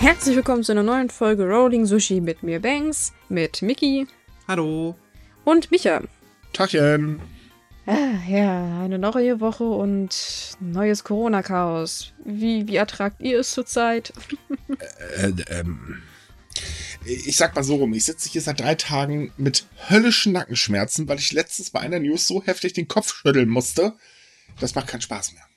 Herzlich 0.00 0.34
willkommen 0.34 0.64
zu 0.64 0.72
einer 0.72 0.82
neuen 0.82 1.10
Folge 1.10 1.44
Rolling 1.44 1.84
Sushi 1.84 2.22
mit 2.22 2.42
mir 2.42 2.58
Banks, 2.58 3.12
mit 3.28 3.60
Mickey 3.60 4.06
Hallo. 4.48 4.96
und 5.44 5.70
Micha. 5.70 6.02
Tachchen. 6.54 7.20
Ah, 7.84 8.14
ja, 8.26 8.80
eine 8.82 8.98
neue 8.98 9.40
Woche 9.40 9.64
und 9.64 10.56
neues 10.58 11.04
Corona-Chaos. 11.04 12.14
Wie, 12.24 12.66
wie 12.66 12.76
ertragt 12.76 13.20
ihr 13.20 13.40
es 13.40 13.50
zurzeit? 13.52 14.14
Äh, 15.18 15.32
ähm, 15.48 16.00
ich 17.04 17.36
sag 17.36 17.54
mal 17.54 17.62
so 17.62 17.74
rum, 17.74 17.92
ich 17.92 18.06
sitze 18.06 18.30
hier 18.30 18.40
seit 18.40 18.60
drei 18.60 18.76
Tagen 18.76 19.34
mit 19.36 19.66
höllischen 19.88 20.32
Nackenschmerzen, 20.32 21.08
weil 21.08 21.18
ich 21.18 21.32
letztens 21.32 21.68
bei 21.68 21.80
einer 21.80 21.98
News 21.98 22.26
so 22.26 22.42
heftig 22.42 22.72
den 22.72 22.88
Kopf 22.88 23.14
schütteln 23.14 23.50
musste. 23.50 23.92
Das 24.60 24.74
macht 24.74 24.86
keinen 24.86 25.02
Spaß 25.02 25.34
mehr. 25.34 25.49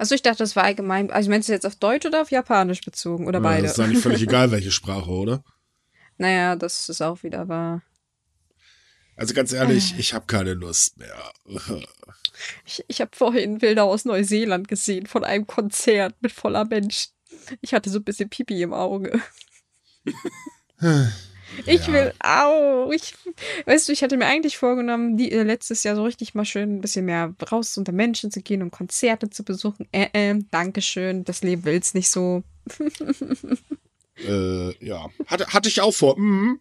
Also 0.00 0.14
ich 0.14 0.22
dachte, 0.22 0.38
das 0.38 0.56
war 0.56 0.64
allgemein. 0.64 1.10
Also 1.10 1.28
meinst 1.28 1.50
du 1.50 1.52
jetzt 1.52 1.66
auf 1.66 1.76
Deutsch 1.76 2.06
oder 2.06 2.22
auf 2.22 2.30
Japanisch 2.30 2.80
bezogen? 2.80 3.26
Oder 3.26 3.38
beide? 3.38 3.64
Das 3.64 3.72
ist 3.72 3.80
eigentlich 3.80 4.02
völlig 4.02 4.22
egal, 4.28 4.50
welche 4.50 4.70
Sprache, 4.70 5.10
oder? 5.10 5.44
Naja, 6.16 6.56
das 6.56 6.88
ist 6.88 7.02
auch 7.02 7.22
wieder 7.22 7.48
wahr. 7.48 7.82
Also 9.14 9.34
ganz 9.34 9.52
ehrlich, 9.52 9.98
ich 9.98 10.14
habe 10.14 10.24
keine 10.26 10.54
Lust 10.54 10.96
mehr. 10.96 11.32
Ich, 12.64 12.82
ich 12.88 13.02
habe 13.02 13.10
vorhin 13.14 13.58
Bilder 13.58 13.84
aus 13.84 14.06
Neuseeland 14.06 14.66
gesehen 14.66 15.04
von 15.04 15.24
einem 15.24 15.46
Konzert 15.46 16.14
mit 16.22 16.32
voller 16.32 16.64
Menschen. 16.64 17.12
Ich 17.60 17.74
hatte 17.74 17.90
so 17.90 17.98
ein 17.98 18.04
bisschen 18.04 18.30
Pipi 18.30 18.62
im 18.62 18.72
Auge. 18.72 19.20
Ich 21.66 21.86
Ja. 21.86 21.92
will, 21.92 22.12
au, 22.20 22.90
ich, 22.92 23.14
weißt 23.66 23.88
du, 23.88 23.92
ich 23.92 24.02
hatte 24.02 24.16
mir 24.16 24.26
eigentlich 24.26 24.56
vorgenommen, 24.56 25.16
die, 25.16 25.30
äh, 25.32 25.42
letztes 25.42 25.82
Jahr 25.82 25.96
so 25.96 26.04
richtig 26.04 26.34
mal 26.34 26.44
schön 26.44 26.76
ein 26.76 26.80
bisschen 26.80 27.04
mehr 27.04 27.34
raus 27.50 27.76
unter 27.76 27.92
Menschen 27.92 28.30
zu 28.30 28.40
gehen 28.40 28.62
und 28.62 28.70
Konzerte 28.70 29.30
zu 29.30 29.44
besuchen. 29.44 29.86
Äh, 29.92 30.08
äh, 30.12 30.38
Dankeschön, 30.50 31.24
das 31.24 31.42
Leben 31.42 31.64
will's 31.64 31.94
nicht 31.94 32.10
so. 32.10 32.42
Äh, 34.22 34.84
ja. 34.84 35.08
Hatte, 35.26 35.46
hatte 35.46 35.70
ich 35.70 35.80
auch 35.80 35.94
vor. 35.94 36.18
Mhm. 36.18 36.60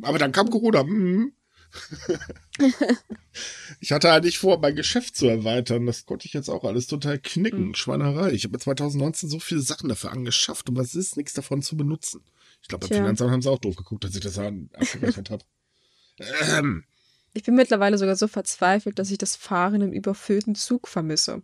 Aber 0.00 0.18
dann 0.18 0.32
kam 0.32 0.48
Corona. 0.48 0.82
Mhm. 0.82 1.32
ich 3.80 3.92
hatte 3.92 4.10
eigentlich 4.12 4.38
vor, 4.38 4.58
mein 4.60 4.76
Geschäft 4.76 5.16
zu 5.16 5.26
erweitern. 5.26 5.86
Das 5.86 6.06
konnte 6.06 6.26
ich 6.26 6.32
jetzt 6.32 6.48
auch 6.48 6.64
alles 6.64 6.86
total 6.86 7.18
knicken. 7.18 7.74
Schweinerei. 7.74 8.32
Ich 8.32 8.44
habe 8.44 8.58
2019 8.58 9.28
so 9.28 9.40
viele 9.40 9.60
Sachen 9.60 9.88
dafür 9.88 10.12
angeschafft, 10.12 10.68
aber 10.68 10.80
es 10.82 10.94
ist 10.94 11.16
nichts 11.16 11.34
davon 11.34 11.62
zu 11.62 11.76
benutzen. 11.76 12.22
Ich 12.64 12.68
glaube, 12.68 12.88
beim. 12.88 12.96
Finanzamt 12.98 13.30
haben 13.30 13.42
sie 13.42 13.50
auch 13.50 13.58
doof 13.58 13.76
geguckt, 13.76 14.04
dass 14.04 14.14
ich 14.14 14.20
das 14.20 14.38
abgerechnet 14.38 15.30
habe. 15.30 15.44
Ähm, 16.48 16.84
Ich 17.32 17.42
bin 17.42 17.56
mittlerweile 17.56 17.98
sogar 17.98 18.14
so 18.16 18.28
verzweifelt, 18.28 18.98
dass 19.00 19.10
ich 19.10 19.18
das 19.18 19.34
Fahren 19.36 19.80
im 19.82 19.92
überfüllten 19.92 20.54
Zug 20.54 20.86
vermisse. 20.86 21.42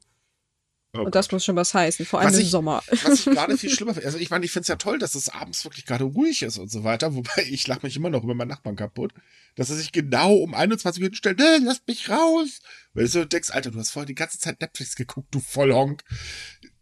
oh 0.94 1.00
und 1.00 1.14
das 1.16 1.32
muss 1.32 1.44
schon 1.44 1.56
was 1.56 1.74
heißen, 1.74 2.06
vor 2.06 2.20
allem 2.20 2.28
Was 2.28 2.36
im 2.38 2.42
ich- 2.44 2.50
Sommer. 2.50 2.82
Was 3.02 3.26
ich 3.26 3.34
gerade 3.34 3.58
viel 3.58 3.70
schlimmer 3.70 3.94
finde. 3.94 4.06
Also 4.06 4.18
ich 4.18 4.30
meine, 4.30 4.44
ich 4.44 4.52
finde 4.52 4.62
es 4.62 4.68
ja 4.68 4.76
toll, 4.76 5.00
dass 5.00 5.16
es 5.16 5.28
abends 5.28 5.64
wirklich 5.64 5.84
gerade 5.86 6.04
ruhig 6.04 6.42
ist 6.42 6.56
und 6.58 6.70
so 6.70 6.84
weiter. 6.84 7.14
Wobei 7.16 7.44
ich 7.50 7.66
lache 7.66 7.84
mich 7.84 7.96
immer 7.96 8.10
noch 8.10 8.22
über 8.22 8.34
meinen 8.34 8.48
Nachbarn 8.48 8.76
kaputt. 8.76 9.12
Dass 9.56 9.68
er 9.70 9.76
sich 9.76 9.90
genau 9.92 10.34
um 10.36 10.54
21 10.54 11.02
Uhr 11.02 11.08
hinstellt, 11.08 11.40
nee, 11.40 11.64
lass 11.64 11.82
mich 11.88 12.08
raus. 12.08 12.60
Weil 12.94 13.04
du 13.04 13.10
so 13.10 13.24
denkst, 13.24 13.50
Alter, 13.50 13.72
du 13.72 13.78
hast 13.80 13.90
vorher 13.90 14.06
die 14.06 14.14
ganze 14.14 14.38
Zeit 14.38 14.60
Netflix 14.60 14.94
geguckt, 14.94 15.34
du 15.34 15.40
Vollhonk. 15.40 16.04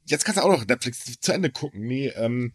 Jetzt 0.05 0.25
kannst 0.27 0.39
du 0.39 0.45
auch 0.45 0.53
noch 0.53 0.67
Netflix 0.67 1.19
zu 1.21 1.33
Ende 1.33 1.51
gucken. 1.51 1.87
Nee, 1.87 2.09
ähm, 2.17 2.53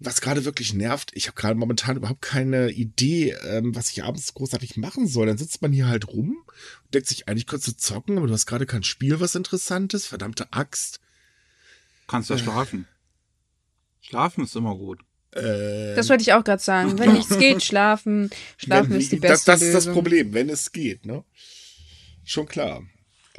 was 0.00 0.20
gerade 0.20 0.44
wirklich 0.44 0.74
nervt, 0.74 1.10
ich 1.14 1.26
habe 1.26 1.36
gerade 1.40 1.54
momentan 1.58 1.96
überhaupt 1.96 2.22
keine 2.22 2.70
Idee, 2.70 3.36
ähm, 3.46 3.74
was 3.74 3.90
ich 3.90 4.04
abends 4.04 4.32
großartig 4.34 4.76
machen 4.76 5.06
soll. 5.08 5.26
Dann 5.26 5.38
sitzt 5.38 5.60
man 5.62 5.72
hier 5.72 5.88
halt 5.88 6.08
rum 6.08 6.36
und 6.84 6.94
denkt 6.94 7.08
sich, 7.08 7.28
eigentlich 7.28 7.46
könntest 7.46 7.68
du 7.68 7.76
zocken, 7.76 8.16
aber 8.18 8.26
du 8.26 8.32
hast 8.32 8.46
gerade 8.46 8.66
kein 8.66 8.84
Spiel, 8.84 9.18
was 9.20 9.34
interessant 9.34 9.94
ist. 9.94 10.06
Verdammte 10.06 10.52
Axt. 10.52 11.00
Kannst 12.06 12.30
ja 12.30 12.38
schlafen. 12.38 12.86
Schlafen 14.00 14.44
ist 14.44 14.54
immer 14.56 14.76
gut. 14.76 15.00
Äh, 15.32 15.94
Das 15.94 16.08
wollte 16.08 16.22
ich 16.22 16.32
auch 16.32 16.44
gerade 16.44 16.62
sagen. 16.62 16.98
Wenn 16.98 17.12
nichts 17.14 17.36
geht, 17.38 17.62
schlafen. 17.62 18.30
Schlafen 18.56 18.90
Wenn- 18.92 19.00
ist 19.00 19.12
die 19.12 19.20
das, 19.20 19.30
beste 19.44 19.50
das 19.50 19.62
ist 19.62 19.74
das. 19.74 19.86
Problem, 19.92 20.32
wenn 20.32 20.48
es 20.48 20.72
geht, 20.72 21.04
ne? 21.04 21.24
Schon 22.24 22.46
klar. 22.46 22.82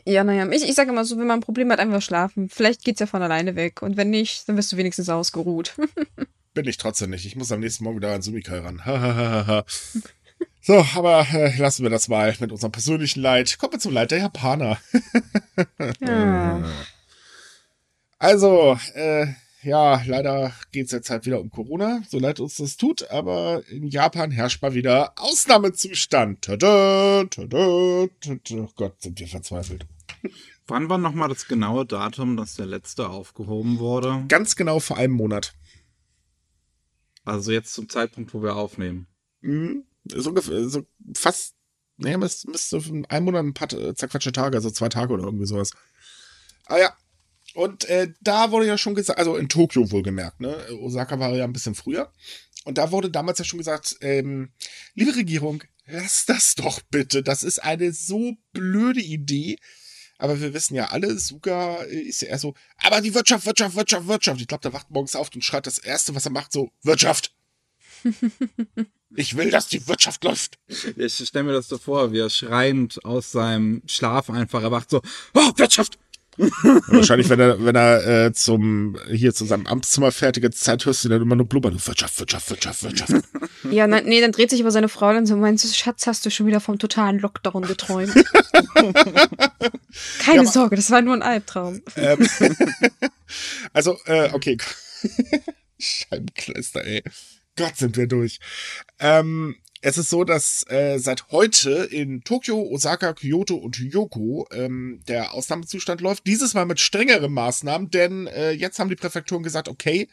Ja, 0.06 0.24
naja, 0.24 0.50
ich, 0.52 0.64
ich 0.64 0.76
sage 0.76 0.92
immer 0.92 1.06
so, 1.06 1.18
wenn 1.18 1.28
man 1.28 1.40
ein 1.40 1.44
Problem 1.44 1.72
hat, 1.72 1.80
einfach 1.80 2.02
schlafen. 2.02 2.50
Vielleicht 2.50 2.84
geht's 2.84 3.00
ja 3.00 3.06
von 3.06 3.22
alleine 3.22 3.56
weg. 3.56 3.82
Und 3.82 3.98
wenn 3.98 4.10
nicht, 4.10 4.48
dann 4.48 4.58
wirst 4.58 4.72
du 4.72 4.78
wenigstens 4.78 5.10
ausgeruht. 5.10 5.76
Bin 6.54 6.68
ich 6.68 6.78
trotzdem 6.78 7.12
nicht. 7.12 7.26
Ich 7.26 7.36
muss 7.36 7.52
am 7.52 7.60
nächsten 7.60 7.84
Morgen 7.84 7.98
wieder 7.98 8.14
an 8.14 8.22
Sumikai 8.22 8.60
ran. 8.60 8.82
So, 10.62 10.86
aber 10.96 11.26
äh, 11.34 11.58
lassen 11.58 11.84
wir 11.84 11.90
das 11.90 12.10
mal 12.10 12.36
mit 12.40 12.52
unserem 12.52 12.72
persönlichen 12.72 13.22
Leid. 13.22 13.58
Kommen 13.58 13.74
wir 13.74 13.80
zum 13.80 13.94
Leid 13.94 14.12
der 14.12 14.20
Japaner. 14.20 14.78
ja. 16.02 16.64
Also, 18.20 18.78
äh, 18.94 19.28
ja, 19.64 20.02
leider 20.06 20.54
geht's 20.72 20.92
jetzt 20.92 21.10
halt 21.10 21.26
wieder 21.26 21.40
um 21.40 21.50
Corona, 21.50 22.02
so 22.08 22.20
leid 22.20 22.40
uns 22.40 22.58
das 22.58 22.78
tut, 22.78 23.10
aber 23.10 23.64
in 23.70 23.88
Japan 23.88 24.32
herrscht 24.32 24.62
mal 24.62 24.74
wieder 24.74 25.14
Ausnahmezustand. 25.18 26.44
Tada, 26.44 27.26
tada, 27.26 28.08
tada. 28.22 28.62
Oh 28.62 28.70
Gott, 28.76 29.02
sind 29.02 29.20
wir 29.20 29.28
verzweifelt. 29.28 29.86
Wann 30.68 30.88
war 30.88 30.98
nochmal 30.98 31.30
das 31.30 31.48
genaue 31.48 31.86
Datum, 31.86 32.38
dass 32.38 32.56
der 32.56 32.68
letzte 32.68 33.10
aufgehoben 33.10 33.80
wurde? 33.80 34.26
Ganz 34.28 34.56
genau 34.56 34.80
vor 34.80 34.98
einem 34.98 35.14
Monat. 35.14 35.54
Also 37.26 37.52
jetzt 37.52 37.74
zum 37.74 37.90
Zeitpunkt, 37.90 38.34
wo 38.34 38.42
wir 38.42 38.56
aufnehmen. 38.56 39.08
Mhm. 39.42 39.84
So 40.06 40.34
so 40.68 40.86
fast, 41.16 41.56
naja, 41.98 42.18
müsste 42.18 42.50
müsste 42.50 42.78
in 42.78 43.06
einem 43.06 43.26
Monat 43.26 43.46
ein 43.46 43.54
paar 43.54 43.72
äh, 43.74 43.94
zerquatschte 43.94 44.32
Tage, 44.32 44.58
also 44.58 44.72
zwei 44.72 44.90
Tage 44.90 45.14
oder 45.14 45.24
irgendwie 45.24 45.46
sowas. 45.46 45.72
Ah 46.66 46.78
ja. 46.78 46.96
Und 47.56 47.86
äh, 47.86 48.14
da 48.22 48.52
wurde 48.52 48.68
ja 48.68 48.78
schon 48.78 48.96
gesagt, 48.96 49.20
also 49.20 49.36
in 49.36 49.50
Tokio 49.50 49.92
wohlgemerkt, 49.92 50.40
ne? 50.40 50.56
Osaka 50.82 51.20
war 51.20 51.34
ja 51.34 51.44
ein 51.44 51.54
bisschen 51.54 51.76
früher. 51.76 52.12
Und 52.66 52.78
da 52.78 52.92
wurde 52.92 53.10
damals 53.10 53.40
ja 53.40 53.46
schon 53.46 53.58
gesagt, 53.58 53.98
ähm, 54.02 54.52
liebe 54.94 55.16
Regierung, 55.16 55.64
lass 55.86 56.26
das 56.26 56.56
doch 56.56 56.82
bitte. 56.92 57.24
Das 57.24 57.44
ist 57.44 57.64
eine 57.64 57.92
so 57.92 58.36
blöde 58.54 59.02
Idee. 59.02 59.58
Aber 60.20 60.40
wir 60.40 60.54
wissen 60.54 60.76
ja 60.76 60.86
alle, 60.90 61.18
Suga 61.18 61.82
äh, 61.84 62.02
ist 62.02 62.22
ja 62.22 62.28
eher 62.28 62.40
so, 62.40 62.54
aber 62.78 63.02
die 63.02 63.16
Wirtschaft, 63.16 63.46
Wirtschaft, 63.46 63.76
Wirtschaft, 63.76 64.08
Wirtschaft. 64.08 64.42
Ich 64.42 64.48
glaube, 64.48 64.62
der 64.62 64.74
wacht 64.74 64.92
morgens 64.92 65.16
auf 65.16 65.30
und 65.34 65.44
schreit 65.44 65.66
das 65.66 65.80
Erste, 65.80 66.14
was 66.14 66.26
er 66.26 66.32
macht, 66.32 66.52
so, 66.52 66.72
Wirtschaft. 66.84 67.34
Ich 69.16 69.36
will, 69.36 69.50
dass 69.50 69.68
die 69.68 69.88
Wirtschaft 69.88 70.24
läuft. 70.24 70.60
Ich 70.68 71.16
stelle 71.16 71.46
mir 71.46 71.54
das 71.54 71.68
so 71.68 71.80
vor, 71.80 72.12
wie 72.12 72.20
er 72.20 72.30
schreiend 72.30 73.04
aus 73.04 73.32
seinem 73.32 73.82
Schlaf 73.88 74.30
einfach 74.30 74.62
erwacht, 74.62 74.92
so, 74.92 75.02
oh, 75.34 75.52
Wirtschaft! 75.56 75.98
Wahrscheinlich, 76.88 77.28
wenn 77.30 77.40
er, 77.40 77.64
wenn 77.66 77.76
er 77.76 78.26
äh, 78.28 78.34
zum 78.34 78.98
hier 79.12 79.34
zu 79.34 79.44
seinem 79.46 79.68
Amtszimmer 79.68 80.12
fertige 80.12 80.52
Zeit 80.52 80.86
hörst 80.86 81.04
du 81.04 81.10
dann 81.10 81.22
immer 81.22 81.36
nur 81.36 81.48
blubbern. 81.48 81.74
Wirtschaft, 81.86 82.18
Wirtschaft, 82.20 82.50
Wirtschaft, 82.50 82.84
Wirtschaft. 82.84 83.12
Ja, 83.70 83.88
nein, 83.88 84.06
nee, 84.06 84.22
dann 84.22 84.32
dreht 84.32 84.50
sich 84.50 84.62
aber 84.62 84.72
seine 84.72 84.88
Frau 84.88 85.12
dann 85.12 85.26
so 85.26 85.34
und 85.34 85.42
meint, 85.42 85.60
Schatz, 85.62 86.08
hast 86.08 86.26
du 86.26 86.32
schon 86.32 86.48
wieder 86.48 86.62
vom 86.62 86.80
totalen 86.80 87.20
Lockdown 87.20 87.64
geträumt? 87.64 88.14
Keine 90.20 90.40
aber- 90.42 90.50
Sorge, 90.50 90.76
das 90.78 90.90
war 90.92 91.02
nur 91.02 91.14
ein 91.14 91.22
Albtraum. 91.22 91.82
ähm, 91.98 92.26
also, 93.74 93.98
äh, 94.06 94.30
okay. 94.32 94.58
Scheibenkleister, 95.78 96.86
ey. 96.86 97.04
Gott, 97.58 97.76
sind 97.76 97.98
wir 97.98 98.08
durch. 98.08 98.40
Ähm, 99.00 99.56
es 99.82 99.98
ist 99.98 100.10
so, 100.10 100.24
dass 100.24 100.66
äh, 100.70 100.98
seit 100.98 101.32
heute 101.32 101.70
in 101.70 102.24
Tokio, 102.24 102.62
Osaka, 102.62 103.14
Kyoto 103.14 103.56
und 103.56 103.78
Hyoko 103.78 104.48
ähm, 104.52 105.02
der 105.08 105.34
Ausnahmezustand 105.34 106.02
läuft. 106.02 106.28
Dieses 106.28 106.54
Mal 106.54 106.66
mit 106.66 106.80
strengeren 106.80 107.32
Maßnahmen, 107.32 107.90
denn 107.90 108.28
äh, 108.28 108.52
jetzt 108.52 108.80
haben 108.80 108.90
die 108.90 108.96
Präfekturen 108.96 109.44
gesagt, 109.44 109.70
okay, 109.70 110.10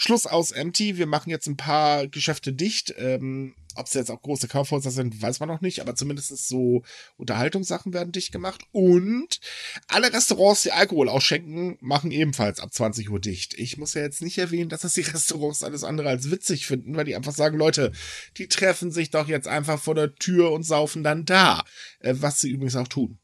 Schluss 0.00 0.26
aus 0.26 0.52
Empty, 0.52 0.96
wir 0.96 1.06
machen 1.06 1.28
jetzt 1.28 1.48
ein 1.48 1.56
paar 1.56 2.06
Geschäfte 2.06 2.52
dicht. 2.52 2.94
Ähm, 2.98 3.56
Ob 3.74 3.86
es 3.86 3.94
jetzt 3.94 4.12
auch 4.12 4.22
große 4.22 4.46
Kaufhäuser 4.46 4.92
sind, 4.92 5.20
weiß 5.20 5.40
man 5.40 5.48
noch 5.48 5.60
nicht, 5.60 5.80
aber 5.80 5.96
zumindest 5.96 6.48
so 6.48 6.84
Unterhaltungssachen 7.16 7.92
werden 7.92 8.12
dicht 8.12 8.30
gemacht. 8.30 8.62
Und 8.70 9.40
alle 9.88 10.12
Restaurants, 10.12 10.62
die 10.62 10.70
Alkohol 10.70 11.08
ausschenken, 11.08 11.78
machen 11.80 12.12
ebenfalls 12.12 12.60
ab 12.60 12.72
20 12.72 13.10
Uhr 13.10 13.18
dicht. 13.18 13.54
Ich 13.54 13.76
muss 13.76 13.94
ja 13.94 14.02
jetzt 14.02 14.22
nicht 14.22 14.38
erwähnen, 14.38 14.68
dass 14.68 14.82
das 14.82 14.94
die 14.94 15.00
Restaurants 15.00 15.64
alles 15.64 15.82
andere 15.82 16.10
als 16.10 16.30
witzig 16.30 16.68
finden, 16.68 16.94
weil 16.96 17.04
die 17.04 17.16
einfach 17.16 17.34
sagen, 17.34 17.58
Leute, 17.58 17.90
die 18.36 18.46
treffen 18.46 18.92
sich 18.92 19.10
doch 19.10 19.26
jetzt 19.26 19.48
einfach 19.48 19.80
vor 19.80 19.96
der 19.96 20.14
Tür 20.14 20.52
und 20.52 20.62
saufen 20.62 21.02
dann 21.02 21.24
da. 21.24 21.64
Äh, 21.98 22.14
was 22.18 22.40
sie 22.40 22.50
übrigens 22.50 22.76
auch 22.76 22.86
tun. 22.86 23.18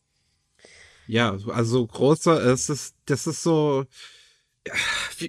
Ja, 1.06 1.38
also 1.52 1.86
großer, 1.86 2.42
es 2.44 2.68
ist, 2.68 2.96
das 3.06 3.28
ist 3.28 3.44
so, 3.44 3.86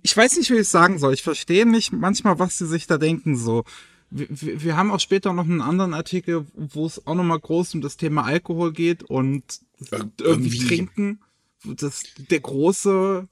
ich 0.03 0.15
weiß 0.15 0.37
nicht, 0.37 0.49
wie 0.49 0.55
ich 0.55 0.61
es 0.61 0.71
sagen 0.71 0.97
soll. 0.99 1.13
Ich 1.13 1.23
verstehe 1.23 1.65
nicht 1.65 1.91
manchmal, 1.91 2.39
was 2.39 2.57
sie 2.57 2.67
sich 2.67 2.87
da 2.87 2.97
denken, 2.97 3.35
so. 3.37 3.63
Wir, 4.11 4.61
wir 4.63 4.77
haben 4.77 4.91
auch 4.91 4.99
später 4.99 5.33
noch 5.33 5.43
einen 5.45 5.61
anderen 5.61 5.93
Artikel, 5.93 6.45
wo 6.53 6.85
es 6.85 7.05
auch 7.07 7.15
nochmal 7.15 7.39
groß 7.39 7.73
um 7.75 7.81
das 7.81 7.97
Thema 7.97 8.23
Alkohol 8.23 8.71
geht 8.71 9.03
und 9.03 9.43
Ir- 9.91 10.09
irgendwie 10.21 10.57
irgendwie. 10.57 10.67
trinken. 10.67 11.19
Das, 11.65 12.03
der 12.29 12.39
große 12.39 13.27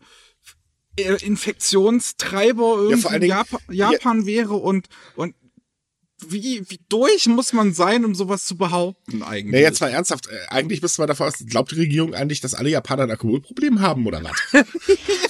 äh, 0.98 1.24
Infektionstreiber 1.26 2.78
irgendwie 2.82 3.08
Dingen- 3.20 3.30
Japan, 3.30 3.60
Japan 3.70 4.26
wäre 4.26 4.56
und, 4.56 4.88
und 5.16 5.36
wie, 6.32 6.64
wie 6.70 6.80
durch 6.90 7.28
muss 7.28 7.54
man 7.54 7.74
sein, 7.74 8.06
um 8.06 8.16
sowas 8.16 8.46
zu 8.46 8.58
behaupten 8.58 9.24
eigentlich? 9.24 9.52
Nee, 9.52 9.62
jetzt 9.62 9.82
mal 9.82 9.90
ernsthaft. 9.90 10.28
Äh, 10.28 10.38
eigentlich 10.50 10.82
müsste 10.82 11.02
man 11.02 11.08
davon 11.08 11.28
aus, 11.28 11.36
glaubt 11.46 11.72
die 11.72 11.80
Regierung 11.80 12.14
eigentlich, 12.14 12.42
dass 12.42 12.54
alle 12.54 12.70
Japaner 12.70 13.04
ein 13.04 13.12
Alkoholproblem 13.12 13.82
haben 13.82 14.06
oder 14.06 14.24
was? 14.24 14.66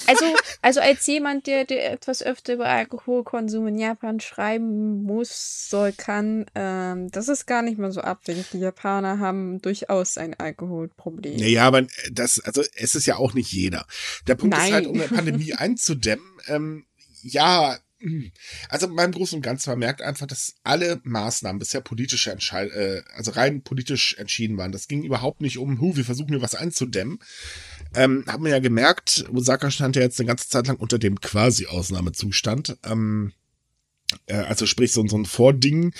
Also, 0.06 0.26
also 0.60 0.80
als 0.80 1.06
jemand, 1.06 1.46
der, 1.46 1.64
der 1.64 1.92
etwas 1.92 2.22
öfter 2.22 2.54
über 2.54 2.66
Alkoholkonsum 2.66 3.66
in 3.68 3.78
Japan 3.78 4.20
schreiben 4.20 5.02
muss, 5.02 5.70
soll, 5.70 5.92
kann, 5.92 6.44
ähm, 6.54 7.10
das 7.10 7.28
ist 7.28 7.46
gar 7.46 7.62
nicht 7.62 7.78
mal 7.78 7.90
so 7.90 8.00
abwegig. 8.02 8.46
Die 8.52 8.58
Japaner 8.58 9.18
haben 9.18 9.62
durchaus 9.62 10.18
ein 10.18 10.34
Alkoholproblem. 10.34 11.36
Naja, 11.36 11.66
aber 11.66 11.86
das, 12.12 12.40
also 12.40 12.62
es 12.76 12.94
ist 12.94 13.06
ja 13.06 13.16
auch 13.16 13.34
nicht 13.34 13.50
jeder. 13.52 13.86
Der 14.26 14.34
Punkt 14.34 14.56
Nein. 14.56 14.66
ist 14.66 14.72
halt, 14.72 14.86
um 14.88 15.00
eine 15.00 15.08
Pandemie 15.08 15.54
einzudämmen, 15.54 16.26
ähm, 16.48 16.84
ja, 17.22 17.78
also 18.68 18.94
beim 18.94 19.12
Großen 19.12 19.36
und 19.36 19.42
Ganzen, 19.42 19.70
man 19.70 19.78
merkt 19.78 20.02
einfach, 20.02 20.26
dass 20.26 20.54
alle 20.62 21.00
Maßnahmen 21.04 21.58
bisher 21.58 21.80
politische 21.80 22.30
Entscheid 22.30 22.70
äh, 22.72 23.02
also 23.14 23.32
rein 23.32 23.62
politisch 23.62 24.16
entschieden 24.18 24.56
waren. 24.56 24.72
Das 24.72 24.88
ging 24.88 25.02
überhaupt 25.02 25.40
nicht 25.40 25.58
um, 25.58 25.80
hu, 25.80 25.96
wir 25.96 26.04
versuchen 26.04 26.30
hier 26.30 26.42
was 26.42 26.54
einzudämmen. 26.54 27.18
Ähm, 27.94 28.24
haben 28.26 28.44
wir 28.44 28.50
ja 28.50 28.58
gemerkt, 28.58 29.24
Osaka 29.32 29.70
stand 29.70 29.96
ja 29.96 30.02
jetzt 30.02 30.18
eine 30.20 30.26
ganze 30.26 30.48
Zeit 30.48 30.66
lang 30.66 30.76
unter 30.76 30.98
dem 30.98 31.20
quasi 31.20 31.66
Ausnahmezustand. 31.66 32.78
Ähm, 32.84 33.32
äh, 34.26 34.34
also 34.34 34.66
sprich 34.66 34.92
so, 34.92 35.06
so 35.06 35.16
ein 35.16 35.26
Vording, 35.26 35.92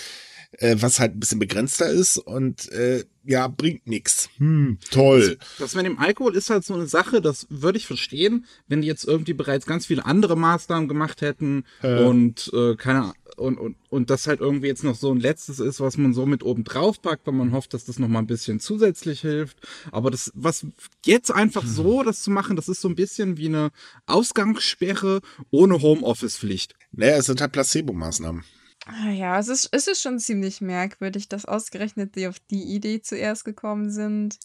äh, 0.59 0.75
was 0.79 0.99
halt 0.99 1.15
ein 1.15 1.19
bisschen 1.19 1.39
begrenzter 1.39 1.89
ist 1.89 2.17
und 2.17 2.71
äh, 2.71 3.03
ja, 3.23 3.47
bringt 3.47 3.87
nix. 3.87 4.29
Hm, 4.37 4.77
toll. 4.91 5.37
Das 5.57 5.73
mit 5.75 5.85
dem 5.85 5.97
Alkohol 5.97 6.35
ist 6.35 6.49
halt 6.51 6.63
so 6.63 6.75
eine 6.75 6.87
Sache, 6.87 7.21
das 7.21 7.47
würde 7.49 7.77
ich 7.77 7.87
verstehen, 7.87 8.45
wenn 8.67 8.81
die 8.81 8.87
jetzt 8.87 9.05
irgendwie 9.05 9.33
bereits 9.33 9.65
ganz 9.65 9.87
viele 9.87 10.05
andere 10.05 10.35
Maßnahmen 10.37 10.87
gemacht 10.87 11.21
hätten 11.21 11.65
Äh. 11.81 12.03
und 12.03 12.51
äh, 12.53 12.75
keine 12.75 12.99
Ahnung. 13.01 13.13
Und, 13.37 13.57
und, 13.59 13.75
und 13.89 14.09
das 14.09 14.27
halt 14.27 14.39
irgendwie 14.39 14.67
jetzt 14.67 14.85
noch 14.85 14.95
so 14.95 15.11
ein 15.11 15.19
letztes 15.19 15.59
ist, 15.59 15.81
was 15.81 15.97
man 15.97 16.13
so 16.13 16.25
mit 16.25 16.41
oben 16.41 16.63
drauf 16.63 17.01
packt, 17.01 17.27
weil 17.27 17.33
man 17.33 17.51
hofft, 17.51 17.73
dass 17.73 17.83
das 17.83 17.99
noch 17.99 18.07
mal 18.07 18.19
ein 18.19 18.27
bisschen 18.27 18.61
zusätzlich 18.61 19.19
hilft. 19.19 19.57
Aber 19.91 20.09
das, 20.09 20.31
was 20.35 20.65
jetzt 21.05 21.31
einfach 21.31 21.65
so, 21.65 22.01
das 22.03 22.23
zu 22.23 22.31
machen, 22.31 22.55
das 22.55 22.69
ist 22.69 22.79
so 22.79 22.87
ein 22.87 22.95
bisschen 22.95 23.35
wie 23.35 23.47
eine 23.47 23.71
Ausgangssperre 24.05 25.19
ohne 25.51 25.81
Homeoffice-Pflicht. 25.81 26.75
Naja, 26.93 27.17
es 27.17 27.25
sind 27.25 27.41
halt 27.41 27.51
Placebo-Maßnahmen. 27.51 28.43
Ah 28.85 29.09
Ja, 29.09 29.39
es 29.39 29.47
ist, 29.47 29.69
es 29.71 29.87
ist 29.87 30.01
schon 30.01 30.19
ziemlich 30.19 30.61
merkwürdig, 30.61 31.27
dass 31.27 31.45
ausgerechnet 31.45 32.15
die 32.15 32.27
auf 32.27 32.39
die 32.51 32.63
Idee 32.63 33.01
zuerst 33.01 33.43
gekommen 33.43 33.89
sind. 33.89 34.37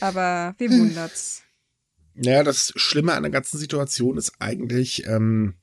Aber 0.00 0.54
wie 0.58 0.68
wundert's? 0.68 1.42
Naja, 2.14 2.42
das 2.42 2.72
Schlimme 2.76 3.14
an 3.14 3.22
der 3.22 3.32
ganzen 3.32 3.58
Situation 3.58 4.18
ist 4.18 4.32
eigentlich, 4.40 5.06
ähm, 5.06 5.54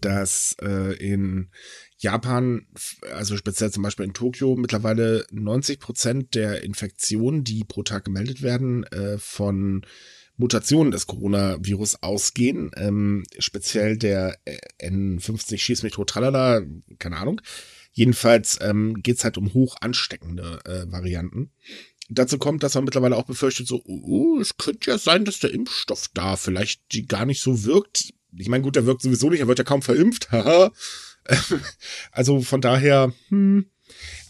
dass 0.00 0.56
äh, 0.62 0.94
in 0.94 1.50
Japan, 1.98 2.66
also 3.12 3.36
speziell 3.36 3.70
zum 3.70 3.82
Beispiel 3.82 4.06
in 4.06 4.14
Tokio, 4.14 4.56
mittlerweile 4.56 5.26
90 5.30 5.78
Prozent 5.78 6.34
der 6.34 6.64
Infektionen, 6.64 7.44
die 7.44 7.64
pro 7.64 7.82
Tag 7.82 8.04
gemeldet 8.04 8.42
werden, 8.42 8.84
äh, 8.84 9.18
von 9.18 9.86
Mutationen 10.40 10.90
des 10.90 11.06
Coronavirus 11.06 12.02
ausgehen. 12.02 12.70
Ähm, 12.76 13.24
speziell 13.38 13.96
der 13.96 14.38
äh, 14.44 14.58
N50 14.82 15.58
schieß 15.58 15.82
mich 15.82 15.92
tot, 15.92 16.08
tralala, 16.08 16.62
keine 16.98 17.18
Ahnung. 17.18 17.40
Jedenfalls 17.92 18.58
ähm, 18.62 19.02
geht's 19.02 19.24
halt 19.24 19.36
um 19.38 19.52
hoch 19.52 19.76
ansteckende 19.80 20.60
äh, 20.64 20.90
Varianten. 20.90 21.50
Dazu 22.08 22.38
kommt, 22.38 22.62
dass 22.62 22.74
man 22.74 22.84
mittlerweile 22.84 23.16
auch 23.16 23.26
befürchtet, 23.26 23.68
so, 23.68 23.82
oh, 23.84 24.40
es 24.40 24.56
könnte 24.56 24.90
ja 24.90 24.98
sein, 24.98 25.24
dass 25.24 25.38
der 25.38 25.52
Impfstoff 25.52 26.08
da 26.12 26.36
vielleicht 26.36 26.80
die 26.92 27.06
gar 27.06 27.24
nicht 27.24 27.40
so 27.40 27.64
wirkt. 27.64 28.12
Ich 28.36 28.48
meine, 28.48 28.64
gut, 28.64 28.76
der 28.76 28.86
wirkt 28.86 29.02
sowieso 29.02 29.30
nicht, 29.30 29.40
er 29.40 29.48
wird 29.48 29.58
ja 29.58 29.64
kaum 29.64 29.82
verimpft. 29.82 30.28
also 32.12 32.40
von 32.40 32.60
daher, 32.60 33.12
hm. 33.28 33.66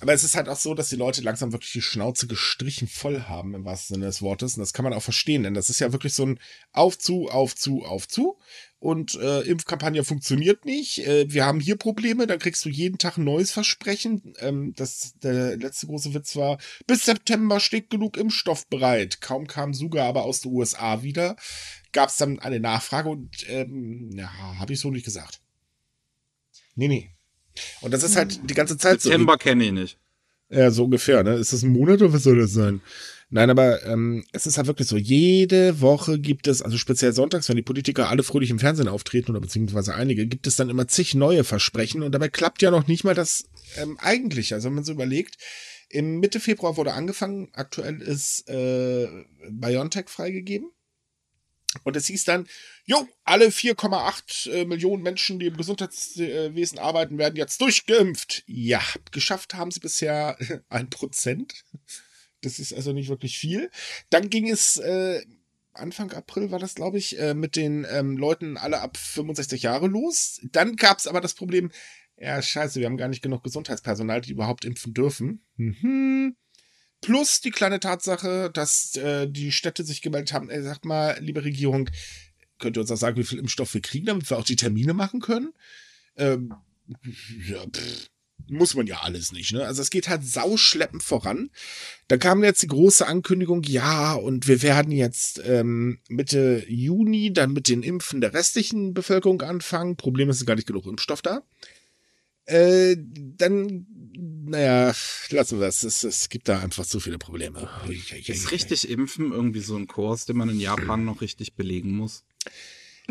Aber 0.00 0.12
es 0.12 0.24
ist 0.24 0.36
halt 0.36 0.48
auch 0.48 0.56
so, 0.56 0.74
dass 0.74 0.88
die 0.88 0.96
Leute 0.96 1.22
langsam 1.22 1.52
wirklich 1.52 1.72
die 1.72 1.82
Schnauze 1.82 2.26
gestrichen 2.26 2.88
voll 2.88 3.22
haben, 3.22 3.54
im 3.54 3.64
wahrsten 3.64 3.94
Sinne 3.94 4.06
des 4.06 4.22
Wortes. 4.22 4.56
Und 4.56 4.60
das 4.60 4.72
kann 4.72 4.84
man 4.84 4.92
auch 4.92 5.02
verstehen, 5.02 5.42
denn 5.42 5.54
das 5.54 5.70
ist 5.70 5.80
ja 5.80 5.92
wirklich 5.92 6.14
so 6.14 6.26
ein 6.26 6.40
Auf 6.72 6.98
zu, 6.98 7.28
auf 7.28 7.54
zu, 7.54 7.84
auf 7.84 8.08
zu. 8.08 8.38
Und 8.80 9.14
äh, 9.16 9.42
Impfkampagne 9.42 10.04
funktioniert 10.04 10.64
nicht. 10.64 11.06
Äh, 11.06 11.30
wir 11.30 11.44
haben 11.44 11.60
hier 11.60 11.76
Probleme, 11.76 12.26
dann 12.26 12.38
kriegst 12.38 12.64
du 12.64 12.70
jeden 12.70 12.96
Tag 12.96 13.18
ein 13.18 13.24
neues 13.24 13.52
Versprechen. 13.52 14.32
Ähm, 14.38 14.72
das, 14.74 15.12
der 15.22 15.58
letzte 15.58 15.86
große 15.86 16.14
Witz 16.14 16.34
war, 16.34 16.58
bis 16.86 17.04
September 17.04 17.60
steht 17.60 17.90
genug 17.90 18.16
Impfstoff 18.16 18.66
bereit. 18.68 19.20
Kaum 19.20 19.46
kam 19.46 19.74
Suga 19.74 20.08
aber 20.08 20.24
aus 20.24 20.40
den 20.40 20.52
USA 20.52 21.02
wieder, 21.02 21.36
gab 21.92 22.08
es 22.08 22.16
dann 22.16 22.38
eine 22.38 22.58
Nachfrage 22.58 23.10
und 23.10 23.44
ähm, 23.50 24.10
ja, 24.14 24.32
habe 24.58 24.72
ich 24.72 24.80
so 24.80 24.90
nicht 24.90 25.04
gesagt. 25.04 25.42
Nee, 26.74 26.88
nee. 26.88 27.10
Und 27.80 27.92
das 27.92 28.02
ist 28.02 28.16
halt 28.16 28.40
die 28.48 28.54
ganze 28.54 28.76
Zeit 28.78 29.00
so. 29.00 29.08
September 29.08 29.36
kenne 29.36 29.64
ich 29.64 29.72
nicht. 29.72 29.98
Ja, 30.50 30.70
so 30.70 30.84
ungefähr, 30.84 31.22
ne? 31.22 31.34
Ist 31.34 31.52
das 31.52 31.62
ein 31.62 31.70
Monat 31.70 32.02
oder 32.02 32.12
was 32.12 32.24
soll 32.24 32.38
das 32.38 32.52
sein? 32.52 32.80
Nein, 33.32 33.48
aber 33.48 33.86
ähm, 33.86 34.24
es 34.32 34.46
ist 34.46 34.58
halt 34.58 34.66
wirklich 34.66 34.88
so, 34.88 34.96
jede 34.96 35.80
Woche 35.80 36.18
gibt 36.18 36.48
es, 36.48 36.62
also 36.62 36.76
speziell 36.76 37.12
sonntags, 37.12 37.48
wenn 37.48 37.54
die 37.54 37.62
Politiker 37.62 38.08
alle 38.08 38.24
fröhlich 38.24 38.50
im 38.50 38.58
Fernsehen 38.58 38.88
auftreten 38.88 39.30
oder 39.30 39.40
beziehungsweise 39.40 39.94
einige, 39.94 40.26
gibt 40.26 40.48
es 40.48 40.56
dann 40.56 40.68
immer 40.68 40.88
zig 40.88 41.14
neue 41.14 41.44
Versprechen 41.44 42.02
und 42.02 42.12
dabei 42.12 42.28
klappt 42.28 42.60
ja 42.60 42.72
noch 42.72 42.88
nicht 42.88 43.04
mal 43.04 43.14
das 43.14 43.44
ähm, 43.76 43.96
eigentliche. 44.00 44.56
Also 44.56 44.66
wenn 44.66 44.74
man 44.74 44.84
so 44.84 44.92
überlegt, 44.92 45.36
im 45.88 46.18
Mitte 46.18 46.40
Februar 46.40 46.76
wurde 46.76 46.92
angefangen, 46.92 47.50
aktuell 47.52 48.02
ist 48.02 48.48
äh, 48.48 49.06
BioNTech 49.48 50.08
freigegeben. 50.08 50.70
Und 51.84 51.96
es 51.96 52.06
hieß 52.06 52.24
dann, 52.24 52.48
jo, 52.84 53.08
alle 53.24 53.46
4,8 53.46 54.50
äh, 54.50 54.64
Millionen 54.64 55.02
Menschen, 55.02 55.38
die 55.38 55.46
im 55.46 55.56
Gesundheitswesen 55.56 56.78
arbeiten, 56.78 57.18
werden 57.18 57.36
jetzt 57.36 57.60
durchgeimpft. 57.60 58.42
Ja, 58.46 58.82
geschafft 59.12 59.54
haben 59.54 59.70
sie 59.70 59.80
bisher 59.80 60.36
ein 60.68 60.90
Prozent. 60.90 61.64
Das 62.40 62.58
ist 62.58 62.72
also 62.72 62.92
nicht 62.92 63.08
wirklich 63.08 63.38
viel. 63.38 63.70
Dann 64.08 64.30
ging 64.30 64.48
es 64.50 64.78
äh, 64.78 65.22
Anfang 65.72 66.12
April 66.12 66.50
war 66.50 66.58
das, 66.58 66.74
glaube 66.74 66.98
ich, 66.98 67.18
äh, 67.18 67.34
mit 67.34 67.54
den 67.54 67.86
ähm, 67.88 68.16
Leuten 68.16 68.56
alle 68.56 68.80
ab 68.80 68.96
65 68.96 69.62
Jahre 69.62 69.86
los. 69.86 70.40
Dann 70.50 70.76
gab 70.76 70.98
es 70.98 71.06
aber 71.06 71.20
das 71.20 71.34
Problem, 71.34 71.70
ja, 72.16 72.42
scheiße, 72.42 72.80
wir 72.80 72.86
haben 72.86 72.96
gar 72.96 73.08
nicht 73.08 73.22
genug 73.22 73.42
Gesundheitspersonal, 73.44 74.20
die 74.20 74.32
überhaupt 74.32 74.64
impfen 74.64 74.92
dürfen. 74.92 75.44
Mhm. 75.56 76.36
Plus 77.00 77.40
die 77.40 77.50
kleine 77.50 77.80
Tatsache, 77.80 78.50
dass 78.52 78.96
äh, 78.96 79.28
die 79.28 79.52
Städte 79.52 79.84
sich 79.84 80.02
gemeldet 80.02 80.32
haben, 80.32 80.50
ey, 80.50 80.62
sagt 80.62 80.84
mal, 80.84 81.18
liebe 81.20 81.44
Regierung, 81.44 81.88
könnt 82.58 82.76
ihr 82.76 82.82
uns 82.82 82.90
auch 82.90 82.96
sagen, 82.96 83.16
wie 83.16 83.24
viel 83.24 83.38
Impfstoff 83.38 83.72
wir 83.72 83.80
kriegen, 83.80 84.06
damit 84.06 84.28
wir 84.28 84.38
auch 84.38 84.44
die 84.44 84.56
Termine 84.56 84.92
machen 84.92 85.20
können? 85.20 85.52
Ähm, 86.16 86.54
ja, 87.48 87.64
pff, 87.66 88.10
muss 88.48 88.74
man 88.74 88.86
ja 88.86 89.00
alles 89.02 89.32
nicht, 89.32 89.52
ne? 89.52 89.64
Also 89.64 89.80
es 89.82 89.90
geht 89.90 90.08
halt 90.08 90.24
sauschleppend 90.24 91.02
voran. 91.02 91.50
Da 92.08 92.16
kam 92.16 92.42
jetzt 92.42 92.62
die 92.62 92.66
große 92.68 93.06
Ankündigung, 93.06 93.62
ja, 93.62 94.14
und 94.14 94.48
wir 94.48 94.62
werden 94.62 94.92
jetzt 94.92 95.40
ähm, 95.44 96.00
Mitte 96.08 96.64
Juni 96.68 97.32
dann 97.32 97.52
mit 97.52 97.68
den 97.68 97.82
Impfen 97.82 98.20
der 98.20 98.34
restlichen 98.34 98.92
Bevölkerung 98.92 99.42
anfangen. 99.42 99.96
Problem 99.96 100.28
ist, 100.28 100.36
es 100.36 100.42
ist 100.42 100.46
gar 100.46 100.56
nicht 100.56 100.66
genug 100.66 100.86
Impfstoff 100.86 101.22
da. 101.22 101.42
Äh, 102.46 102.96
dann, 102.98 103.86
naja, 104.16 104.92
lassen 105.30 105.60
wir 105.60 105.66
es. 105.66 105.82
Es, 105.82 106.04
es 106.04 106.28
gibt 106.28 106.48
da 106.48 106.58
einfach 106.58 106.86
zu 106.86 107.00
viele 107.00 107.18
Probleme. 107.18 107.68
Ist 108.26 108.50
richtig 108.50 108.88
impfen 108.88 109.32
irgendwie 109.32 109.60
so 109.60 109.76
ein 109.76 109.86
Kurs, 109.86 110.26
den 110.26 110.36
man 110.36 110.48
in 110.48 110.60
Japan 110.60 111.04
noch 111.04 111.20
richtig 111.20 111.54
belegen 111.54 111.92
muss? 111.92 112.24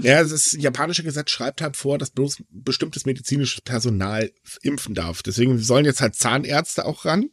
Ja, 0.02 0.24
das 0.24 0.54
japanische 0.54 1.04
Gesetz 1.04 1.32
schreibt 1.32 1.62
halt 1.62 1.76
vor, 1.76 1.98
dass 1.98 2.12
bloß 2.12 2.44
bestimmtes 2.50 3.06
medizinisches 3.06 3.62
Personal 3.62 4.32
impfen 4.62 4.96
darf. 4.96 5.24
Deswegen 5.24 5.58
sollen 5.60 5.86
jetzt 5.86 6.02
halt 6.02 6.16
Zahnärzte 6.16 6.86
auch 6.86 7.06
ran, 7.06 7.30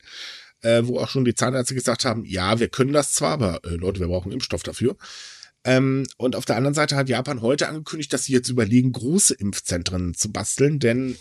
äh, 0.62 0.82
wo 0.84 0.98
auch 0.98 1.08
schon 1.08 1.24
die 1.24 1.34
Zahnärzte 1.34 1.74
gesagt 1.74 2.04
haben, 2.04 2.24
ja, 2.24 2.58
wir 2.58 2.68
können 2.68 2.92
das 2.92 3.12
zwar, 3.12 3.32
aber 3.32 3.60
äh, 3.64 3.76
Leute, 3.76 4.00
wir 4.00 4.08
brauchen 4.08 4.32
Impfstoff 4.32 4.62
dafür. 4.62 4.96
Ähm, 5.64 6.06
und 6.16 6.36
auf 6.36 6.44
der 6.44 6.56
anderen 6.56 6.74
Seite 6.74 6.96
hat 6.96 7.08
Japan 7.08 7.42
heute 7.42 7.68
angekündigt, 7.68 8.12
dass 8.12 8.24
sie 8.24 8.32
jetzt 8.32 8.48
überlegen, 8.48 8.92
große 8.92 9.34
Impfzentren 9.34 10.14
zu 10.14 10.32
basteln, 10.32 10.78
denn 10.78 11.16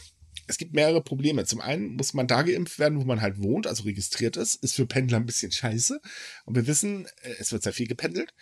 es 0.48 0.58
gibt 0.58 0.74
mehrere 0.74 1.02
Probleme. 1.02 1.46
Zum 1.46 1.62
einen 1.62 1.96
muss 1.96 2.14
man 2.14 2.28
da 2.28 2.44
geimpft 2.44 2.80
werden, 2.80 3.00
wo 3.00 3.06
man 3.06 3.22
halt 3.22 3.42
wohnt, 3.42 3.68
also 3.68 3.84
registriert 3.84 4.38
ist. 4.38 4.64
Ist 4.64 4.76
für 4.76 4.86
Pendler 4.86 5.18
ein 5.18 5.26
bisschen 5.26 5.52
scheiße. 5.52 6.00
Und 6.46 6.56
wir 6.56 6.68
wissen, 6.68 7.06
äh, 7.24 7.36
es 7.40 7.52
wird 7.52 7.64
sehr 7.64 7.74
viel 7.74 7.88
gependelt. 7.88 8.34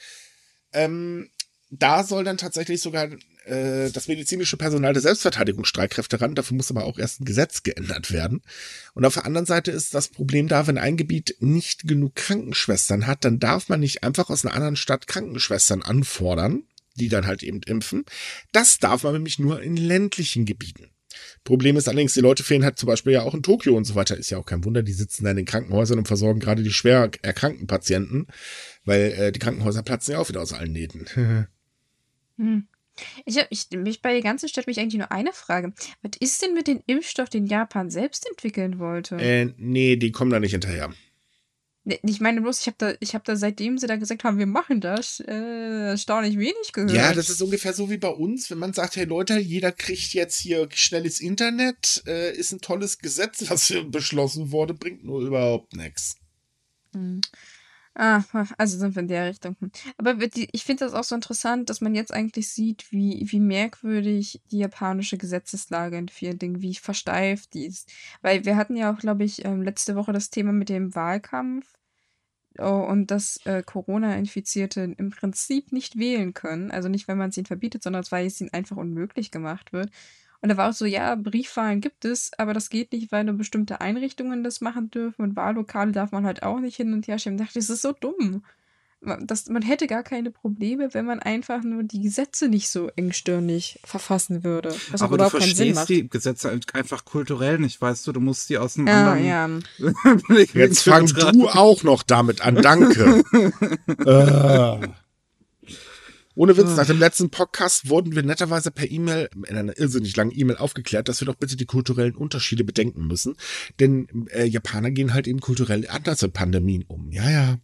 Ähm, 0.74 1.30
da 1.70 2.04
soll 2.04 2.24
dann 2.24 2.38
tatsächlich 2.38 2.82
sogar 2.82 3.10
äh, 3.46 3.90
das 3.90 4.08
medizinische 4.08 4.58
Personal 4.58 4.94
der 4.94 5.02
Selbstverteidigungsstreitkräfte 5.02 6.22
ran. 6.22 6.36
Dafür 6.36 6.56
muss 6.56 6.70
aber 6.70 6.86
auch 6.86 7.00
erst 7.00 7.22
ein 7.22 7.26
Gesetz 7.26 7.64
geändert 7.64 8.12
werden. 8.12 8.42
Und 8.94 9.06
auf 9.06 9.16
der 9.16 9.26
anderen 9.26 9.48
Seite 9.48 9.72
ist 9.72 9.94
das 9.94 10.10
Problem 10.10 10.48
da, 10.48 10.68
wenn 10.68 10.78
ein 10.78 10.98
Gebiet 10.98 11.38
nicht 11.40 11.88
genug 11.88 12.16
Krankenschwestern 12.16 13.08
hat, 13.08 13.26
dann 13.26 13.40
darf 13.40 13.70
man 13.70 13.80
nicht 13.80 14.04
einfach 14.04 14.30
aus 14.30 14.46
einer 14.46 14.54
anderen 14.54 14.76
Stadt 14.76 15.08
Krankenschwestern 15.08 15.82
anfordern, 15.82 16.64
die 16.96 17.10
dann 17.10 17.26
halt 17.26 17.42
eben 17.42 17.62
impfen. 17.64 18.06
Das 18.52 18.78
darf 18.78 19.04
man 19.04 19.14
nämlich 19.14 19.40
nur 19.40 19.62
in 19.62 19.76
ländlichen 19.76 20.46
Gebieten. 20.46 20.93
Problem 21.44 21.78
ist 21.78 21.88
allerdings, 21.88 22.14
die 22.14 22.22
Leute 22.22 22.44
fehlen 22.44 22.64
halt 22.64 22.78
zum 22.78 22.88
Beispiel 22.88 23.14
ja 23.14 23.24
auch 23.24 23.34
in 23.34 23.44
Tokio 23.44 23.76
und 23.76 23.86
so 23.86 23.96
weiter. 23.96 24.18
Ist 24.18 24.30
ja 24.30 24.38
auch 24.38 24.46
kein 24.46 24.64
Wunder, 24.64 24.84
die 24.84 24.94
sitzen 24.94 25.24
da 25.24 25.32
in 25.32 25.38
den 25.38 25.46
Krankenhäusern 25.46 26.00
und 26.00 26.08
versorgen 26.08 26.40
gerade 26.40 26.64
die 26.64 26.74
schwer 26.74 27.10
erkrankten 27.22 27.68
Patienten, 27.68 28.28
weil 28.86 29.14
äh, 29.18 29.32
die 29.32 29.40
Krankenhäuser 29.40 29.84
platzen 29.84 30.14
ja 30.14 30.20
auch 30.20 30.30
wieder 30.30 30.42
aus 30.42 30.54
allen 30.54 30.72
Nähten. 30.72 31.08
Hm. 32.36 32.68
Ich 33.26 33.38
habe 33.38 33.48
ich, 33.52 33.70
mich 33.72 34.02
bei 34.02 34.14
der 34.14 34.22
ganzen 34.22 34.50
Stadt 34.50 34.68
mich 34.68 34.80
eigentlich 34.80 34.98
nur 34.98 35.12
eine 35.12 35.34
Frage. 35.34 35.74
Was 36.02 36.12
ist 36.20 36.42
denn 36.42 36.54
mit 36.54 36.68
dem 36.68 36.82
Impfstoff, 36.86 37.30
den 37.30 37.46
Japan 37.46 37.90
selbst 37.90 38.28
entwickeln 38.28 38.80
wollte? 38.80 39.18
Äh, 39.18 39.54
nee, 39.58 39.96
die 39.98 40.12
kommen 40.12 40.32
da 40.32 40.40
nicht 40.40 40.52
hinterher. 40.52 40.92
Ne, 41.86 42.00
Ich 42.04 42.22
meine 42.22 42.42
bloß, 42.42 42.62
ich 42.62 42.68
habe 42.68 42.78
da, 42.78 42.94
ich 43.00 43.14
habe 43.14 43.24
da, 43.26 43.36
seitdem 43.36 43.78
sie 43.78 43.88
da 43.88 43.98
gesagt 43.98 44.24
haben, 44.24 44.38
wir 44.38 44.46
machen 44.46 44.80
das, 44.80 45.20
äh, 45.20 45.90
erstaunlich 45.90 46.38
wenig 46.38 46.72
gehört. 46.72 46.92
Ja, 46.94 47.14
das 47.14 47.30
ist 47.30 47.42
ungefähr 47.42 47.74
so 47.74 47.90
wie 47.90 47.98
bei 47.98 48.10
uns, 48.10 48.50
wenn 48.50 48.60
man 48.60 48.74
sagt, 48.74 48.96
hey 48.96 49.06
Leute, 49.06 49.38
jeder 49.40 49.72
kriegt 49.72 50.14
jetzt 50.14 50.40
hier 50.40 50.68
schnelles 50.74 51.20
Internet, 51.20 52.04
äh, 52.08 52.36
ist 52.36 52.54
ein 52.54 52.62
tolles 52.62 53.00
Gesetz, 53.00 53.44
was 53.50 53.68
hier 53.68 53.84
beschlossen 53.84 54.52
wurde, 54.52 54.74
bringt 54.74 55.04
nur 55.04 55.22
überhaupt 55.22 55.76
nichts. 55.76 56.16
Hm. 56.94 57.22
Ah, 57.96 58.24
also 58.58 58.80
sind 58.80 58.96
wir 58.96 59.02
in 59.02 59.08
der 59.08 59.30
Richtung. 59.30 59.56
Aber 59.98 60.16
ich 60.34 60.64
finde 60.64 60.86
das 60.86 60.94
auch 60.96 61.04
so 61.04 61.14
interessant, 61.14 61.70
dass 61.70 61.80
man 61.80 61.94
jetzt 61.94 62.12
eigentlich 62.12 62.50
sieht, 62.50 62.92
wie, 62.92 63.24
wie 63.32 63.40
merkwürdig 63.40 64.42
die 64.50 64.58
japanische 64.58 65.18
Gesetzeslage 65.20 65.98
in 65.98 66.10
vielen 66.10 66.40
Dingen, 66.40 66.62
wie 66.64 66.74
versteift 66.74 67.54
die 67.54 67.66
ist. 67.68 67.92
Weil 68.24 68.46
wir 68.46 68.56
hatten 68.56 68.76
ja 68.76 68.92
auch, 68.92 68.98
glaube 68.98 69.24
ich, 69.24 69.46
ähm, 69.46 69.62
letzte 69.62 69.96
Woche 69.96 70.12
das 70.12 70.32
Thema 70.32 70.52
mit 70.54 70.70
dem 70.70 70.96
Wahlkampf 70.96 71.68
oh, 72.60 72.86
und 72.88 73.12
dass 73.12 73.40
äh, 73.46 73.64
Corona-Infizierte 73.64 74.94
im 74.98 75.10
Prinzip 75.10 75.72
nicht 75.72 75.98
wählen 75.98 76.34
können. 76.34 76.72
Also 76.72 76.90
nicht, 76.90 77.08
wenn 77.08 77.18
man 77.18 77.30
es 77.30 77.38
ihnen 77.38 77.46
verbietet, 77.46 77.84
sondern 77.84 78.04
weil 78.10 78.28
es 78.28 78.42
ihnen 78.42 78.54
einfach 78.54 78.78
unmöglich 78.78 79.32
gemacht 79.32 79.74
wird. 79.74 79.90
Und 80.42 80.50
da 80.50 80.58
war 80.58 80.70
auch 80.70 80.74
so, 80.74 80.86
ja, 80.86 81.16
Briefwahlen 81.16 81.80
gibt 81.80 82.04
es, 82.04 82.32
aber 82.38 82.54
das 82.54 82.70
geht 82.70 82.92
nicht, 82.92 83.14
weil 83.14 83.24
nur 83.24 83.36
bestimmte 83.36 83.80
Einrichtungen 83.80 84.44
das 84.44 84.60
machen 84.60 84.92
dürfen 84.92 85.22
und 85.22 85.36
Wahllokale 85.38 85.94
darf 85.94 86.12
man 86.12 86.26
halt 86.26 86.44
auch 86.44 86.60
nicht 86.60 86.76
hin 86.76 86.92
und 86.92 87.08
her 87.08 87.18
schieben. 87.18 87.40
Ich 87.40 87.46
dachte, 87.46 87.60
das 87.60 87.70
ist 87.70 87.82
so 87.82 87.94
dumm. 87.94 88.44
Man- 89.04 89.28
Das, 89.28 89.48
man 89.50 89.62
hätte 89.62 89.88
gar 89.88 90.04
keine 90.04 90.32
Probleme, 90.32 90.94
wenn 90.94 91.06
man 91.06 91.20
einfach 91.20 91.64
nur 91.64 91.84
die 91.84 92.02
Gesetze 92.02 92.48
nicht 92.48 92.70
so 92.70 92.90
engstirnig 92.96 93.80
verfassen 93.84 94.44
würde. 94.44 94.74
Was 94.92 95.02
Aber 95.02 95.12
du 95.18 95.24
überhaupt 95.26 95.34
keinen 95.40 95.56
Sinn 95.56 95.74
verstehst 95.74 95.76
macht. 95.76 95.90
die 95.90 96.10
Gesetze 96.10 96.50
halt 96.50 96.74
einfach 96.76 97.06
kulturell 97.06 97.60
nicht, 97.60 97.82
weißt 97.82 98.06
du? 98.08 98.12
Du 98.14 98.20
musst 98.20 98.50
die 98.50 98.58
aus 98.58 98.78
einem 98.78 98.88
Ja, 98.88 99.12
anderen 99.14 99.64
ja. 99.78 99.92
Blickwinkel 100.28 100.62
Jetzt 100.62 100.84
fang 100.84 101.06
betrachten. 101.06 101.40
du 101.40 101.48
auch 101.50 101.84
noch 101.84 102.04
damit 102.04 102.42
an, 102.42 102.56
danke. 102.56 103.24
äh. 104.84 104.88
Ohne 106.36 106.58
Witz, 106.58 106.76
nach 106.76 106.88
dem 106.88 106.98
letzten 106.98 107.30
Podcast 107.30 107.90
wurden 107.90 108.16
wir 108.16 108.24
netterweise 108.24 108.72
per 108.72 108.90
E-Mail 108.90 109.30
in 109.48 109.56
einer 109.56 109.78
irrsinnig 109.78 110.16
langen 110.16 110.32
E-Mail 110.34 110.58
aufgeklärt, 110.58 111.08
dass 111.08 111.22
wir 111.22 111.28
doch 111.28 111.36
bitte 111.36 111.56
die 111.56 111.68
kulturellen 111.68 112.16
Unterschiede 112.16 112.64
bedenken 112.64 113.06
müssen. 113.06 113.36
Denn 113.80 114.08
äh, 114.32 114.46
Japaner 114.46 114.90
gehen 114.90 115.14
halt 115.14 115.28
eben 115.28 115.42
kulturell 115.42 115.88
anders 115.88 116.24
mit 116.24 116.34
Pandemien 116.34 116.86
um. 116.88 117.12
Ja, 117.12 117.30
ja. 117.30 117.58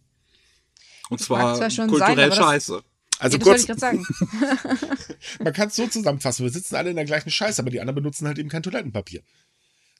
Und 1.10 1.20
zwar, 1.20 1.58
kulturell 1.58 2.32
sein, 2.32 2.32
scheiße. 2.32 2.82
Also 3.18 3.36
ja, 3.36 3.42
kurz, 3.42 3.60
ich 3.60 3.66
gerade 3.66 3.80
sagen. 3.80 4.06
man 5.40 5.52
kann 5.52 5.68
es 5.68 5.76
so 5.76 5.86
zusammenfassen, 5.86 6.44
wir 6.44 6.50
sitzen 6.50 6.76
alle 6.76 6.90
in 6.90 6.96
der 6.96 7.04
gleichen 7.04 7.30
Scheiße, 7.30 7.60
aber 7.60 7.70
die 7.70 7.80
anderen 7.80 7.96
benutzen 7.96 8.26
halt 8.26 8.38
eben 8.38 8.48
kein 8.48 8.62
Toilettenpapier. 8.62 9.22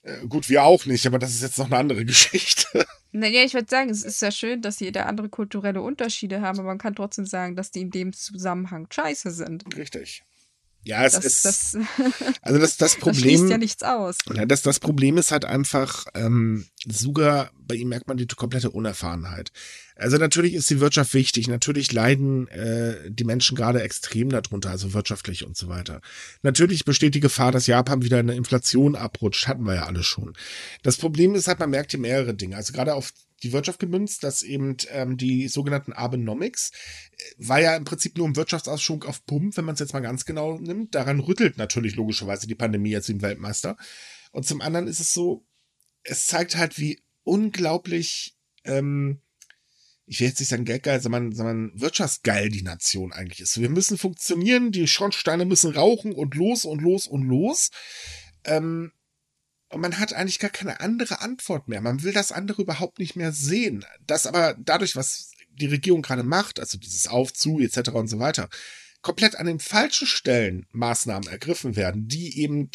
Äh, 0.03 0.27
gut, 0.27 0.49
wir 0.49 0.65
auch 0.65 0.87
nicht, 0.87 1.07
aber 1.07 1.19
das 1.19 1.35
ist 1.35 1.43
jetzt 1.43 1.59
noch 1.59 1.67
eine 1.67 1.77
andere 1.77 2.05
Geschichte. 2.07 2.87
Naja, 3.13 3.45
ich 3.45 3.53
würde 3.53 3.69
sagen, 3.69 3.91
es 3.91 4.05
ist 4.05 4.23
ja 4.23 4.31
schön, 4.31 4.63
dass 4.63 4.81
jeder 4.81 5.07
andere 5.07 5.29
kulturelle 5.29 5.83
Unterschiede 5.83 6.41
haben, 6.41 6.59
aber 6.61 6.69
man 6.69 6.79
kann 6.79 6.95
trotzdem 6.95 7.27
sagen, 7.27 7.57
dass 7.57 7.71
die 7.71 7.83
in 7.83 7.91
dem 7.91 8.13
Zusammenhang 8.15 8.87
scheiße 8.91 9.31
sind. 9.31 9.65
Richtig. 9.77 10.23
Ja, 10.83 11.05
es 11.05 11.13
Das, 11.13 11.25
ist, 11.25 11.45
das, 11.45 11.77
also 12.43 12.59
das, 12.59 12.77
das 12.79 12.79
das 12.79 12.93
schließt 12.93 13.01
Problem. 13.01 13.49
ja 13.51 13.59
nichts 13.59 13.83
aus. 13.83 14.17
Ja, 14.33 14.47
das, 14.47 14.63
das 14.63 14.81
Problem 14.81 15.19
ist 15.19 15.31
halt 15.31 15.45
einfach, 15.45 16.07
ähm, 16.15 16.67
sogar 16.87 17.51
bei 17.59 17.75
ihm 17.75 17.89
merkt 17.89 18.09
man 18.09 18.17
die 18.17 18.27
komplette 18.27 18.71
Unerfahrenheit. 18.71 19.53
Also 20.01 20.17
natürlich 20.17 20.55
ist 20.55 20.71
die 20.71 20.81
Wirtschaft 20.81 21.13
wichtig, 21.13 21.47
natürlich 21.47 21.93
leiden 21.93 22.49
äh, 22.49 23.11
die 23.11 23.25
Menschen 23.25 23.55
gerade 23.57 23.83
extrem 23.83 24.31
darunter, 24.31 24.71
also 24.71 24.95
wirtschaftlich 24.95 25.47
und 25.47 25.57
so 25.57 25.69
weiter. 25.69 26.01
Natürlich 26.43 26.87
besteht 26.87 27.15
die 27.15 27.21
Gefahr, 27.21 27.53
dass 27.53 27.67
Japan 27.67 28.03
wieder 28.03 28.19
in 28.19 28.31
eine 28.31 28.39
Inflation 28.39 28.97
abrutscht, 28.97 29.47
hatten 29.47 29.65
wir 29.65 29.75
ja 29.75 29.87
alle 29.87 30.03
schon. 30.03 30.33
Das 30.83 30.97
Problem 30.97 31.35
ist 31.35 31.49
halt, 31.49 31.59
man 31.59 31.71
merkt 31.71 31.91
hier 31.91 32.01
mehrere 32.01 32.35
Dinge. 32.35 32.57
Also 32.57 32.73
gerade 32.73 32.95
auf 32.95 33.13
die 33.43 33.53
Wirtschaft 33.53 33.79
gemünzt, 33.79 34.25
dass 34.25 34.43
eben 34.43 34.77
ähm, 34.89 35.17
die 35.17 35.49
sogenannten 35.49 35.93
Abenomics 35.93 36.71
äh, 36.71 37.17
war 37.37 37.61
ja 37.61 37.77
im 37.77 37.85
Prinzip 37.85 38.17
nur 38.17 38.27
ein 38.27 38.37
Wirtschaftsausschwung 38.37 39.05
auf 39.05 39.25
Pump, 39.27 39.57
wenn 39.57 39.67
man 39.67 39.75
es 39.75 39.81
jetzt 39.81 39.93
mal 39.93 40.01
ganz 40.01 40.25
genau 40.25 40.59
nimmt. 40.59 40.95
Daran 40.95 41.21
rüttelt 41.21 41.59
natürlich 41.59 41.97
logischerweise 41.97 42.47
die 42.47 42.55
Pandemie 42.55 42.91
jetzt 42.91 43.09
den 43.09 43.23
Weltmeister. 43.23 43.77
Und 44.33 44.47
zum 44.47 44.63
anderen 44.63 44.87
ist 44.87 45.01
es 45.01 45.13
so, 45.13 45.45
es 46.03 46.27
zeigt 46.27 46.57
halt, 46.57 46.79
wie 46.79 47.03
unglaublich, 47.23 48.37
ähm, 48.65 49.21
ich 50.11 50.19
will 50.19 50.27
jetzt 50.27 50.41
nicht 50.41 50.49
sagen 50.49 50.65
geldgeil, 50.65 51.01
sondern, 51.01 51.31
sondern 51.31 51.71
wirtschaftsgeil 51.81 52.49
die 52.49 52.63
Nation 52.63 53.13
eigentlich 53.13 53.39
ist. 53.39 53.61
Wir 53.61 53.71
müssen 53.71 53.97
funktionieren, 53.97 54.73
die 54.73 54.89
Schornsteine 54.89 55.45
müssen 55.45 55.71
rauchen 55.71 56.13
und 56.13 56.35
los 56.35 56.65
und 56.65 56.83
los 56.83 57.07
und 57.07 57.23
los. 57.23 57.71
Ähm, 58.43 58.91
und 59.69 59.81
man 59.81 60.01
hat 60.01 60.13
eigentlich 60.13 60.41
gar 60.41 60.51
keine 60.51 60.81
andere 60.81 61.21
Antwort 61.21 61.69
mehr. 61.69 61.81
Man 61.81 62.03
will 62.03 62.13
das 62.13 62.33
andere 62.33 62.63
überhaupt 62.63 62.99
nicht 62.99 63.15
mehr 63.15 63.31
sehen. 63.31 63.85
Das 64.05 64.27
aber 64.27 64.57
dadurch, 64.59 64.97
was 64.97 65.31
die 65.53 65.67
Regierung 65.67 66.03
gerade 66.03 66.25
macht, 66.25 66.59
also 66.59 66.77
dieses 66.77 67.07
Aufzu 67.07 67.61
etc. 67.61 67.91
und 67.91 68.09
so 68.09 68.19
weiter, 68.19 68.49
komplett 69.03 69.37
an 69.37 69.47
den 69.47 69.61
falschen 69.61 70.09
Stellen 70.09 70.67
Maßnahmen 70.73 71.29
ergriffen 71.29 71.77
werden, 71.77 72.09
die 72.09 72.37
eben 72.41 72.69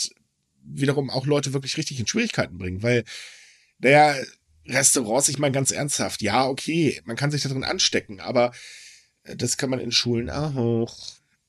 wiederum 0.63 1.09
auch 1.09 1.25
Leute 1.25 1.51
wirklich 1.51 1.75
richtig 1.75 1.99
in 1.99 2.07
Schwierigkeiten 2.07 2.57
bringen, 2.57 2.81
weil, 2.81 3.03
naja, 3.79 4.15
Restaurants, 4.67 5.29
ich 5.29 5.39
meine 5.39 5.53
ganz 5.53 5.71
ernsthaft, 5.71 6.21
ja, 6.21 6.47
okay, 6.47 7.01
man 7.05 7.15
kann 7.15 7.31
sich 7.31 7.41
da 7.41 7.49
drin 7.49 7.63
anstecken, 7.63 8.19
aber 8.19 8.51
äh, 9.23 9.35
das 9.35 9.57
kann 9.57 9.69
man 9.69 9.79
in 9.79 9.91
Schulen 9.91 10.29
auch. 10.29 10.95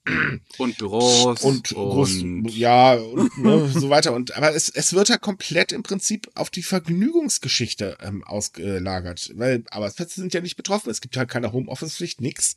Und 0.59 0.79
Büros. 0.79 1.43
Und, 1.43 1.69
groß, 1.69 2.23
ja, 2.51 2.95
und 2.95 3.39
ne, 3.39 3.69
so 3.75 3.91
weiter. 3.91 4.13
Und 4.13 4.37
aber 4.37 4.55
es, 4.55 4.69
es 4.69 4.93
wird 4.93 5.09
ja 5.09 5.19
komplett 5.19 5.73
im 5.73 5.83
Prinzip 5.83 6.31
auf 6.37 6.49
die 6.49 6.63
Vergnügungsgeschichte 6.63 7.99
ähm, 8.01 8.23
ausgelagert. 8.23 9.33
Weil 9.35 9.65
Arbeitsplätze 9.69 10.21
sind 10.21 10.33
ja 10.33 10.41
nicht 10.41 10.57
betroffen. 10.57 10.91
Es 10.91 11.01
gibt 11.01 11.17
halt 11.17 11.29
keine 11.29 11.53
Homeoffice-Pflicht, 11.53 12.21
nix. 12.21 12.55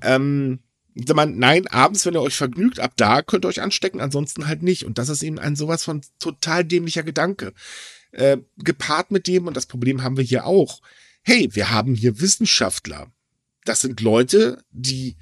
Ähm, 0.00 0.60
nein, 0.94 1.66
abends, 1.66 2.06
wenn 2.06 2.14
ihr 2.14 2.22
euch 2.22 2.36
vergnügt, 2.36 2.80
ab 2.80 2.94
da 2.96 3.20
könnt 3.22 3.44
ihr 3.44 3.48
euch 3.48 3.60
anstecken, 3.60 4.00
ansonsten 4.00 4.46
halt 4.46 4.62
nicht. 4.62 4.84
Und 4.84 4.98
das 4.98 5.10
ist 5.10 5.22
eben 5.22 5.38
ein 5.38 5.56
sowas 5.56 5.84
von 5.84 6.00
total 6.18 6.64
dämlicher 6.64 7.02
Gedanke. 7.02 7.52
Äh, 8.12 8.38
gepaart 8.58 9.10
mit 9.10 9.26
dem, 9.26 9.46
und 9.46 9.56
das 9.56 9.66
Problem 9.66 10.02
haben 10.02 10.16
wir 10.16 10.24
hier 10.24 10.46
auch, 10.46 10.80
hey, 11.22 11.48
wir 11.52 11.70
haben 11.70 11.94
hier 11.94 12.20
Wissenschaftler. 12.20 13.12
Das 13.64 13.80
sind 13.82 14.00
Leute, 14.00 14.64
die 14.70 15.16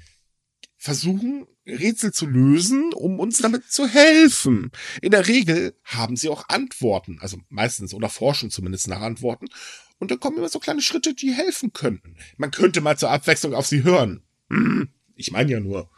versuchen, 0.77 1.45
Rätsel 1.67 2.11
zu 2.13 2.25
lösen, 2.25 2.93
um 2.93 3.19
uns 3.19 3.39
damit 3.39 3.71
zu 3.71 3.87
helfen. 3.87 4.71
In 5.01 5.11
der 5.11 5.27
Regel 5.27 5.75
haben 5.83 6.15
sie 6.15 6.29
auch 6.29 6.49
Antworten, 6.49 7.17
also 7.19 7.37
meistens 7.49 7.93
oder 7.93 8.09
forschen 8.09 8.49
zumindest 8.49 8.87
nach 8.87 9.01
Antworten. 9.01 9.47
Und 9.99 10.09
dann 10.09 10.19
kommen 10.19 10.37
immer 10.37 10.49
so 10.49 10.59
kleine 10.59 10.81
Schritte, 10.81 11.13
die 11.13 11.33
helfen 11.33 11.73
könnten. 11.73 12.15
Man 12.37 12.51
könnte 12.51 12.81
mal 12.81 12.97
zur 12.97 13.11
Abwechslung 13.11 13.53
auf 13.53 13.67
sie 13.67 13.83
hören. 13.83 14.23
Hm, 14.49 14.89
Ich 15.15 15.31
meine 15.31 15.51
ja 15.51 15.59
nur. 15.59 15.91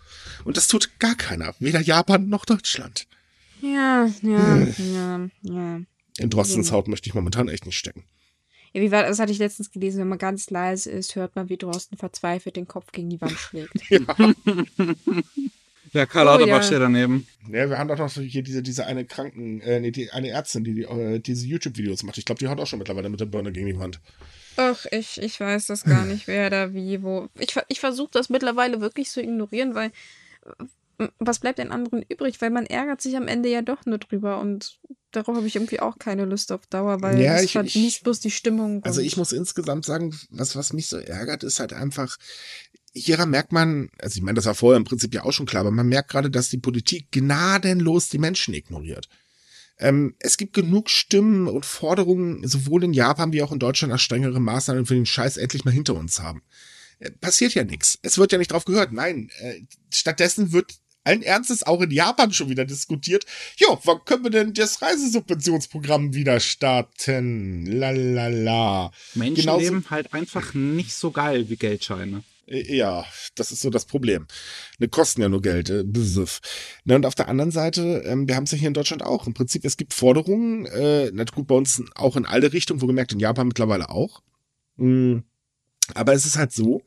Und 0.43 0.57
das 0.57 0.67
tut 0.67 0.99
gar 0.99 1.15
keiner, 1.15 1.53
weder 1.59 1.79
Japan 1.79 2.27
noch 2.27 2.43
Deutschland. 2.43 3.07
Ja, 3.61 4.07
ja, 4.23 4.67
ja, 4.77 5.29
ja. 5.43 5.81
In 6.17 6.29
Drostens 6.29 6.71
Haut 6.71 6.87
möchte 6.87 7.07
ich 7.09 7.13
momentan 7.15 7.47
echt 7.47 7.65
nicht 7.65 7.77
stecken. 7.77 8.03
Ja, 8.73 8.81
wie 8.81 8.91
war 8.91 9.03
das 9.03 9.19
hatte 9.19 9.31
ich 9.31 9.37
letztens 9.37 9.71
gelesen, 9.71 9.99
wenn 9.99 10.07
man 10.07 10.17
ganz 10.17 10.49
leise 10.49 10.89
ist, 10.91 11.15
hört 11.15 11.35
man, 11.35 11.49
wie 11.49 11.57
Drosten 11.57 11.97
verzweifelt 11.97 12.55
den 12.55 12.67
Kopf 12.67 12.91
gegen 12.91 13.09
die 13.09 13.19
Wand 13.21 13.37
schlägt. 13.37 13.73
Ja, 15.93 16.05
Karl 16.05 16.25
Oh, 16.25 16.31
Lauterbach 16.31 16.57
ja. 16.57 16.63
steht 16.63 16.79
daneben. 16.79 17.27
Ja, 17.49 17.69
wir 17.69 17.77
haben 17.77 17.89
doch 17.89 17.97
noch 17.97 18.09
so 18.09 18.21
hier 18.21 18.43
diese, 18.43 18.63
diese 18.63 18.85
eine 18.85 19.03
Kranken, 19.03 19.59
äh, 19.61 19.79
nee, 19.79 19.91
die, 19.91 20.09
eine 20.11 20.29
Ärztin, 20.29 20.63
die, 20.63 20.73
die 20.73 20.83
äh, 20.83 21.19
diese 21.19 21.45
YouTube-Videos 21.45 22.03
macht. 22.03 22.17
Ich 22.17 22.23
glaube, 22.25 22.39
die 22.39 22.47
haut 22.47 22.59
auch 22.59 22.67
schon 22.67 22.79
mittlerweile 22.79 23.09
mit 23.09 23.19
der 23.19 23.25
Birne 23.25 23.51
gegen 23.51 23.67
die 23.67 23.77
Wand. 23.77 23.99
Ach, 24.55 24.85
ich, 24.91 25.21
ich 25.21 25.39
weiß 25.39 25.67
das 25.67 25.83
gar 25.83 26.05
nicht, 26.05 26.27
wer 26.27 26.49
da 26.49 26.73
wie, 26.73 27.03
wo. 27.03 27.27
Ich, 27.37 27.55
ich 27.67 27.79
versuche 27.81 28.11
das 28.13 28.29
mittlerweile 28.29 28.79
wirklich 28.79 29.09
zu 29.09 29.21
ignorieren, 29.21 29.75
weil 29.75 29.91
was 31.19 31.39
bleibt 31.39 31.59
den 31.59 31.71
anderen 31.71 32.03
übrig? 32.07 32.41
Weil 32.41 32.49
man 32.49 32.65
ärgert 32.65 33.01
sich 33.01 33.15
am 33.17 33.27
Ende 33.27 33.49
ja 33.49 33.61
doch 33.61 33.85
nur 33.85 33.97
drüber 33.97 34.39
und 34.39 34.79
darauf 35.11 35.35
habe 35.35 35.47
ich 35.47 35.55
irgendwie 35.55 35.79
auch 35.79 35.99
keine 35.99 36.25
Lust 36.25 36.51
auf 36.51 36.65
Dauer, 36.67 37.01
weil 37.01 37.19
Ja, 37.21 37.41
ich- 37.41 37.55
ich- 37.55 38.03
bloß 38.03 38.19
die 38.19 38.31
Stimmung. 38.31 38.83
Also 38.83 39.01
ich 39.01 39.17
muss 39.17 39.31
insgesamt 39.31 39.85
sagen, 39.85 40.17
was, 40.29 40.55
was 40.55 40.73
mich 40.73 40.87
so 40.87 40.97
ärgert, 40.97 41.43
ist 41.43 41.59
halt 41.59 41.73
einfach, 41.73 42.17
hieran 42.93 43.29
merkt 43.29 43.51
man, 43.51 43.89
also 43.99 44.17
ich 44.17 44.21
meine, 44.23 44.35
das 44.35 44.45
war 44.45 44.55
vorher 44.55 44.77
im 44.77 44.83
Prinzip 44.85 45.13
ja 45.13 45.23
auch 45.23 45.31
schon 45.33 45.45
klar, 45.45 45.61
aber 45.61 45.71
man 45.71 45.87
merkt 45.87 46.09
gerade, 46.11 46.29
dass 46.29 46.49
die 46.49 46.57
Politik 46.57 47.11
gnadenlos 47.11 48.09
die 48.09 48.19
Menschen 48.19 48.53
ignoriert. 48.53 49.07
Ähm, 49.79 50.15
es 50.19 50.37
gibt 50.37 50.53
genug 50.53 50.89
Stimmen 50.89 51.47
und 51.47 51.65
Forderungen, 51.65 52.47
sowohl 52.47 52.83
in 52.83 52.93
Japan 52.93 53.33
wie 53.33 53.41
auch 53.41 53.51
in 53.51 53.59
Deutschland, 53.59 53.91
nach 53.91 53.99
strengere 53.99 54.39
Maßnahmen 54.39 54.85
für 54.85 54.93
den 54.93 55.05
Scheiß 55.07 55.37
endlich 55.37 55.65
mal 55.65 55.71
hinter 55.71 55.95
uns 55.95 56.19
haben. 56.19 56.43
Äh, 56.99 57.09
passiert 57.11 57.55
ja 57.55 57.63
nichts. 57.63 57.97
Es 58.03 58.19
wird 58.19 58.31
ja 58.31 58.37
nicht 58.37 58.51
drauf 58.51 58.65
gehört. 58.65 58.91
Nein, 58.93 59.31
äh, 59.39 59.61
stattdessen 59.89 60.51
wird 60.51 60.75
allen 61.03 61.21
Ernstes 61.23 61.63
auch 61.63 61.81
in 61.81 61.91
Japan 61.91 62.31
schon 62.33 62.49
wieder 62.49 62.65
diskutiert. 62.65 63.25
Jo, 63.57 63.79
wann 63.83 64.03
können 64.05 64.23
wir 64.23 64.31
denn 64.31 64.53
das 64.53 64.81
Reisesubventionsprogramm 64.81 66.13
wieder 66.13 66.39
starten? 66.39 67.65
Lalala. 67.65 68.91
Menschen 69.15 69.35
Genauso- 69.35 69.59
leben 69.63 69.85
halt 69.89 70.13
einfach 70.13 70.53
nicht 70.53 70.93
so 70.93 71.11
geil 71.11 71.49
wie 71.49 71.55
Geldscheine. 71.57 72.23
Äh, 72.47 72.75
Ja, 72.75 73.05
das 73.35 73.51
ist 73.51 73.61
so 73.61 73.69
das 73.69 73.85
Problem. 73.85 74.27
Ne, 74.79 74.87
kosten 74.89 75.21
ja 75.21 75.29
nur 75.29 75.41
Geld. 75.41 75.69
Äh, 75.69 75.83
ne, 75.83 76.95
und 76.95 77.05
auf 77.05 77.15
der 77.15 77.27
anderen 77.29 77.51
Seite, 77.51 78.03
ähm, 78.05 78.27
wir 78.27 78.35
haben 78.35 78.43
es 78.43 78.51
ja 78.51 78.57
hier 78.57 78.67
in 78.67 78.73
Deutschland 78.73 79.03
auch. 79.03 79.25
Im 79.27 79.33
Prinzip, 79.33 79.63
es 79.65 79.77
gibt 79.77 79.93
Forderungen, 79.93 80.65
äh, 80.65 81.09
na 81.13 81.23
gut, 81.23 81.47
bei 81.47 81.55
uns 81.55 81.81
auch 81.95 82.15
in 82.17 82.25
alle 82.25 82.51
Richtungen, 82.53 82.81
wo 82.81 82.87
gemerkt 82.87 83.13
in 83.13 83.19
Japan 83.19 83.47
mittlerweile 83.47 83.89
auch. 83.89 84.21
Mm, 84.77 85.19
aber 85.93 86.13
es 86.13 86.25
ist 86.25 86.37
halt 86.37 86.51
so, 86.51 86.81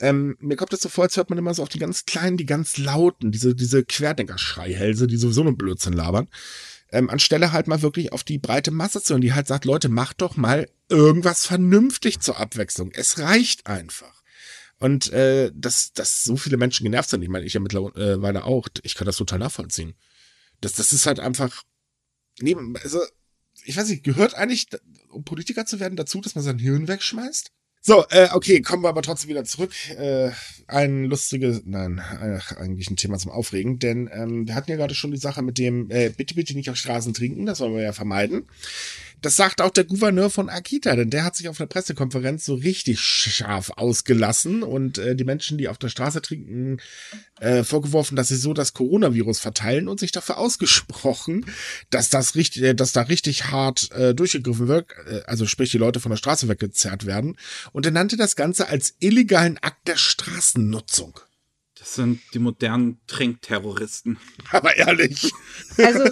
ähm, 0.00 0.36
mir 0.40 0.56
kommt 0.56 0.72
das 0.72 0.80
so 0.80 0.88
vor, 0.88 1.04
als 1.04 1.16
hört 1.16 1.30
man 1.30 1.38
immer 1.38 1.54
so 1.54 1.62
auf 1.62 1.68
die 1.68 1.78
ganz 1.78 2.04
kleinen, 2.04 2.36
die 2.36 2.46
ganz 2.46 2.76
lauten, 2.76 3.32
diese, 3.32 3.54
diese 3.54 3.84
Querdenker-Schreihälse, 3.84 5.06
die 5.06 5.16
sowieso 5.16 5.42
nur 5.44 5.56
Blödsinn 5.56 5.92
labern. 5.92 6.28
Ähm, 6.92 7.10
anstelle 7.10 7.52
halt 7.52 7.66
mal 7.66 7.82
wirklich 7.82 8.12
auf 8.12 8.22
die 8.22 8.38
breite 8.38 8.70
Masse 8.70 9.02
zu 9.02 9.14
hören, 9.14 9.20
die 9.20 9.32
halt 9.32 9.48
sagt, 9.48 9.64
Leute, 9.64 9.88
macht 9.88 10.20
doch 10.20 10.36
mal 10.36 10.68
irgendwas 10.88 11.46
vernünftig 11.46 12.20
zur 12.20 12.38
Abwechslung. 12.38 12.92
Es 12.92 13.18
reicht 13.18 13.66
einfach. 13.66 14.22
Und 14.78 15.10
äh, 15.12 15.50
dass, 15.54 15.92
dass 15.92 16.24
so 16.24 16.36
viele 16.36 16.58
Menschen 16.58 16.84
genervt 16.84 17.10
sind, 17.10 17.22
ich 17.22 17.28
meine, 17.28 17.46
ich 17.46 17.54
ja 17.54 17.60
mittlerweile 17.60 18.44
auch, 18.44 18.68
ich 18.82 18.94
kann 18.94 19.06
das 19.06 19.16
total 19.16 19.38
nachvollziehen. 19.38 19.94
Das, 20.60 20.74
das 20.74 20.92
ist 20.92 21.06
halt 21.06 21.18
einfach, 21.18 21.62
nee, 22.40 22.54
also, 22.82 23.00
ich 23.64 23.76
weiß 23.76 23.88
nicht, 23.88 24.04
gehört 24.04 24.34
eigentlich, 24.34 24.68
um 25.08 25.24
Politiker 25.24 25.64
zu 25.66 25.80
werden, 25.80 25.96
dazu, 25.96 26.20
dass 26.20 26.34
man 26.34 26.44
sein 26.44 26.58
Hirn 26.58 26.88
wegschmeißt? 26.88 27.50
So, 27.88 28.04
äh, 28.10 28.30
okay, 28.32 28.62
kommen 28.62 28.82
wir 28.82 28.88
aber 28.88 29.02
trotzdem 29.02 29.30
wieder 29.30 29.44
zurück. 29.44 29.70
Äh, 29.90 30.32
ein 30.66 31.04
lustiges, 31.04 31.62
nein, 31.66 32.00
ach, 32.00 32.56
eigentlich 32.56 32.90
ein 32.90 32.96
Thema 32.96 33.16
zum 33.16 33.30
Aufregen, 33.30 33.78
denn 33.78 34.10
ähm, 34.12 34.48
wir 34.48 34.56
hatten 34.56 34.72
ja 34.72 34.76
gerade 34.76 34.96
schon 34.96 35.12
die 35.12 35.18
Sache 35.18 35.40
mit 35.40 35.56
dem, 35.56 35.88
äh, 35.92 36.08
bitte, 36.08 36.34
bitte 36.34 36.54
nicht 36.54 36.68
auf 36.68 36.74
Straßen 36.74 37.14
trinken, 37.14 37.46
das 37.46 37.60
wollen 37.60 37.76
wir 37.76 37.82
ja 37.84 37.92
vermeiden. 37.92 38.48
Das 39.26 39.34
sagt 39.34 39.60
auch 39.60 39.70
der 39.70 39.82
Gouverneur 39.82 40.30
von 40.30 40.48
Akita, 40.48 40.94
denn 40.94 41.10
der 41.10 41.24
hat 41.24 41.34
sich 41.34 41.48
auf 41.48 41.56
der 41.56 41.66
Pressekonferenz 41.66 42.44
so 42.44 42.54
richtig 42.54 43.00
scharf 43.00 43.72
ausgelassen 43.74 44.62
und 44.62 44.98
äh, 44.98 45.16
die 45.16 45.24
Menschen, 45.24 45.58
die 45.58 45.66
auf 45.66 45.78
der 45.78 45.88
Straße 45.88 46.22
trinken, 46.22 46.76
äh, 47.40 47.64
vorgeworfen, 47.64 48.14
dass 48.14 48.28
sie 48.28 48.36
so 48.36 48.54
das 48.54 48.72
Coronavirus 48.72 49.40
verteilen 49.40 49.88
und 49.88 49.98
sich 49.98 50.12
dafür 50.12 50.38
ausgesprochen, 50.38 51.44
dass 51.90 52.08
das 52.08 52.36
richtig, 52.36 52.62
äh, 52.62 52.74
dass 52.74 52.92
da 52.92 53.02
richtig 53.02 53.46
hart 53.46 53.90
äh, 53.90 54.14
durchgegriffen 54.14 54.68
wird, 54.68 54.92
äh, 55.08 55.22
also 55.26 55.48
sprich 55.48 55.72
die 55.72 55.78
Leute 55.78 55.98
von 55.98 56.10
der 56.10 56.18
Straße 56.18 56.46
weggezerrt 56.46 57.04
werden. 57.04 57.36
Und 57.72 57.84
er 57.84 57.90
nannte 57.90 58.16
das 58.16 58.36
Ganze 58.36 58.68
als 58.68 58.94
illegalen 59.00 59.58
Akt 59.58 59.88
der 59.88 59.96
Straßennutzung. 59.96 61.18
Das 61.80 61.96
sind 61.96 62.20
die 62.32 62.38
modernen 62.38 63.00
Trinkterroristen. 63.08 64.18
Aber 64.52 64.76
ehrlich. 64.76 65.32
Also, 65.78 66.04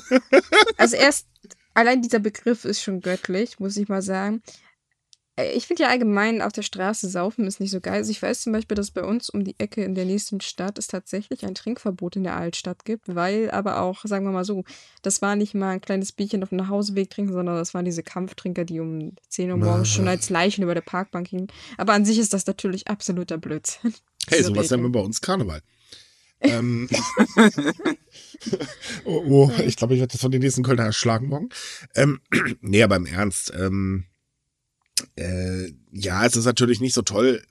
also 0.76 0.96
erst, 0.96 1.26
allein 1.74 2.02
dieser 2.02 2.20
Begriff 2.20 2.64
ist 2.64 2.82
schon 2.82 3.00
göttlich, 3.00 3.58
muss 3.60 3.76
ich 3.76 3.88
mal 3.88 4.02
sagen. 4.02 4.42
Äh, 5.36 5.52
Ich 5.56 5.66
finde 5.66 5.82
ja 5.84 5.88
allgemein 5.88 6.42
auf 6.42 6.52
der 6.52 6.62
Straße 6.62 7.08
saufen 7.08 7.46
ist 7.46 7.60
nicht 7.60 7.70
so 7.70 7.80
geil. 7.80 7.94
Also 7.94 8.10
ich 8.10 8.22
weiß 8.22 8.42
zum 8.42 8.52
Beispiel, 8.52 8.76
dass 8.76 8.90
bei 8.90 9.02
uns 9.02 9.28
um 9.30 9.44
die 9.44 9.56
Ecke 9.58 9.84
in 9.84 9.94
der 9.94 10.04
nächsten 10.04 10.40
Stadt 10.40 10.78
es 10.78 10.86
tatsächlich 10.86 11.44
ein 11.44 11.54
Trinkverbot 11.54 12.16
in 12.16 12.24
der 12.24 12.36
Altstadt 12.36 12.84
gibt, 12.84 13.14
weil 13.14 13.50
aber 13.50 13.80
auch, 13.80 14.04
sagen 14.04 14.24
wir 14.24 14.32
mal 14.32 14.44
so, 14.44 14.64
das 15.02 15.22
war 15.22 15.36
nicht 15.36 15.54
mal 15.54 15.70
ein 15.70 15.80
kleines 15.80 16.12
Bierchen 16.12 16.42
auf 16.42 16.50
dem 16.50 16.58
Nachhauseweg 16.58 17.10
trinken, 17.10 17.32
sondern 17.32 17.56
das 17.56 17.74
waren 17.74 17.84
diese 17.84 18.02
Kampftrinker, 18.02 18.64
die 18.64 18.80
um 18.80 19.12
10 19.28 19.50
Uhr 19.50 19.56
morgens 19.56 19.88
schon 19.88 20.08
als 20.08 20.30
Leichen 20.30 20.62
über 20.62 20.74
der 20.74 20.82
Parkbank 20.82 21.28
hingen. 21.28 21.48
Aber 21.76 21.92
an 21.92 22.04
sich 22.04 22.18
ist 22.18 22.32
das 22.32 22.46
natürlich 22.46 22.86
absoluter 22.88 23.38
Blödsinn. 23.38 23.94
Hey, 24.28 24.42
sowas 24.44 24.70
Regelung. 24.70 24.92
wir 24.92 25.00
bei 25.00 25.04
uns 25.04 25.20
Karneval. 25.20 25.60
Ähm, 26.44 26.88
oh, 29.04 29.22
oh, 29.26 29.52
ich 29.64 29.76
glaube, 29.76 29.94
ich 29.94 30.00
werde 30.00 30.12
das 30.12 30.20
von 30.20 30.30
den 30.30 30.42
nächsten 30.42 30.62
Kölner 30.62 30.84
erschlagen 30.84 31.28
morgen. 31.28 31.48
Ähm, 31.94 32.20
nee, 32.60 32.82
aber 32.82 32.96
im 32.96 33.06
Ernst. 33.06 33.52
Ähm, 33.56 34.06
äh, 35.16 35.72
ja, 35.92 36.24
es 36.24 36.36
ist 36.36 36.44
natürlich 36.44 36.80
nicht 36.80 36.94
so 36.94 37.02
toll, 37.02 37.44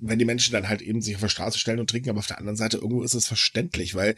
wenn 0.00 0.18
die 0.18 0.24
Menschen 0.24 0.52
dann 0.52 0.68
halt 0.68 0.82
eben 0.82 1.00
sich 1.00 1.14
auf 1.14 1.20
der 1.20 1.28
Straße 1.28 1.58
stellen 1.58 1.80
und 1.80 1.90
trinken, 1.90 2.10
aber 2.10 2.20
auf 2.20 2.26
der 2.26 2.38
anderen 2.38 2.56
Seite 2.56 2.78
irgendwo 2.78 3.02
ist 3.02 3.14
es 3.14 3.26
verständlich, 3.26 3.94
weil 3.94 4.14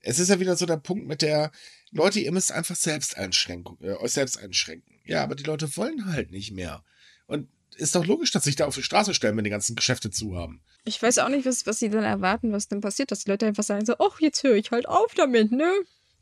es 0.00 0.18
ist 0.18 0.28
ja 0.28 0.40
wieder 0.40 0.56
so 0.56 0.66
der 0.66 0.78
Punkt 0.78 1.06
mit 1.06 1.22
der, 1.22 1.52
Leute, 1.90 2.20
ihr 2.20 2.32
müsst 2.32 2.52
einfach 2.52 2.76
selbst 2.76 3.16
einschränken, 3.16 3.76
äh, 3.82 3.94
euch 3.94 4.12
selbst 4.12 4.38
einschränken. 4.38 4.94
Ja, 5.04 5.22
aber 5.22 5.34
die 5.34 5.44
Leute 5.44 5.76
wollen 5.76 6.06
halt 6.06 6.30
nicht 6.30 6.52
mehr. 6.52 6.84
Und 7.26 7.48
ist 7.76 7.94
doch 7.94 8.06
logisch, 8.06 8.30
dass 8.30 8.44
sich 8.44 8.56
da 8.56 8.66
auf 8.66 8.74
die 8.74 8.82
Straße 8.82 9.14
stellen, 9.14 9.36
wenn 9.36 9.44
die 9.44 9.50
ganzen 9.50 9.76
Geschäfte 9.76 10.10
zu 10.10 10.36
haben. 10.36 10.60
Ich 10.84 11.02
weiß 11.02 11.18
auch 11.18 11.28
nicht, 11.28 11.46
was, 11.46 11.66
was 11.66 11.78
sie 11.78 11.90
dann 11.90 12.04
erwarten, 12.04 12.52
was 12.52 12.68
denn 12.68 12.80
passiert, 12.80 13.10
dass 13.10 13.24
die 13.24 13.30
Leute 13.30 13.46
einfach 13.46 13.62
sagen 13.62 13.84
so, 13.84 13.94
ach, 13.98 14.20
jetzt 14.20 14.42
höre 14.42 14.56
ich 14.56 14.70
halt 14.70 14.88
auf 14.88 15.14
damit, 15.14 15.52
ne? 15.52 15.70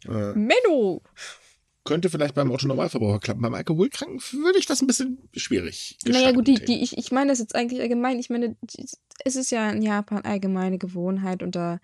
Äh, 0.07 0.33
Menno! 0.35 1.03
könnte 1.89 2.11
vielleicht 2.11 2.35
beim 2.35 2.53
Autonormalverbraucher 2.53 3.19
klappen. 3.19 3.41
Beim 3.41 3.55
Alkoholkranken 3.55 4.21
würde 4.33 4.59
ich 4.59 4.67
das 4.67 4.83
ein 4.83 4.87
bisschen 4.87 5.19
schwierig 5.33 5.97
Naja, 6.07 6.33
gut, 6.33 6.47
die, 6.47 6.57
die, 6.57 6.83
ich, 6.83 6.99
ich 6.99 7.11
meine 7.13 7.31
das 7.31 7.39
jetzt 7.39 7.55
eigentlich 7.55 7.81
allgemein. 7.81 8.19
Ich 8.19 8.29
meine, 8.29 8.57
es 9.25 9.37
ist 9.37 9.51
ja 9.51 9.71
in 9.71 9.81
Japan 9.81 10.23
allgemeine 10.23 10.77
Gewohnheit 10.77 11.43
unter 11.43 11.81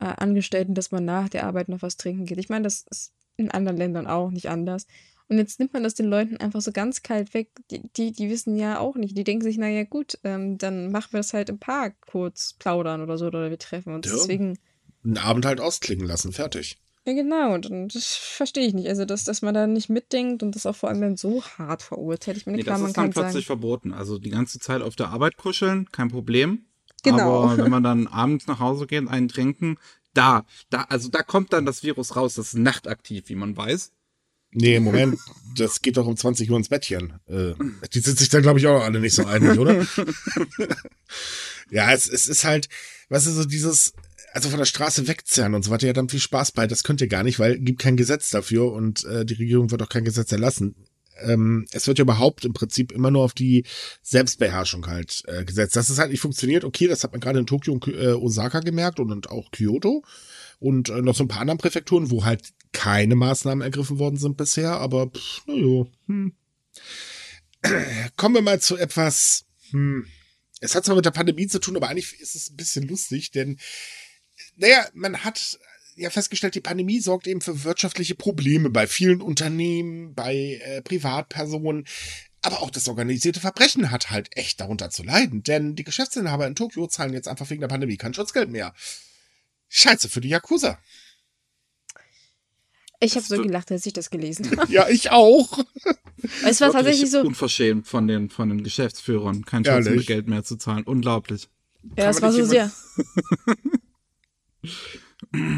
äh, 0.00 0.04
Angestellten, 0.04 0.74
dass 0.74 0.92
man 0.92 1.04
nach 1.04 1.28
der 1.28 1.44
Arbeit 1.44 1.68
noch 1.68 1.82
was 1.82 1.96
trinken 1.96 2.24
geht. 2.24 2.38
Ich 2.38 2.48
meine, 2.48 2.62
das 2.62 2.86
ist 2.88 3.12
in 3.36 3.50
anderen 3.50 3.76
Ländern 3.76 4.06
auch 4.06 4.30
nicht 4.30 4.48
anders. 4.48 4.86
Und 5.28 5.36
jetzt 5.36 5.58
nimmt 5.58 5.74
man 5.74 5.82
das 5.82 5.94
den 5.94 6.06
Leuten 6.06 6.38
einfach 6.38 6.62
so 6.62 6.72
ganz 6.72 7.02
kalt 7.02 7.34
weg. 7.34 7.50
Die, 7.70 7.82
die, 7.96 8.12
die 8.12 8.30
wissen 8.30 8.56
ja 8.56 8.78
auch 8.78 8.96
nicht. 8.96 9.16
Die 9.16 9.24
denken 9.24 9.42
sich, 9.42 9.58
naja, 9.58 9.84
gut, 9.84 10.18
ähm, 10.24 10.56
dann 10.56 10.90
machen 10.90 11.12
wir 11.12 11.18
das 11.18 11.34
halt 11.34 11.50
im 11.50 11.58
Park 11.58 11.96
kurz 12.10 12.54
plaudern 12.58 13.02
oder 13.02 13.18
so, 13.18 13.26
oder 13.26 13.50
wir 13.50 13.58
treffen 13.58 13.94
uns. 13.94 14.06
Ja. 14.06 14.14
Deswegen. 14.14 14.58
Einen 15.04 15.18
Abend 15.18 15.44
halt 15.44 15.60
ausklingen 15.60 16.06
lassen, 16.06 16.32
fertig. 16.32 16.78
Ja, 17.04 17.12
genau. 17.12 17.54
Und, 17.54 17.66
und 17.70 17.94
das 17.94 18.16
verstehe 18.16 18.66
ich 18.66 18.74
nicht. 18.74 18.88
Also, 18.88 19.04
dass, 19.04 19.24
dass 19.24 19.42
man 19.42 19.54
da 19.54 19.66
nicht 19.66 19.90
mitdenkt 19.90 20.42
und 20.42 20.54
das 20.54 20.66
auch 20.66 20.76
vor 20.76 20.88
allem 20.88 21.00
dann 21.00 21.16
so 21.16 21.42
hart 21.42 21.82
verurteilt. 21.82 22.36
Ich 22.36 22.46
meine, 22.46 22.58
Nee, 22.58 22.64
klar, 22.64 22.74
das 22.74 22.80
man 22.80 22.90
ist 22.90 22.96
dann 22.96 23.04
kann 23.04 23.12
sagen. 23.12 23.26
plötzlich 23.26 23.46
verboten. 23.46 23.92
Also 23.92 24.18
die 24.18 24.30
ganze 24.30 24.58
Zeit 24.58 24.82
auf 24.82 24.96
der 24.96 25.08
Arbeit 25.08 25.36
kuscheln, 25.36 25.90
kein 25.92 26.08
Problem. 26.08 26.66
Genau. 27.02 27.44
Aber 27.44 27.58
wenn 27.58 27.70
man 27.70 27.82
dann 27.82 28.06
abends 28.06 28.46
nach 28.46 28.60
Hause 28.60 28.86
geht, 28.86 29.08
einen 29.08 29.28
trinken, 29.28 29.76
da, 30.14 30.44
da, 30.70 30.82
also 30.88 31.08
da 31.08 31.22
kommt 31.22 31.52
dann 31.52 31.66
das 31.66 31.82
Virus 31.82 32.16
raus. 32.16 32.34
Das 32.34 32.48
ist 32.48 32.58
nachtaktiv, 32.58 33.28
wie 33.28 33.36
man 33.36 33.56
weiß. 33.56 33.92
Nee, 34.52 34.80
Moment, 34.80 35.18
das 35.56 35.82
geht 35.82 35.96
doch 35.96 36.06
um 36.06 36.16
20 36.16 36.50
Uhr 36.50 36.56
ins 36.56 36.68
Bettchen. 36.68 37.14
Äh, 37.26 37.54
die 37.92 38.00
sind 38.00 38.18
sich 38.18 38.28
da, 38.28 38.40
glaube 38.40 38.58
ich, 38.58 38.66
auch 38.66 38.82
alle 38.82 39.00
nicht 39.00 39.14
so 39.14 39.26
einig, 39.26 39.58
oder? 39.58 39.86
ja, 41.70 41.92
es, 41.92 42.08
es 42.08 42.28
ist 42.28 42.44
halt, 42.44 42.68
was 43.08 43.26
ist 43.26 43.34
so 43.34 43.44
dieses, 43.44 43.92
also 44.32 44.48
von 44.48 44.58
der 44.58 44.64
Straße 44.66 45.06
wegzerren 45.06 45.54
und 45.54 45.64
so 45.64 45.70
weiter, 45.70 45.86
ja 45.86 45.92
dann 45.92 46.08
viel 46.08 46.20
Spaß 46.20 46.52
bei. 46.52 46.66
Das 46.66 46.82
könnt 46.82 47.00
ihr 47.00 47.08
gar 47.08 47.24
nicht, 47.24 47.38
weil 47.38 47.58
gibt 47.58 47.80
kein 47.80 47.96
Gesetz 47.96 48.30
dafür 48.30 48.72
und 48.72 49.04
äh, 49.04 49.24
die 49.24 49.34
Regierung 49.34 49.70
wird 49.70 49.82
auch 49.82 49.88
kein 49.88 50.04
Gesetz 50.04 50.32
erlassen. 50.32 50.74
Ähm, 51.20 51.66
es 51.72 51.86
wird 51.86 51.98
ja 51.98 52.04
überhaupt 52.04 52.44
im 52.44 52.52
Prinzip 52.52 52.92
immer 52.92 53.10
nur 53.10 53.24
auf 53.24 53.34
die 53.34 53.64
Selbstbeherrschung 54.02 54.86
halt 54.86 55.22
äh, 55.26 55.44
gesetzt. 55.44 55.76
Dass 55.76 55.88
es 55.88 55.98
halt 55.98 56.10
nicht 56.10 56.20
funktioniert, 56.20 56.64
okay, 56.64 56.86
das 56.86 57.02
hat 57.02 57.12
man 57.12 57.20
gerade 57.20 57.40
in 57.40 57.46
Tokio 57.46 57.72
und 57.72 57.88
äh, 57.88 58.12
Osaka 58.12 58.60
gemerkt 58.60 59.00
und, 59.00 59.10
und 59.10 59.30
auch 59.30 59.50
Kyoto 59.50 60.04
und 60.60 60.88
äh, 60.88 61.02
noch 61.02 61.16
so 61.16 61.24
ein 61.24 61.28
paar 61.28 61.40
anderen 61.40 61.58
Präfekturen, 61.58 62.10
wo 62.10 62.24
halt 62.24 62.52
keine 62.72 63.14
Maßnahmen 63.14 63.62
ergriffen 63.62 63.98
worden 63.98 64.16
sind 64.16 64.36
bisher, 64.36 64.72
aber 64.72 65.08
pff, 65.08 65.42
na 65.46 65.54
jo, 65.54 65.90
hm. 66.06 66.34
Kommen 68.16 68.34
wir 68.34 68.42
mal 68.42 68.60
zu 68.60 68.76
etwas, 68.76 69.46
hm. 69.70 70.06
es 70.60 70.74
hat 70.74 70.84
zwar 70.84 70.96
mit 70.96 71.04
der 71.04 71.10
Pandemie 71.10 71.46
zu 71.46 71.58
tun, 71.58 71.76
aber 71.76 71.88
eigentlich 71.88 72.18
ist 72.20 72.34
es 72.34 72.50
ein 72.50 72.56
bisschen 72.56 72.86
lustig, 72.86 73.30
denn 73.30 73.58
naja, 74.56 74.86
man 74.94 75.24
hat 75.24 75.58
ja 75.98 76.10
festgestellt, 76.10 76.54
die 76.54 76.60
Pandemie 76.60 77.00
sorgt 77.00 77.26
eben 77.26 77.40
für 77.40 77.64
wirtschaftliche 77.64 78.14
Probleme 78.14 78.70
bei 78.70 78.86
vielen 78.86 79.20
Unternehmen, 79.20 80.14
bei 80.14 80.60
äh, 80.62 80.82
Privatpersonen. 80.82 81.86
Aber 82.40 82.62
auch 82.62 82.70
das 82.70 82.86
organisierte 82.86 83.40
Verbrechen 83.40 83.90
hat 83.90 84.10
halt 84.10 84.36
echt 84.36 84.60
darunter 84.60 84.90
zu 84.90 85.02
leiden, 85.02 85.42
denn 85.42 85.74
die 85.74 85.82
Geschäftsinhaber 85.82 86.46
in 86.46 86.54
Tokio 86.54 86.86
zahlen 86.86 87.12
jetzt 87.12 87.26
einfach 87.26 87.50
wegen 87.50 87.60
der 87.60 87.68
Pandemie 87.68 87.96
kein 87.96 88.14
Schutzgeld 88.14 88.48
mehr. 88.48 88.74
Scheiße 89.68 90.08
für 90.08 90.20
die 90.20 90.28
Yakuza. 90.28 90.78
Ich 93.00 93.12
habe 93.12 93.26
Das 93.28 93.36
so 93.36 93.42
gelacht, 93.42 93.70
als 93.70 93.86
ich 93.86 93.92
das 93.92 94.10
gelesen 94.10 94.50
habe. 94.58 94.72
Ja, 94.72 94.88
ich 94.88 95.10
auch. 95.10 95.64
Es 96.44 96.60
war 96.60 96.72
tatsächlich 96.72 97.10
so. 97.10 97.20
Unverschämt 97.20 97.86
von 97.86 98.08
den, 98.08 98.28
von 98.28 98.48
den 98.48 98.64
Geschäftsführern, 98.64 99.44
kein 99.44 99.64
Ehrlich? 99.64 99.94
Schutzgeld 100.00 100.28
mehr 100.28 100.42
zu 100.42 100.56
zahlen. 100.56 100.84
Unglaublich. 100.84 101.48
Ja, 101.96 102.10
es 102.10 102.16
Kann 102.16 102.22
war 102.22 102.32
so 102.32 102.44
sehr. 102.44 102.70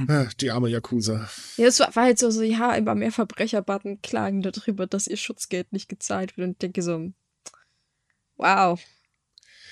Ah, 0.09 0.27
Die 0.41 0.51
arme 0.51 0.69
Yakuza. 0.69 1.29
Ja, 1.57 1.67
es 1.67 1.79
war, 1.81 1.95
war 1.95 2.05
halt 2.05 2.19
so, 2.19 2.31
so, 2.31 2.43
ja, 2.43 2.75
immer 2.75 2.95
mehr 2.95 3.13
Verbrecherbutton 3.13 4.01
klagen 4.03 4.43
darüber, 4.43 4.87
dass 4.87 5.07
ihr 5.07 5.17
Schutzgeld 5.17 5.73
nicht 5.73 5.89
gezahlt 5.89 6.37
wird. 6.37 6.47
Und 6.49 6.53
ich 6.53 6.59
denke 6.59 6.83
so, 6.83 7.13
wow. 8.37 8.81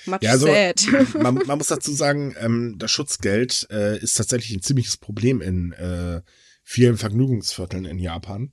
Much 0.06 0.18
Ja, 0.22 0.32
also, 0.32 0.46
sad. 0.46 1.14
man, 1.14 1.34
man 1.46 1.58
muss 1.58 1.68
dazu 1.68 1.92
sagen, 1.92 2.34
ähm, 2.38 2.76
das 2.78 2.90
Schutzgeld 2.90 3.66
äh, 3.70 3.98
ist 3.98 4.14
tatsächlich 4.14 4.56
ein 4.56 4.62
ziemliches 4.62 4.98
Problem 4.98 5.40
in 5.40 5.72
äh, 5.72 6.20
vielen 6.68 6.98
Vergnügungsvierteln 6.98 7.86
in 7.86 7.98
Japan. 7.98 8.52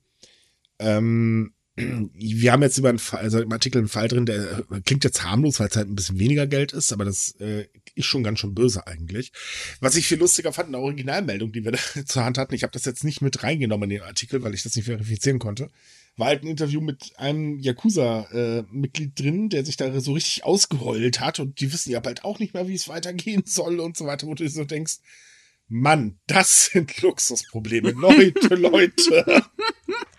Ähm, 0.79 1.53
wir 1.75 2.53
haben 2.53 2.61
jetzt 2.61 2.77
über 2.77 2.87
einen 2.87 2.97
Fall, 2.97 3.19
also 3.19 3.41
im 3.41 3.51
Artikel 3.51 3.79
einen 3.79 3.89
Fall 3.89 4.07
drin, 4.07 4.25
der 4.25 4.63
äh, 4.71 4.79
klingt 4.85 5.03
jetzt 5.03 5.25
harmlos, 5.25 5.59
weil 5.59 5.67
es 5.67 5.75
halt 5.75 5.89
ein 5.89 5.95
bisschen 5.95 6.17
weniger 6.17 6.47
Geld 6.47 6.71
ist, 6.71 6.93
aber 6.93 7.03
das 7.03 7.35
äh, 7.41 7.67
ist 7.93 8.05
schon 8.05 8.23
ganz 8.23 8.39
schön 8.39 8.55
böse 8.55 8.87
eigentlich. 8.87 9.33
Was 9.81 9.97
ich 9.97 10.07
viel 10.07 10.17
lustiger 10.17 10.53
fand, 10.53 10.69
eine 10.69 10.79
Originalmeldung, 10.79 11.51
die 11.51 11.65
wir 11.65 11.73
da 11.73 11.79
zur 12.05 12.23
Hand 12.23 12.37
hatten, 12.37 12.55
ich 12.55 12.63
habe 12.63 12.71
das 12.71 12.85
jetzt 12.85 13.03
nicht 13.03 13.21
mit 13.21 13.43
reingenommen 13.43 13.91
in 13.91 13.97
den 13.97 14.07
Artikel, 14.07 14.41
weil 14.43 14.53
ich 14.53 14.63
das 14.63 14.77
nicht 14.77 14.85
verifizieren 14.85 15.39
konnte. 15.39 15.69
war 16.15 16.27
halt 16.27 16.43
ein 16.43 16.47
Interview 16.47 16.79
mit 16.79 17.11
einem 17.17 17.59
Yakuza-Mitglied 17.59 19.19
drin, 19.19 19.49
der 19.49 19.65
sich 19.65 19.75
da 19.75 19.99
so 19.99 20.13
richtig 20.13 20.45
ausgeheult 20.45 21.19
hat 21.19 21.41
und 21.41 21.59
die 21.59 21.73
wissen 21.73 21.91
ja 21.91 21.99
bald 21.99 22.23
auch 22.23 22.39
nicht 22.39 22.53
mehr, 22.53 22.69
wie 22.69 22.75
es 22.75 22.87
weitergehen 22.87 23.43
soll 23.45 23.81
und 23.81 23.97
so 23.97 24.05
weiter, 24.05 24.25
wo 24.25 24.33
du 24.35 24.47
so 24.47 24.63
denkst, 24.63 24.99
Mann, 25.67 26.19
das 26.27 26.65
sind 26.71 27.01
Luxusprobleme. 27.01 27.91
Leute, 27.91 28.55
Leute. 28.55 29.43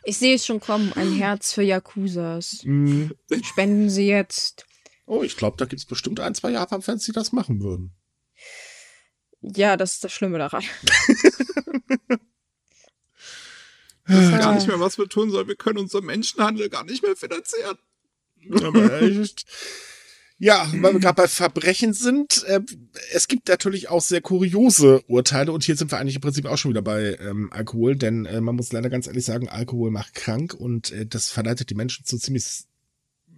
Ich 0.09 0.19
sehe 0.19 0.37
es 0.37 0.47
schon 0.47 0.61
kommen, 0.61 0.93
ein 0.93 1.15
Herz 1.15 1.53
für 1.53 1.63
Yakuzas. 1.63 2.61
Mm. 2.63 3.09
Spenden 3.43 3.91
Sie 3.91 4.07
jetzt. 4.07 4.65
Oh, 5.05 5.25
ich 5.25 5.37
glaube, 5.37 5.57
da 5.57 5.65
gibt 5.65 5.81
es 5.81 5.85
bestimmt 5.87 6.21
ein, 6.21 6.33
zwei 6.33 6.53
Japan-Fans, 6.53 7.05
die 7.05 7.11
das 7.11 7.33
machen 7.33 7.61
würden. 7.61 7.93
Ja, 9.41 9.77
das 9.77 9.95
ist 9.95 10.05
das 10.05 10.13
Schlimme 10.13 10.39
daran. 10.39 10.63
wissen 14.05 14.35
Ah. 14.35 14.39
gar 14.39 14.55
nicht 14.55 14.69
mehr, 14.69 14.79
was 14.79 14.97
wir 14.97 15.09
tun 15.09 15.33
sollen. 15.33 15.49
Wir 15.49 15.57
können 15.57 15.79
unseren 15.79 16.05
Menschenhandel 16.05 16.69
gar 16.69 16.85
nicht 16.85 17.03
mehr 17.03 17.17
finanzieren. 17.17 17.77
Aber 18.63 19.03
echt. 19.03 19.45
Ja, 20.39 20.71
weil 20.81 20.93
wir 20.93 21.01
gerade 21.01 21.23
bei 21.23 21.29
Verbrechen 21.29 21.95
sind, 21.95 22.45
äh, 22.45 22.61
es 23.13 23.27
gibt 23.27 23.49
natürlich 23.49 23.89
auch 23.89 24.03
sehr 24.03 24.21
kuriose 24.21 25.03
Urteile 25.09 25.51
und 25.51 25.65
hier 25.65 25.77
sind 25.77 25.91
wir 25.91 25.99
eigentlich 25.99 26.17
im 26.17 26.21
Prinzip 26.21 26.45
auch 26.45 26.59
schon 26.59 26.73
wieder 26.73 26.83
bei 26.83 27.17
ähm, 27.21 27.51
Alkohol, 27.53 27.97
denn 27.97 28.27
äh, 28.27 28.43
man 28.43 28.55
muss 28.55 28.71
leider 28.71 28.91
ganz 28.91 29.07
ehrlich 29.07 29.25
sagen, 29.25 29.49
Alkohol 29.49 29.91
macht 29.91 30.15
krank 30.15 30.53
und 30.53 30.93
äh, 30.93 31.07
das 31.07 31.31
verleitet 31.31 31.71
die 31.71 31.75
Menschen 31.75 32.05
zu 32.05 32.19
ziemlich, 32.19 32.65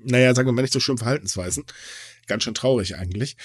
naja, 0.03 0.35
sagen 0.35 0.49
wir 0.49 0.53
mal 0.53 0.63
nicht 0.63 0.75
so 0.75 0.81
schön 0.81 0.99
Verhaltensweisen. 0.99 1.65
Ganz 2.27 2.43
schön 2.43 2.55
traurig 2.55 2.97
eigentlich. 2.97 3.37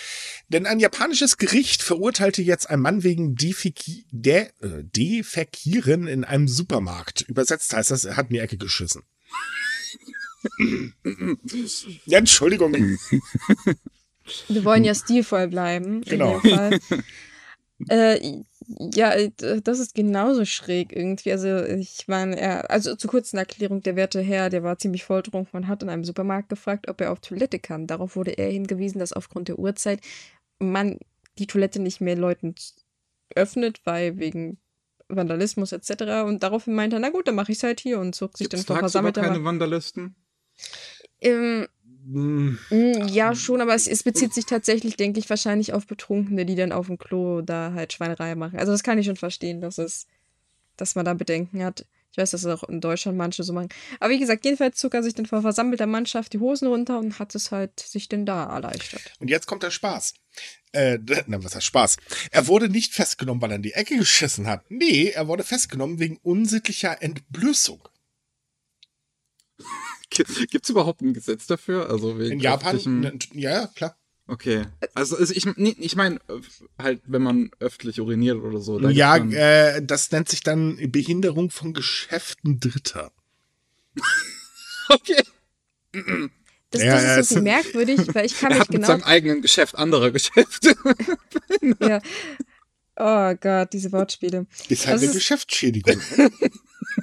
Denn 0.49 0.65
ein 0.65 0.79
japanisches 0.79 1.37
Gericht 1.37 1.83
verurteilte 1.83 2.41
jetzt 2.41 2.69
einen 2.69 2.81
Mann 2.81 3.03
wegen 3.03 3.35
Defeki 3.35 4.05
De 4.11 4.47
äh, 4.61 4.83
Defekieren 4.83 6.07
in 6.07 6.23
einem 6.23 6.47
Supermarkt. 6.47 7.21
Übersetzt 7.21 7.73
heißt 7.73 7.91
das, 7.91 8.03
er 8.03 8.17
hat 8.17 8.29
in 8.29 8.33
die 8.33 8.39
Ecke 8.39 8.57
geschissen. 8.57 9.03
ja, 12.05 12.17
Entschuldigung. 12.19 12.73
Wir 14.47 14.65
wollen 14.65 14.83
ja 14.83 14.95
stilvoll 14.95 15.47
bleiben. 15.47 16.01
Genau. 16.01 16.39
In 16.39 16.41
dem 16.41 16.57
Fall. 16.57 16.79
äh, 17.89 18.43
ja, 18.93 19.13
das 19.37 19.79
ist 19.79 19.95
genauso 19.95 20.45
schräg 20.45 20.95
irgendwie. 20.95 21.31
Also, 21.31 21.63
ich 21.65 22.07
meine, 22.07 22.39
er, 22.39 22.71
also 22.71 22.95
zur 22.95 23.09
kurzen 23.09 23.37
Erklärung, 23.37 23.81
der 23.81 23.95
werte 23.95 24.21
Herr, 24.21 24.49
der 24.49 24.63
war 24.63 24.77
ziemlich 24.77 25.03
volltrunken 25.03 25.57
und 25.57 25.67
hat 25.67 25.83
in 25.83 25.89
einem 25.89 26.05
Supermarkt 26.05 26.49
gefragt, 26.49 26.87
ob 26.89 27.01
er 27.01 27.11
auf 27.11 27.19
Toilette 27.19 27.59
kann. 27.59 27.87
Darauf 27.87 28.15
wurde 28.15 28.31
er 28.31 28.49
hingewiesen, 28.49 28.99
dass 28.99 29.13
aufgrund 29.13 29.47
der 29.47 29.59
Uhrzeit 29.59 29.99
man 30.59 30.99
die 31.37 31.47
Toilette 31.47 31.81
nicht 31.81 31.99
mehr 31.99 32.15
Leuten 32.15 32.55
öffnet, 33.35 33.81
weil 33.85 34.17
wegen 34.17 34.59
Vandalismus 35.09 35.71
etc. 35.71 36.25
Und 36.25 36.43
daraufhin 36.43 36.75
meinte 36.75 36.97
er, 36.97 36.99
na 36.99 37.09
gut, 37.09 37.27
dann 37.27 37.35
mache 37.35 37.51
ich 37.51 37.57
es 37.57 37.63
halt 37.63 37.79
hier 37.79 37.99
und 37.99 38.15
zog 38.15 38.37
sich 38.37 38.45
Gibt 38.49 38.53
es 38.53 38.65
dann 38.65 38.77
vor 38.77 38.81
tagsüber 38.81 39.01
versammelter 39.11 39.21
keine 39.21 39.43
Vandalisten? 39.43 40.15
Ähm, 41.21 41.67
Hm, 42.05 42.59
Mm, 42.69 43.07
Ja, 43.07 43.33
schon, 43.33 43.61
aber 43.61 43.73
es, 43.75 43.87
es 43.87 44.03
bezieht 44.03 44.33
sich 44.33 44.45
tatsächlich, 44.45 44.97
denke 44.97 45.19
ich, 45.19 45.29
wahrscheinlich 45.29 45.71
auf 45.71 45.87
Betrunkene, 45.87 46.45
die 46.45 46.55
dann 46.55 46.73
auf 46.73 46.87
dem 46.87 46.97
Klo 46.97 47.41
da 47.41 47.71
halt 47.73 47.93
Schweinerei 47.93 48.35
machen. 48.35 48.59
Also 48.59 48.73
das 48.73 48.83
kann 48.83 48.97
ich 48.99 49.05
schon 49.05 49.15
verstehen, 49.15 49.61
dass 49.61 49.77
es, 49.77 50.05
dass 50.75 50.95
man 50.95 51.05
da 51.05 51.13
Bedenken 51.13 51.63
hat. 51.63 51.85
Ich 52.11 52.17
weiß, 52.17 52.31
dass 52.31 52.43
es 52.43 52.47
auch 52.61 52.67
in 52.67 52.81
Deutschland 52.81 53.17
manche 53.17 53.43
so 53.43 53.53
machen. 53.53 53.69
Aber 54.01 54.11
wie 54.11 54.19
gesagt, 54.19 54.43
jedenfalls 54.45 54.77
zog 54.77 54.93
er 54.93 55.01
sich 55.01 55.15
dann 55.15 55.25
vor 55.25 55.41
versammelter 55.41 55.87
Mannschaft 55.87 56.33
die 56.33 56.39
Hosen 56.39 56.67
runter 56.67 56.99
und 56.99 57.17
hat 57.19 57.33
es 57.35 57.51
halt 57.51 57.79
sich 57.79 58.09
denn 58.09 58.25
da 58.25 58.53
erleichtert. 58.53 59.13
Und 59.19 59.29
jetzt 59.29 59.47
kommt 59.47 59.63
der 59.63 59.71
Spaß. 59.71 60.13
Äh, 60.73 60.99
na, 61.27 61.43
was 61.43 61.55
heißt 61.55 61.65
Spaß? 61.65 61.97
Er 62.31 62.47
wurde 62.47 62.67
nicht 62.69 62.93
festgenommen, 62.93 63.41
weil 63.41 63.51
er 63.51 63.55
in 63.55 63.63
die 63.63 63.73
Ecke 63.73 63.97
geschissen 63.97 64.45
hat. 64.45 64.69
Nee, 64.69 65.09
er 65.09 65.27
wurde 65.27 65.43
festgenommen 65.43 65.99
wegen 65.99 66.17
unsittlicher 66.21 67.01
Entblößung. 67.01 67.87
Gibt 70.09 70.63
es 70.63 70.69
überhaupt 70.69 71.01
ein 71.01 71.13
Gesetz 71.13 71.47
dafür? 71.47 71.89
Also 71.89 72.19
wegen 72.19 72.33
In 72.33 72.39
Japan, 72.39 73.19
ja, 73.33 73.51
ja, 73.51 73.67
klar. 73.67 73.97
Okay. 74.27 74.63
Also, 74.93 75.17
also 75.17 75.33
ich, 75.33 75.45
ich 75.45 75.95
meine, 75.95 76.19
halt, 76.81 77.01
wenn 77.05 77.21
man 77.23 77.51
öffentlich 77.59 77.99
uriniert 77.99 78.37
oder 78.37 78.59
so. 78.61 78.79
Ja, 78.89 79.17
äh, 79.17 79.81
das 79.85 80.11
nennt 80.11 80.29
sich 80.29 80.41
dann 80.41 80.77
Behinderung 80.91 81.49
von 81.49 81.73
Geschäften 81.73 82.59
Dritter. 82.59 83.11
okay. 84.89 85.21
Das, 86.71 86.81
Ja, 86.81 87.01
das 87.17 87.29
ist 87.29 87.35
so 87.37 87.41
merkwürdig, 87.41 87.99
weil 88.13 88.25
ich 88.25 88.37
kann 88.39 88.51
Er 88.51 88.55
mich 88.55 88.61
hat 88.61 88.69
mit 88.69 88.75
genau. 88.77 88.87
seinem 88.87 89.03
eigenen 89.03 89.41
Geschäft 89.41 89.75
andere 89.75 90.11
Geschäfte. 90.11 90.75
Ja. 91.79 92.01
Oh 92.95 93.33
Gott, 93.41 93.73
diese 93.73 93.91
Wortspiele. 93.91 94.45
Ist 94.69 94.85
halt 94.85 94.95
Das 94.95 95.01
eine 95.01 95.05
ist- 95.09 95.13
Geschäftsschädigung. 95.15 95.99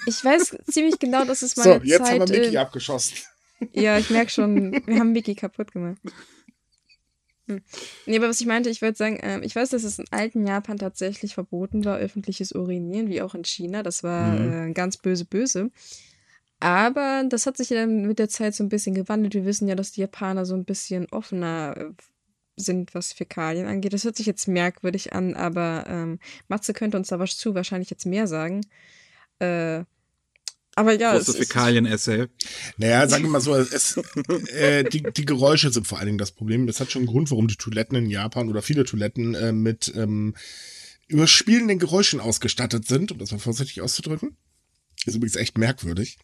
Ich 0.06 0.24
weiß 0.24 0.56
ziemlich 0.70 0.98
genau, 0.98 1.24
dass 1.24 1.42
es 1.42 1.52
so, 1.52 1.68
meine 1.68 1.84
jetzt 1.84 1.98
Zeit. 2.06 2.20
haben 2.20 2.28
wir 2.30 2.40
Mickey 2.40 2.54
äh, 2.54 2.58
abgeschossen. 2.58 3.16
Ja, 3.72 3.98
ich 3.98 4.10
merke 4.10 4.30
schon, 4.30 4.72
wir 4.86 4.98
haben 4.98 5.12
Mickey 5.12 5.34
kaputt 5.34 5.72
gemacht. 5.72 5.98
Hm. 7.46 7.62
Nee, 8.06 8.16
aber 8.18 8.28
was 8.28 8.40
ich 8.40 8.46
meinte, 8.46 8.70
ich 8.70 8.80
würde 8.82 8.96
sagen, 8.96 9.18
ähm, 9.22 9.42
ich 9.42 9.54
weiß, 9.56 9.70
dass 9.70 9.82
es 9.84 9.98
in 9.98 10.06
alten 10.10 10.46
Japan 10.46 10.78
tatsächlich 10.78 11.34
verboten 11.34 11.84
war, 11.84 11.98
öffentliches 11.98 12.52
Urinieren, 12.52 13.08
wie 13.08 13.22
auch 13.22 13.34
in 13.34 13.44
China. 13.44 13.82
Das 13.82 14.02
war 14.02 14.32
Mhm. 14.32 14.70
äh, 14.70 14.72
ganz 14.72 14.96
böse, 14.96 15.24
böse. 15.24 15.70
Aber 16.60 17.24
das 17.28 17.46
hat 17.46 17.56
sich 17.56 17.70
ja 17.70 17.80
dann 17.80 18.06
mit 18.06 18.18
der 18.18 18.28
Zeit 18.28 18.54
so 18.54 18.62
ein 18.62 18.68
bisschen 18.68 18.94
gewandelt. 18.94 19.34
Wir 19.34 19.44
wissen 19.46 19.66
ja, 19.66 19.74
dass 19.74 19.92
die 19.92 20.02
Japaner 20.02 20.44
so 20.44 20.54
ein 20.54 20.64
bisschen 20.64 21.06
offener 21.10 21.74
äh, 21.76 21.84
sind, 22.56 22.94
was 22.94 23.12
Fäkalien 23.14 23.66
angeht. 23.66 23.94
Das 23.94 24.04
hört 24.04 24.16
sich 24.16 24.26
jetzt 24.26 24.46
merkwürdig 24.46 25.14
an, 25.14 25.34
aber 25.34 25.84
ähm, 25.88 26.18
Matze 26.48 26.74
könnte 26.74 26.98
uns 26.98 27.08
da 27.08 27.18
was 27.18 27.36
zu 27.38 27.54
wahrscheinlich 27.54 27.88
jetzt 27.90 28.04
mehr 28.04 28.26
sagen. 28.26 28.60
Äh, 29.40 29.84
aber 30.76 30.92
ja, 30.98 31.12
ist- 31.14 31.36
Fäkalien-Essay. 31.36 32.28
Naja, 32.76 33.06
sagen 33.08 33.24
wir 33.24 33.30
mal 33.30 33.40
so, 33.40 33.54
es, 33.56 33.98
äh, 34.54 34.84
die, 34.84 35.02
die 35.02 35.24
Geräusche 35.26 35.70
sind 35.72 35.86
vor 35.86 35.98
allen 35.98 36.06
Dingen 36.06 36.18
das 36.18 36.30
Problem. 36.30 36.66
Das 36.66 36.80
hat 36.80 36.90
schon 36.92 37.00
einen 37.00 37.08
Grund, 37.08 37.30
warum 37.30 37.48
die 37.48 37.56
Toiletten 37.56 37.96
in 37.98 38.08
Japan 38.08 38.48
oder 38.48 38.62
viele 38.62 38.84
Toiletten 38.84 39.34
äh, 39.34 39.52
mit 39.52 39.92
ähm, 39.96 40.34
überspielenden 41.08 41.78
Geräuschen 41.80 42.20
ausgestattet 42.20 42.86
sind, 42.86 43.10
um 43.12 43.18
das 43.18 43.32
mal 43.32 43.38
vorsichtig 43.38 43.80
auszudrücken. 43.82 44.36
Ist 45.06 45.16
übrigens 45.16 45.36
echt 45.36 45.58
merkwürdig. 45.58 46.18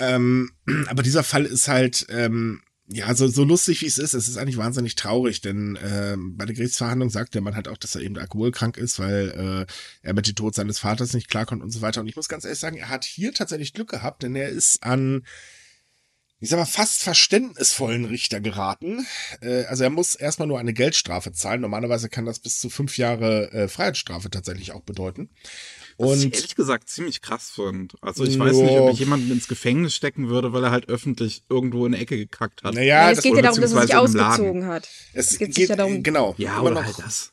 Ähm, 0.00 0.50
aber 0.88 1.02
dieser 1.02 1.22
Fall 1.22 1.44
ist 1.46 1.68
halt, 1.68 2.06
ähm, 2.10 2.62
ja, 2.92 3.14
so, 3.14 3.28
so 3.28 3.44
lustig 3.44 3.82
wie 3.82 3.86
es 3.86 3.98
ist, 3.98 4.14
es 4.14 4.26
ist 4.26 4.36
eigentlich 4.36 4.56
wahnsinnig 4.56 4.96
traurig, 4.96 5.40
denn 5.40 5.78
ähm, 5.82 6.36
bei 6.36 6.44
der 6.44 6.56
Gerichtsverhandlung 6.56 7.08
sagt 7.08 7.34
der 7.34 7.40
Mann 7.40 7.54
halt 7.54 7.68
auch, 7.68 7.76
dass 7.76 7.94
er 7.94 8.00
eben 8.00 8.18
alkoholkrank 8.18 8.76
ist, 8.76 8.98
weil 8.98 9.66
äh, 9.68 9.72
er 10.02 10.14
mit 10.14 10.26
dem 10.26 10.34
Tod 10.34 10.56
seines 10.56 10.80
Vaters 10.80 11.12
nicht 11.12 11.28
klarkommt 11.28 11.62
und 11.62 11.70
so 11.70 11.82
weiter. 11.82 12.00
Und 12.00 12.08
ich 12.08 12.16
muss 12.16 12.28
ganz 12.28 12.44
ehrlich 12.44 12.58
sagen, 12.58 12.76
er 12.76 12.88
hat 12.88 13.04
hier 13.04 13.32
tatsächlich 13.32 13.74
Glück 13.74 13.90
gehabt, 13.90 14.24
denn 14.24 14.34
er 14.34 14.48
ist 14.48 14.82
an, 14.82 15.24
ich 16.40 16.50
sag 16.50 16.58
mal, 16.58 16.66
fast 16.66 17.02
verständnisvollen 17.02 18.06
Richter 18.06 18.40
geraten. 18.40 19.06
Äh, 19.40 19.66
also 19.66 19.84
er 19.84 19.90
muss 19.90 20.16
erstmal 20.16 20.48
nur 20.48 20.58
eine 20.58 20.72
Geldstrafe 20.72 21.32
zahlen. 21.32 21.60
Normalerweise 21.60 22.08
kann 22.08 22.26
das 22.26 22.40
bis 22.40 22.58
zu 22.58 22.70
fünf 22.70 22.98
Jahre 22.98 23.52
äh, 23.52 23.68
Freiheitsstrafe 23.68 24.30
tatsächlich 24.30 24.72
auch 24.72 24.82
bedeuten. 24.82 25.30
Was 26.02 26.18
ich 26.20 26.24
Und 26.26 26.34
ehrlich 26.34 26.54
gesagt 26.56 26.88
ziemlich 26.88 27.20
krass 27.20 27.50
finde. 27.50 27.94
Also 28.00 28.24
ich 28.24 28.38
weiß 28.38 28.56
nicht, 28.56 28.70
Ja. 28.72 28.80
ob 28.80 28.92
ich 28.92 28.98
jemanden 29.00 29.30
ins 29.30 29.48
Gefängnis 29.48 29.94
stecken 29.94 30.28
würde, 30.28 30.52
weil 30.52 30.64
er 30.64 30.70
halt 30.70 30.88
öffentlich 30.88 31.42
irgendwo 31.48 31.84
in 31.84 31.92
der 31.92 32.00
Ecke 32.00 32.16
gekackt 32.16 32.62
hat. 32.62 32.74
naja, 32.74 33.04
Nein, 33.04 33.16
es 33.16 33.22
geht 33.22 33.32
ja 33.32 33.38
oder 33.38 33.42
darum, 33.42 33.60
dass 33.60 33.72
er 33.72 33.82
sich 33.82 33.94
ausgezogen 33.96 34.66
hat. 34.66 34.88
es 35.12 35.32
es 35.32 35.38
geht 35.38 35.48
geht, 35.48 35.54
sicher 35.56 35.76
darum- 35.76 36.02
genau. 36.02 36.34
Ja, 36.38 36.60
oder 36.60 36.70
noch- 36.76 36.84
halt 36.84 36.98
das. 36.98 37.32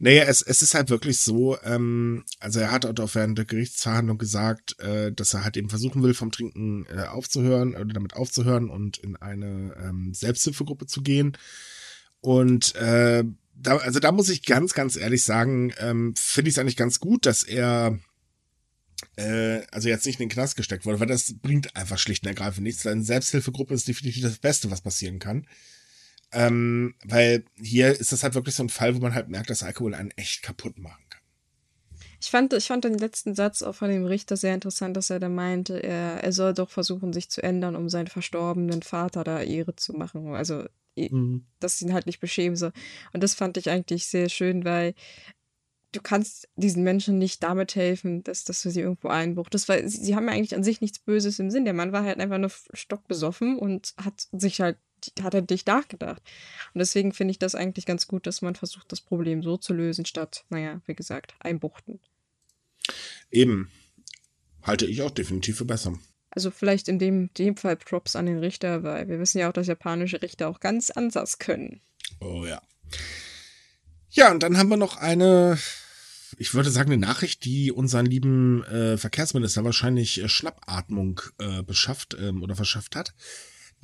Naja, 0.00 0.24
es, 0.24 0.42
es 0.42 0.60
ist 0.60 0.74
halt 0.74 0.90
wirklich 0.90 1.18
so, 1.20 1.56
ähm, 1.62 2.24
also 2.40 2.58
er 2.60 2.72
hat 2.72 2.84
auch 3.00 3.14
während 3.14 3.38
der 3.38 3.44
Gerichtsverhandlung 3.44 4.18
gesagt, 4.18 4.78
äh, 4.80 5.12
dass 5.12 5.34
er 5.34 5.44
halt 5.44 5.56
eben 5.56 5.68
versuchen 5.68 6.02
will, 6.02 6.14
vom 6.14 6.32
Trinken 6.32 6.84
äh, 6.86 7.06
aufzuhören 7.06 7.74
oder 7.76 7.94
damit 7.94 8.14
aufzuhören 8.14 8.70
und 8.70 8.98
in 8.98 9.14
eine 9.16 9.74
ähm, 9.82 10.12
Selbsthilfegruppe 10.12 10.86
zu 10.86 11.02
gehen. 11.02 11.36
Und 12.20 12.74
äh, 12.74 13.24
da, 13.56 13.76
also 13.76 14.00
da 14.00 14.12
muss 14.12 14.28
ich 14.28 14.44
ganz, 14.44 14.74
ganz 14.74 14.96
ehrlich 14.96 15.22
sagen, 15.24 15.72
ähm, 15.78 16.14
finde 16.16 16.48
ich 16.48 16.54
es 16.54 16.58
eigentlich 16.58 16.76
ganz 16.76 17.00
gut, 17.00 17.26
dass 17.26 17.42
er 17.42 17.98
äh, 19.16 19.62
also 19.70 19.88
jetzt 19.88 20.06
nicht 20.06 20.20
in 20.20 20.28
den 20.28 20.32
Knast 20.32 20.56
gesteckt 20.56 20.86
wurde, 20.86 21.00
weil 21.00 21.06
das 21.06 21.34
bringt 21.40 21.76
einfach 21.76 21.98
schlicht 21.98 22.24
und 22.24 22.28
ergreifend 22.28 22.64
nichts. 22.64 22.86
Eine 22.86 23.04
Selbsthilfegruppe 23.04 23.74
ist 23.74 23.88
definitiv 23.88 24.22
das 24.22 24.38
Beste, 24.38 24.70
was 24.70 24.80
passieren 24.80 25.18
kann. 25.18 25.46
Ähm, 26.32 26.94
weil 27.04 27.44
hier 27.60 27.98
ist 27.98 28.12
das 28.12 28.24
halt 28.24 28.34
wirklich 28.34 28.56
so 28.56 28.64
ein 28.64 28.68
Fall, 28.68 28.96
wo 28.96 29.00
man 29.00 29.14
halt 29.14 29.28
merkt, 29.28 29.50
dass 29.50 29.62
Alkohol 29.62 29.94
einen 29.94 30.10
echt 30.12 30.42
kaputt 30.42 30.78
machen 30.78 31.04
kann. 31.08 31.20
Ich 32.20 32.30
fand, 32.30 32.52
ich 32.54 32.66
fand 32.66 32.84
den 32.84 32.98
letzten 32.98 33.34
Satz 33.34 33.62
auch 33.62 33.74
von 33.74 33.90
dem 33.90 34.06
Richter 34.06 34.36
sehr 34.36 34.54
interessant, 34.54 34.96
dass 34.96 35.10
er 35.10 35.20
da 35.20 35.28
meinte, 35.28 35.78
er, 35.78 36.24
er 36.24 36.32
soll 36.32 36.54
doch 36.54 36.70
versuchen, 36.70 37.12
sich 37.12 37.28
zu 37.28 37.42
ändern, 37.42 37.76
um 37.76 37.88
seinen 37.88 38.06
verstorbenen 38.06 38.82
Vater 38.82 39.24
da 39.24 39.42
Ehre 39.42 39.76
zu 39.76 39.92
machen. 39.92 40.34
Also, 40.34 40.64
i- 40.96 41.10
dass 41.60 41.80
ihn 41.82 41.92
halt 41.92 42.06
nicht 42.06 42.20
beschämen 42.20 42.56
soll. 42.56 42.72
Und 43.12 43.22
das 43.22 43.34
fand 43.34 43.56
ich 43.56 43.70
eigentlich 43.70 44.06
sehr 44.06 44.28
schön, 44.28 44.64
weil 44.64 44.94
du 45.92 46.00
kannst 46.02 46.48
diesen 46.56 46.82
Menschen 46.82 47.18
nicht 47.18 47.42
damit 47.42 47.76
helfen, 47.76 48.24
dass, 48.24 48.44
dass 48.44 48.62
du 48.62 48.70
sie 48.70 48.80
irgendwo 48.80 49.08
einbucht. 49.08 49.54
Das 49.54 49.68
war, 49.68 49.78
sie, 49.88 50.04
sie 50.04 50.16
haben 50.16 50.26
ja 50.26 50.34
eigentlich 50.34 50.54
an 50.54 50.64
sich 50.64 50.80
nichts 50.80 50.98
Böses 50.98 51.38
im 51.38 51.50
Sinn. 51.50 51.64
Der 51.64 51.74
Mann 51.74 51.92
war 51.92 52.02
halt 52.04 52.18
einfach 52.18 52.38
nur 52.38 52.50
stockbesoffen 52.72 53.58
und 53.58 53.94
hat 53.96 54.26
sich 54.32 54.60
halt, 54.60 54.76
hat 55.22 55.34
halt 55.34 55.50
nicht 55.50 55.66
nachgedacht. 55.66 56.22
Und 56.72 56.78
deswegen 56.80 57.12
finde 57.12 57.32
ich 57.32 57.38
das 57.38 57.54
eigentlich 57.54 57.86
ganz 57.86 58.08
gut, 58.08 58.26
dass 58.26 58.42
man 58.42 58.56
versucht, 58.56 58.90
das 58.90 59.00
Problem 59.00 59.42
so 59.42 59.56
zu 59.56 59.72
lösen, 59.72 60.04
statt, 60.04 60.44
naja, 60.48 60.80
wie 60.86 60.94
gesagt, 60.94 61.34
einbuchten. 61.38 62.00
Eben. 63.30 63.70
Halte 64.62 64.86
ich 64.86 65.02
auch 65.02 65.10
definitiv 65.10 65.58
für 65.58 65.64
besser. 65.64 65.98
Also 66.34 66.50
vielleicht 66.50 66.88
in 66.88 66.98
dem, 66.98 67.32
dem 67.34 67.56
Fall 67.56 67.76
Props 67.76 68.16
an 68.16 68.26
den 68.26 68.38
Richter, 68.38 68.82
weil 68.82 69.08
wir 69.08 69.18
wissen 69.20 69.38
ja 69.38 69.48
auch, 69.48 69.52
dass 69.52 69.66
japanische 69.66 70.20
Richter 70.20 70.48
auch 70.48 70.60
ganz 70.60 70.90
anders 70.90 71.38
können. 71.38 71.80
Oh 72.20 72.44
ja. 72.44 72.60
Ja, 74.10 74.30
und 74.30 74.42
dann 74.42 74.58
haben 74.58 74.68
wir 74.68 74.76
noch 74.76 74.96
eine, 74.96 75.58
ich 76.38 76.54
würde 76.54 76.70
sagen, 76.70 76.92
eine 76.92 77.00
Nachricht, 77.00 77.44
die 77.44 77.72
unseren 77.72 78.06
lieben 78.06 78.64
äh, 78.64 78.96
Verkehrsminister 78.96 79.64
wahrscheinlich 79.64 80.22
äh, 80.22 80.28
Schnappatmung 80.28 81.20
äh, 81.38 81.62
beschafft 81.62 82.16
ähm, 82.20 82.42
oder 82.42 82.54
verschafft 82.54 82.96
hat. 82.96 83.14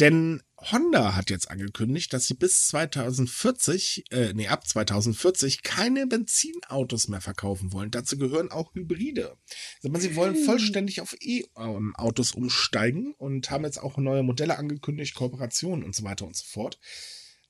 Denn 0.00 0.42
Honda 0.56 1.14
hat 1.14 1.28
jetzt 1.28 1.50
angekündigt, 1.50 2.12
dass 2.12 2.26
sie 2.26 2.34
bis 2.34 2.68
2040, 2.68 4.04
äh, 4.10 4.32
nee, 4.32 4.48
ab 4.48 4.66
2040 4.66 5.62
keine 5.62 6.06
Benzinautos 6.06 7.08
mehr 7.08 7.20
verkaufen 7.20 7.72
wollen. 7.72 7.90
Dazu 7.90 8.16
gehören 8.16 8.50
auch 8.50 8.74
Hybride. 8.74 9.36
Also, 9.82 9.98
sie 10.00 10.16
wollen 10.16 10.36
vollständig 10.36 11.02
auf 11.02 11.14
E-Autos 11.20 12.32
umsteigen 12.32 13.14
und 13.18 13.50
haben 13.50 13.64
jetzt 13.64 13.78
auch 13.78 13.98
neue 13.98 14.22
Modelle 14.22 14.58
angekündigt, 14.58 15.14
Kooperationen 15.14 15.84
und 15.84 15.94
so 15.94 16.02
weiter 16.02 16.26
und 16.26 16.36
so 16.36 16.44
fort. 16.46 16.78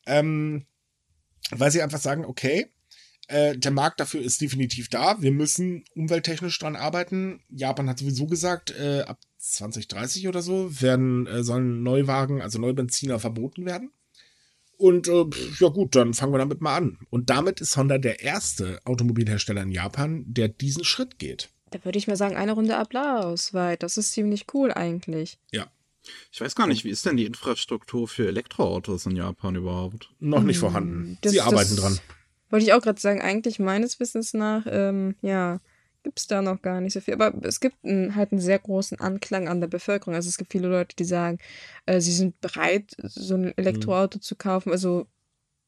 Ähm, 0.06 0.66
weil 1.50 1.70
sie 1.70 1.82
einfach 1.82 2.00
sagen, 2.00 2.24
okay, 2.24 2.66
äh, 3.28 3.56
der 3.56 3.70
Markt 3.70 4.00
dafür 4.00 4.22
ist 4.22 4.40
definitiv 4.40 4.88
da. 4.88 5.22
Wir 5.22 5.30
müssen 5.30 5.84
umwelttechnisch 5.94 6.58
dran 6.58 6.74
arbeiten. 6.74 7.44
Japan 7.48 7.88
hat 7.88 8.00
sowieso 8.00 8.26
gesagt, 8.26 8.72
äh, 8.72 9.02
ab 9.02 9.20
2030 9.40 10.28
oder 10.28 10.42
so 10.42 10.80
werden 10.80 11.26
äh, 11.26 11.42
sollen 11.42 11.82
Neuwagen, 11.82 12.42
also 12.42 12.58
Neubenziner 12.58 13.18
verboten 13.18 13.64
werden. 13.66 13.90
Und 14.76 15.08
äh, 15.08 15.24
ja 15.58 15.68
gut, 15.68 15.94
dann 15.94 16.14
fangen 16.14 16.32
wir 16.32 16.38
damit 16.38 16.60
mal 16.60 16.76
an. 16.76 16.98
Und 17.10 17.28
damit 17.30 17.60
ist 17.60 17.76
Honda 17.76 17.98
der 17.98 18.22
erste 18.22 18.80
Automobilhersteller 18.84 19.62
in 19.62 19.70
Japan, 19.72 20.24
der 20.26 20.48
diesen 20.48 20.84
Schritt 20.84 21.18
geht. 21.18 21.50
Da 21.70 21.84
würde 21.84 21.98
ich 21.98 22.06
mal 22.08 22.16
sagen, 22.16 22.36
eine 22.36 22.52
Runde 22.52 22.76
Applaus, 22.76 23.52
weil 23.54 23.76
das 23.76 23.96
ist 23.96 24.12
ziemlich 24.12 24.46
cool 24.54 24.72
eigentlich. 24.72 25.38
Ja. 25.52 25.66
Ich 26.32 26.40
weiß 26.40 26.54
gar 26.54 26.66
nicht, 26.66 26.84
wie 26.84 26.90
ist 26.90 27.04
denn 27.04 27.18
die 27.18 27.26
Infrastruktur 27.26 28.08
für 28.08 28.26
Elektroautos 28.26 29.04
in 29.06 29.16
Japan 29.16 29.54
überhaupt? 29.54 30.10
Noch 30.18 30.42
nicht 30.42 30.58
vorhanden. 30.58 31.12
Mm, 31.12 31.18
Das- 31.20 31.32
Sie 31.32 31.40
arbeiten 31.42 31.76
das- 31.76 31.80
dran. 31.80 31.98
Wollte 32.48 32.64
ich 32.66 32.72
auch 32.72 32.80
gerade 32.82 33.00
sagen, 33.00 33.20
eigentlich 33.20 33.58
meines 33.60 34.00
Wissens 34.00 34.34
nach, 34.34 34.66
ähm, 34.68 35.14
ja, 35.22 35.60
gibt 36.02 36.18
es 36.18 36.26
da 36.26 36.42
noch 36.42 36.62
gar 36.62 36.80
nicht 36.80 36.92
so 36.92 37.00
viel. 37.00 37.14
Aber 37.14 37.32
es 37.42 37.60
gibt 37.60 37.76
einen, 37.84 38.16
halt 38.16 38.32
einen 38.32 38.40
sehr 38.40 38.58
großen 38.58 38.98
Anklang 39.00 39.48
an 39.48 39.60
der 39.60 39.68
Bevölkerung. 39.68 40.14
Also 40.14 40.28
es 40.28 40.38
gibt 40.38 40.52
viele 40.52 40.68
Leute, 40.68 40.96
die 40.96 41.04
sagen, 41.04 41.38
äh, 41.86 42.00
sie 42.00 42.12
sind 42.12 42.40
bereit, 42.40 42.96
so 43.02 43.34
ein 43.34 43.56
Elektroauto 43.56 44.18
zu 44.18 44.36
kaufen. 44.36 44.70
Also 44.72 45.06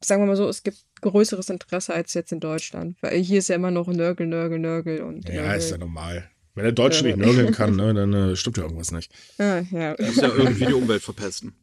sagen 0.02 0.22
wir 0.22 0.26
mal 0.26 0.36
so, 0.36 0.48
es 0.48 0.62
gibt 0.62 0.78
größeres 1.00 1.50
Interesse 1.50 1.94
als 1.94 2.14
jetzt 2.14 2.32
in 2.32 2.40
Deutschland. 2.40 2.96
Weil 3.02 3.18
hier 3.20 3.38
ist 3.38 3.48
ja 3.48 3.56
immer 3.56 3.70
noch 3.70 3.86
Nörgel, 3.88 4.26
Nörgel, 4.26 4.58
Nörgel 4.58 5.02
und 5.02 5.28
Ja, 5.28 5.42
Nörgel. 5.42 5.58
ist 5.58 5.70
ja 5.70 5.78
normal. 5.78 6.28
Wenn 6.54 6.64
der 6.64 6.72
Deutsche 6.72 7.04
nicht 7.04 7.16
nörgeln 7.16 7.52
kann, 7.52 7.76
ne, 7.76 7.94
dann 7.94 8.12
äh, 8.12 8.36
stimmt 8.36 8.58
ja 8.58 8.64
irgendwas 8.64 8.90
nicht. 8.92 9.12
Ah, 9.38 9.60
ja. 9.70 9.94
Das 9.94 10.08
ist 10.10 10.20
ja 10.20 10.28
irgendwie 10.28 10.66
die 10.66 10.74
Umwelt 10.74 11.02
verpesten. 11.02 11.54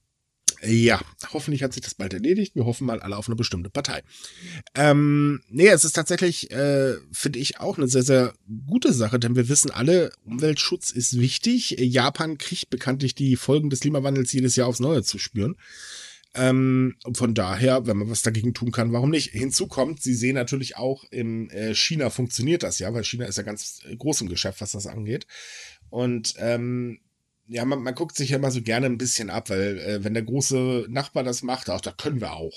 Ja, 0.61 0.99
hoffentlich 1.31 1.63
hat 1.63 1.73
sich 1.73 1.83
das 1.83 1.95
bald 1.95 2.13
erledigt. 2.13 2.55
Wir 2.55 2.65
hoffen 2.65 2.85
mal 2.85 2.99
alle 2.99 3.15
auf 3.15 3.27
eine 3.27 3.35
bestimmte 3.35 3.69
Partei. 3.69 4.03
Ähm, 4.75 5.41
nee, 5.49 5.67
es 5.67 5.85
ist 5.85 5.93
tatsächlich, 5.93 6.51
äh, 6.51 6.95
finde 7.11 7.39
ich, 7.39 7.59
auch 7.59 7.77
eine 7.77 7.87
sehr, 7.87 8.03
sehr 8.03 8.33
gute 8.67 8.91
Sache, 8.91 9.19
denn 9.19 9.35
wir 9.35 9.47
wissen 9.47 9.71
alle, 9.71 10.11
Umweltschutz 10.25 10.91
ist 10.91 11.17
wichtig. 11.17 11.75
Japan 11.79 12.37
kriegt 12.37 12.69
bekanntlich 12.69 13.15
die 13.15 13.37
Folgen 13.37 13.69
des 13.69 13.79
Klimawandels 13.79 14.33
jedes 14.33 14.55
Jahr 14.55 14.67
aufs 14.67 14.81
Neue 14.81 15.03
zu 15.03 15.17
spüren. 15.17 15.55
Ähm, 16.35 16.95
von 17.15 17.33
daher, 17.33 17.87
wenn 17.87 17.97
man 17.97 18.09
was 18.09 18.21
dagegen 18.21 18.53
tun 18.53 18.71
kann, 18.71 18.93
warum 18.93 19.09
nicht? 19.09 19.31
Hinzu 19.31 19.67
kommt, 19.67 20.03
Sie 20.03 20.13
sehen 20.13 20.35
natürlich 20.35 20.77
auch, 20.77 21.03
in 21.09 21.49
äh, 21.49 21.73
China 21.73 22.09
funktioniert 22.11 22.61
das 22.61 22.77
ja, 22.79 22.93
weil 22.93 23.03
China 23.03 23.25
ist 23.25 23.37
ja 23.37 23.43
ganz 23.43 23.81
äh, 23.89 23.95
groß 23.95 24.21
im 24.21 24.29
Geschäft, 24.29 24.61
was 24.61 24.73
das 24.73 24.85
angeht. 24.85 25.25
Und 25.89 26.35
ähm, 26.37 26.99
ja, 27.49 27.65
man, 27.65 27.81
man 27.81 27.95
guckt 27.95 28.15
sich 28.15 28.29
ja 28.29 28.37
immer 28.37 28.51
so 28.51 28.61
gerne 28.61 28.85
ein 28.85 28.97
bisschen 28.97 29.29
ab, 29.29 29.49
weil 29.49 29.79
äh, 29.79 30.03
wenn 30.03 30.13
der 30.13 30.23
große 30.23 30.85
Nachbar 30.87 31.23
das 31.23 31.41
macht, 31.41 31.69
ach, 31.69 31.81
da 31.81 31.91
können 31.91 32.21
wir 32.21 32.33
auch. 32.33 32.53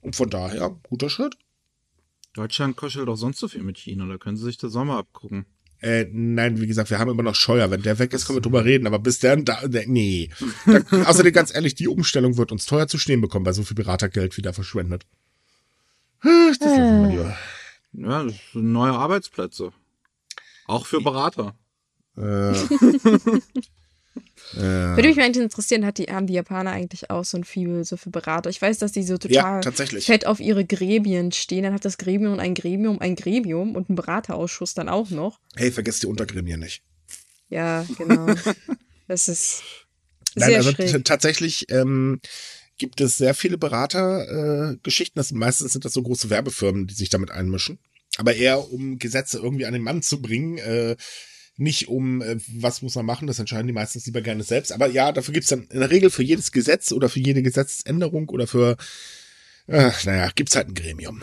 Und 0.00 0.16
von 0.16 0.28
daher, 0.28 0.76
guter 0.82 1.08
Schritt. 1.08 1.36
Deutschland 2.34 2.76
kuschelt 2.76 3.08
doch 3.08 3.16
sonst 3.16 3.38
so 3.38 3.48
viel 3.48 3.62
mit 3.62 3.78
China, 3.78 4.06
da 4.06 4.18
können 4.18 4.36
sie 4.36 4.44
sich 4.44 4.58
den 4.58 4.70
Sommer 4.70 4.98
abgucken. 4.98 5.46
Äh, 5.80 6.06
nein, 6.10 6.60
wie 6.60 6.66
gesagt, 6.66 6.90
wir 6.90 6.98
haben 6.98 7.10
immer 7.10 7.22
noch 7.22 7.36
Scheuer. 7.36 7.70
Wenn 7.70 7.82
der 7.82 8.00
weg 8.00 8.12
ist, 8.12 8.26
können 8.26 8.38
wir 8.38 8.42
drüber 8.42 8.64
reden. 8.64 8.88
Aber 8.88 8.98
bis 8.98 9.20
der, 9.20 9.36
da, 9.36 9.60
nee. 9.86 10.28
Da, 10.66 10.80
außerdem, 11.04 11.32
ganz 11.32 11.54
ehrlich, 11.54 11.76
die 11.76 11.86
Umstellung 11.86 12.36
wird 12.36 12.50
uns 12.50 12.66
teuer 12.66 12.88
zu 12.88 12.98
stehen 12.98 13.20
bekommen, 13.20 13.44
bei 13.44 13.52
so 13.52 13.62
viel 13.62 13.76
Beratergeld 13.76 14.36
wieder 14.36 14.52
verschwendet. 14.52 15.06
Das 16.20 16.58
lieber. 16.60 17.36
Ja, 17.92 18.24
das 18.24 18.34
sind 18.52 18.72
neue 18.72 18.92
Arbeitsplätze. 18.92 19.72
Auch 20.66 20.84
für 20.84 21.00
Berater. 21.00 21.54
Äh, 22.18 22.54
Würde 24.52 25.08
mich 25.08 25.16
mal 25.16 25.26
interessieren, 25.26 25.84
hat 25.84 25.98
die, 25.98 26.04
haben 26.04 26.26
die 26.26 26.32
Japaner 26.34 26.70
eigentlich 26.70 27.10
auch 27.10 27.24
so 27.24 27.36
ein 27.36 27.44
Fibel 27.44 27.84
so 27.84 27.96
für 27.96 28.10
Berater? 28.10 28.50
Ich 28.50 28.60
weiß, 28.60 28.78
dass 28.78 28.92
die 28.92 29.02
so 29.02 29.14
ja, 29.14 29.18
total 29.18 29.60
tatsächlich. 29.60 30.06
fett 30.06 30.26
auf 30.26 30.40
ihre 30.40 30.64
Gremien 30.64 31.32
stehen. 31.32 31.64
Dann 31.64 31.74
hat 31.74 31.84
das 31.84 31.98
Gremium 31.98 32.38
ein 32.38 32.54
Gremium, 32.54 33.00
ein 33.00 33.14
Gremium 33.14 33.76
und 33.76 33.90
ein 33.90 33.94
Beraterausschuss 33.94 34.74
dann 34.74 34.88
auch 34.88 35.10
noch. 35.10 35.38
Hey, 35.54 35.70
vergesst 35.70 36.02
die 36.02 36.06
Untergremien 36.06 36.60
nicht. 36.60 36.82
Ja, 37.50 37.86
genau. 37.96 38.34
das 39.06 39.28
ist 39.28 39.62
Nein, 40.34 40.48
sehr 40.48 40.58
also 40.58 40.72
schräg. 40.72 41.04
tatsächlich 41.04 41.66
ähm, 41.70 42.20
gibt 42.78 43.00
es 43.00 43.18
sehr 43.18 43.34
viele 43.34 43.58
Beratergeschichten. 43.58 45.20
Äh, 45.20 45.34
meistens 45.34 45.72
sind 45.72 45.84
das 45.84 45.92
so 45.92 46.02
große 46.02 46.30
Werbefirmen, 46.30 46.86
die 46.86 46.94
sich 46.94 47.10
damit 47.10 47.30
einmischen. 47.30 47.78
Aber 48.16 48.34
eher 48.34 48.72
um 48.72 48.98
Gesetze 48.98 49.38
irgendwie 49.38 49.66
an 49.66 49.74
den 49.74 49.82
Mann 49.82 50.02
zu 50.02 50.20
bringen, 50.20 50.58
äh, 50.58 50.96
nicht 51.58 51.88
um 51.88 52.22
äh, 52.22 52.36
was 52.54 52.82
muss 52.82 52.94
man 52.94 53.04
machen, 53.04 53.26
das 53.26 53.38
entscheiden 53.38 53.66
die 53.66 53.72
meistens 53.72 54.06
lieber 54.06 54.22
gerne 54.22 54.44
selbst. 54.44 54.72
Aber 54.72 54.88
ja, 54.88 55.12
dafür 55.12 55.34
gibt's 55.34 55.50
dann 55.50 55.66
in 55.70 55.80
der 55.80 55.90
Regel 55.90 56.08
für 56.10 56.22
jedes 56.22 56.52
Gesetz 56.52 56.92
oder 56.92 57.08
für 57.08 57.20
jede 57.20 57.42
Gesetzesänderung 57.42 58.28
oder 58.30 58.46
für 58.46 58.76
äh, 59.66 59.90
naja, 60.04 60.30
gibt's 60.34 60.56
halt 60.56 60.68
ein 60.68 60.74
Gremium. 60.74 61.22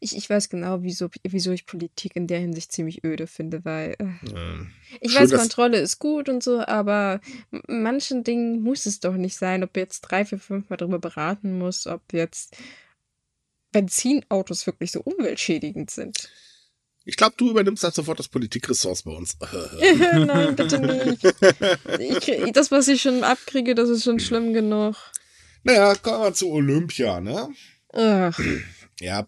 Ich, 0.00 0.14
ich 0.14 0.28
weiß 0.28 0.50
genau, 0.50 0.82
wieso, 0.82 1.08
wieso 1.22 1.52
ich 1.52 1.64
Politik 1.64 2.16
in 2.16 2.26
der 2.26 2.38
Hinsicht 2.38 2.70
ziemlich 2.70 3.02
öde 3.02 3.26
finde, 3.26 3.64
weil 3.64 3.96
äh, 3.98 4.30
Ähm, 4.34 4.72
ich 5.00 5.12
Schön, 5.12 5.22
weiß, 5.22 5.38
Kontrolle 5.38 5.78
ist 5.78 5.98
gut 5.98 6.28
und 6.28 6.42
so, 6.42 6.60
aber 6.60 7.20
manchen 7.66 8.24
Dingen 8.24 8.62
muss 8.62 8.84
es 8.84 9.00
doch 9.00 9.14
nicht 9.14 9.36
sein, 9.36 9.64
ob 9.64 9.76
jetzt 9.76 10.02
drei, 10.02 10.24
vier, 10.24 10.38
fünf 10.38 10.68
Mal 10.68 10.76
darüber 10.76 10.98
beraten 10.98 11.56
muss, 11.56 11.86
ob 11.86 12.12
jetzt 12.12 12.56
Benzinautos 13.72 14.66
wirklich 14.66 14.92
so 14.92 15.00
umweltschädigend 15.00 15.90
sind. 15.90 16.30
Ich 17.08 17.16
glaube, 17.16 17.34
du 17.38 17.48
übernimmst 17.50 17.84
halt 17.84 17.94
sofort 17.94 18.18
das 18.18 18.28
Politikressorts 18.28 19.04
bei 19.04 19.12
uns. 19.12 19.36
Nein, 20.12 20.56
bitte 20.56 20.80
nicht. 20.80 22.28
Ich, 22.28 22.52
das, 22.52 22.70
was 22.70 22.88
ich 22.88 23.00
schon 23.00 23.22
abkriege, 23.24 23.74
das 23.76 23.88
ist 23.88 24.02
schon 24.04 24.18
schlimm 24.20 24.52
genug. 24.52 24.96
naja, 25.62 25.94
kommen 25.94 26.24
wir 26.24 26.34
zu 26.34 26.50
Olympia, 26.50 27.20
ne? 27.20 27.48
Ach, 27.92 28.38
Ja. 29.00 29.26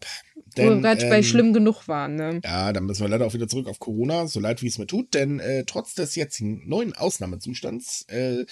wo 0.57 0.63
wir 0.63 0.81
gerade 0.81 1.09
bei 1.09 1.19
ähm, 1.19 1.23
schlimm 1.23 1.53
genug 1.53 1.87
waren, 1.89 2.17
ne? 2.17 2.41
Ja, 2.43 2.73
dann 2.73 2.85
müssen 2.87 3.03
wir 3.03 3.09
leider 3.09 3.27
auch 3.27 3.35
wieder 3.35 3.47
zurück 3.49 3.69
auf 3.69 3.79
Corona, 3.79 4.27
so 4.27 4.41
leid 4.41 4.61
wie 4.63 4.67
es 4.67 4.79
mir 4.79 4.87
tut, 4.89 5.15
denn 5.15 5.39
äh, 5.39 5.65
trotz 5.65 5.95
des 5.95 6.17
jetzigen 6.17 6.69
neuen 6.69 6.95
Ausnahmezustands 6.95 8.07
äh, 8.09 8.45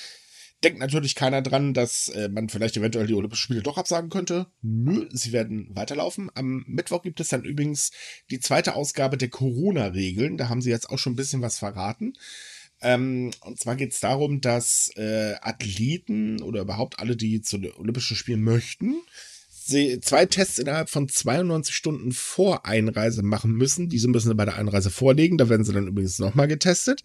denkt 0.65 0.79
natürlich 0.79 1.15
keiner 1.15 1.43
dran, 1.43 1.75
dass 1.75 2.09
äh, 2.09 2.29
man 2.29 2.49
vielleicht 2.49 2.77
eventuell 2.77 3.07
die 3.07 3.15
Olympischen 3.15 3.43
Spiele 3.43 3.63
doch 3.63 3.79
absagen 3.79 4.11
könnte. 4.11 4.47
Nö, 4.63 5.09
sie 5.13 5.33
werden 5.33 5.69
weiterlaufen. 5.71 6.31
Am 6.35 6.65
Mittwoch 6.67 7.03
gibt 7.03 7.21
es 7.21 7.29
dann 7.29 7.45
übrigens 7.45 7.91
die 8.31 8.41
zweite 8.41 8.75
Ausgabe 8.75 9.17
der 9.17 9.29
Corona-Regeln. 9.29 10.37
Da 10.37 10.49
haben 10.49 10.63
sie 10.63 10.71
jetzt 10.71 10.91
auch 10.91 10.99
schon 10.99 11.13
ein 11.13 11.17
bisschen 11.17 11.43
was 11.43 11.59
verraten. 11.59 12.15
Ähm, 12.81 13.31
und 13.41 13.59
zwar 13.59 13.77
geht 13.77 13.93
es 13.93 14.01
darum, 14.01 14.41
dass 14.41 14.91
äh, 14.97 15.35
Athleten 15.41 16.43
oder 16.43 16.61
überhaupt 16.61 16.99
alle, 16.99 17.17
die 17.17 17.41
zu 17.41 17.59
den 17.59 17.73
Olympischen 17.73 18.17
Spielen 18.17 18.43
möchten, 18.43 18.97
zwei 20.01 20.27
Tests 20.27 20.59
innerhalb 20.59 20.89
von 20.91 21.09
92 21.09 21.75
Stunden 21.75 22.13
vor 22.13 22.67
Einreise 22.67 23.23
machen 23.23 23.53
müssen. 23.53 23.89
Diese 23.89 24.09
müssen 24.09 24.29
sie 24.29 24.35
bei 24.35 24.45
der 24.45 24.57
Einreise 24.57 24.91
vorlegen. 24.91 25.39
Da 25.39 25.49
werden 25.49 25.65
sie 25.65 25.73
dann 25.73 25.89
übrigens 25.89 26.19
nochmal 26.19 26.47
getestet. 26.47 27.03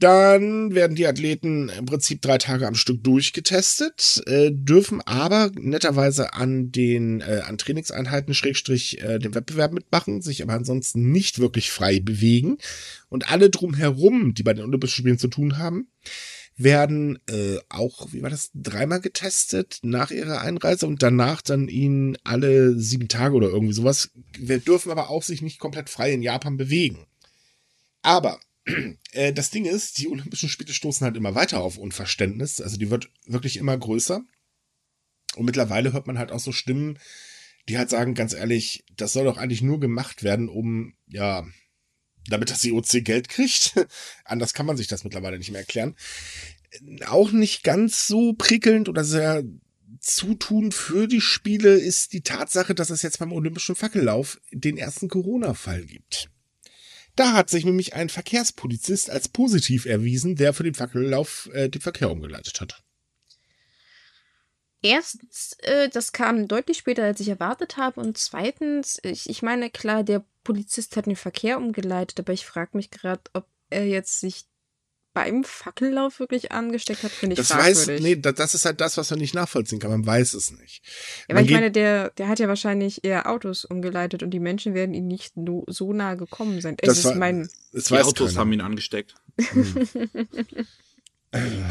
Dann 0.00 0.74
werden 0.74 0.94
die 0.94 1.08
Athleten 1.08 1.70
im 1.70 1.84
Prinzip 1.84 2.22
drei 2.22 2.38
Tage 2.38 2.68
am 2.68 2.76
Stück 2.76 3.02
durchgetestet, 3.02 4.22
äh, 4.26 4.52
dürfen 4.52 5.00
aber 5.00 5.50
netterweise 5.58 6.34
an 6.34 6.70
den 6.70 7.20
äh, 7.20 7.42
an 7.44 7.58
Trainingseinheiten 7.58 8.32
Schrägstrich 8.32 9.02
äh, 9.02 9.18
dem 9.18 9.34
Wettbewerb 9.34 9.72
mitmachen, 9.72 10.22
sich 10.22 10.40
aber 10.42 10.52
ansonsten 10.52 11.10
nicht 11.10 11.40
wirklich 11.40 11.72
frei 11.72 11.98
bewegen. 11.98 12.58
Und 13.08 13.32
alle 13.32 13.50
drumherum, 13.50 14.34
die 14.34 14.44
bei 14.44 14.54
den 14.54 14.64
Olympischen 14.64 15.02
Spielen 15.02 15.18
zu 15.18 15.28
tun 15.28 15.58
haben, 15.58 15.88
werden 16.58 17.18
äh, 17.28 17.58
auch, 17.68 18.12
wie 18.12 18.22
war 18.22 18.30
das, 18.30 18.50
dreimal 18.54 19.00
getestet 19.00 19.78
nach 19.82 20.12
ihrer 20.12 20.42
Einreise 20.42 20.86
und 20.86 21.02
danach 21.02 21.42
dann 21.42 21.68
ihnen 21.68 22.16
alle 22.22 22.78
sieben 22.78 23.08
Tage 23.08 23.34
oder 23.34 23.48
irgendwie 23.48 23.72
sowas. 23.72 24.10
Wir 24.38 24.58
dürfen 24.58 24.92
aber 24.92 25.10
auch 25.10 25.24
sich 25.24 25.42
nicht 25.42 25.58
komplett 25.58 25.88
frei 25.88 26.12
in 26.12 26.22
Japan 26.22 26.56
bewegen. 26.56 27.06
Aber 28.02 28.38
äh, 29.12 29.32
das 29.32 29.50
Ding 29.50 29.64
ist, 29.64 29.98
die 29.98 30.08
Olympischen 30.08 30.48
Spiele 30.48 30.72
stoßen 30.72 31.04
halt 31.04 31.16
immer 31.16 31.34
weiter 31.34 31.60
auf 31.60 31.78
Unverständnis. 31.78 32.60
Also 32.60 32.76
die 32.76 32.90
wird 32.90 33.10
wirklich 33.26 33.56
immer 33.56 33.76
größer. 33.76 34.22
Und 35.36 35.44
mittlerweile 35.44 35.92
hört 35.92 36.06
man 36.06 36.18
halt 36.18 36.32
auch 36.32 36.40
so 36.40 36.52
Stimmen, 36.52 36.98
die 37.68 37.78
halt 37.78 37.90
sagen, 37.90 38.14
ganz 38.14 38.32
ehrlich, 38.32 38.84
das 38.96 39.12
soll 39.12 39.24
doch 39.24 39.36
eigentlich 39.36 39.62
nur 39.62 39.78
gemacht 39.78 40.22
werden, 40.22 40.48
um, 40.48 40.94
ja, 41.06 41.46
damit 42.28 42.50
das 42.50 42.64
IOC 42.64 43.04
Geld 43.04 43.28
kriegt. 43.28 43.74
Anders 44.24 44.54
kann 44.54 44.66
man 44.66 44.76
sich 44.76 44.86
das 44.86 45.04
mittlerweile 45.04 45.38
nicht 45.38 45.50
mehr 45.50 45.60
erklären. 45.60 45.94
Auch 47.06 47.30
nicht 47.32 47.62
ganz 47.62 48.06
so 48.06 48.34
prickelnd 48.34 48.88
oder 48.88 49.04
sehr 49.04 49.42
zutun 50.00 50.70
für 50.72 51.06
die 51.06 51.20
Spiele 51.20 51.74
ist 51.74 52.12
die 52.12 52.20
Tatsache, 52.22 52.74
dass 52.74 52.90
es 52.90 53.02
jetzt 53.02 53.18
beim 53.18 53.32
Olympischen 53.32 53.74
Fackellauf 53.74 54.38
den 54.52 54.76
ersten 54.76 55.08
Corona-Fall 55.08 55.84
gibt. 55.86 56.30
Da 57.18 57.32
hat 57.32 57.50
sich 57.50 57.64
nämlich 57.64 57.94
ein 57.94 58.10
Verkehrspolizist 58.10 59.10
als 59.10 59.28
positiv 59.28 59.86
erwiesen, 59.86 60.36
der 60.36 60.54
für 60.54 60.62
den 60.62 60.74
Fackellauf 60.74 61.50
äh, 61.52 61.68
den 61.68 61.80
Verkehr 61.80 62.12
umgeleitet 62.12 62.60
hat. 62.60 62.80
Erstens, 64.82 65.56
äh, 65.62 65.88
das 65.88 66.12
kam 66.12 66.46
deutlich 66.46 66.78
später, 66.78 67.02
als 67.02 67.18
ich 67.18 67.28
erwartet 67.28 67.76
habe. 67.76 68.00
Und 68.00 68.18
zweitens, 68.18 69.00
ich, 69.02 69.28
ich 69.28 69.42
meine, 69.42 69.68
klar, 69.68 70.04
der 70.04 70.24
Polizist 70.44 70.96
hat 70.96 71.06
den 71.06 71.16
Verkehr 71.16 71.56
umgeleitet, 71.58 72.20
aber 72.20 72.32
ich 72.32 72.46
frage 72.46 72.76
mich 72.76 72.92
gerade, 72.92 73.22
ob 73.32 73.48
er 73.68 73.84
jetzt 73.84 74.20
sich 74.20 74.44
beim 75.14 75.44
Fackellauf 75.44 76.20
wirklich 76.20 76.52
angesteckt 76.52 77.02
hat, 77.02 77.10
finde 77.10 77.34
ich 77.34 77.48
Das 77.48 77.56
weiß, 77.56 77.88
nee, 78.00 78.16
das 78.16 78.54
ist 78.54 78.64
halt 78.64 78.80
das, 78.80 78.96
was 78.96 79.10
man 79.10 79.18
nicht 79.18 79.34
nachvollziehen 79.34 79.78
kann. 79.78 79.90
Man 79.90 80.06
weiß 80.06 80.34
es 80.34 80.50
nicht. 80.52 80.82
Ja, 81.28 81.36
weil 81.36 81.44
ich 81.44 81.50
meine, 81.50 81.70
der, 81.70 82.10
der 82.10 82.28
hat 82.28 82.38
ja 82.38 82.48
wahrscheinlich 82.48 83.04
eher 83.04 83.28
Autos 83.28 83.64
umgeleitet 83.64 84.22
und 84.22 84.30
die 84.30 84.40
Menschen 84.40 84.74
werden 84.74 84.94
ihm 84.94 85.06
nicht 85.06 85.34
so 85.66 85.92
nah 85.92 86.14
gekommen 86.14 86.60
sein. 86.60 86.76
Das, 86.76 86.96
das 86.96 87.04
war, 87.04 87.14
mein, 87.14 87.48
das 87.72 87.84
die 87.84 87.98
Autos 87.98 88.30
keiner. 88.30 88.40
haben 88.40 88.52
ihn 88.52 88.60
angesteckt. 88.60 89.14
Hm. 89.38 89.88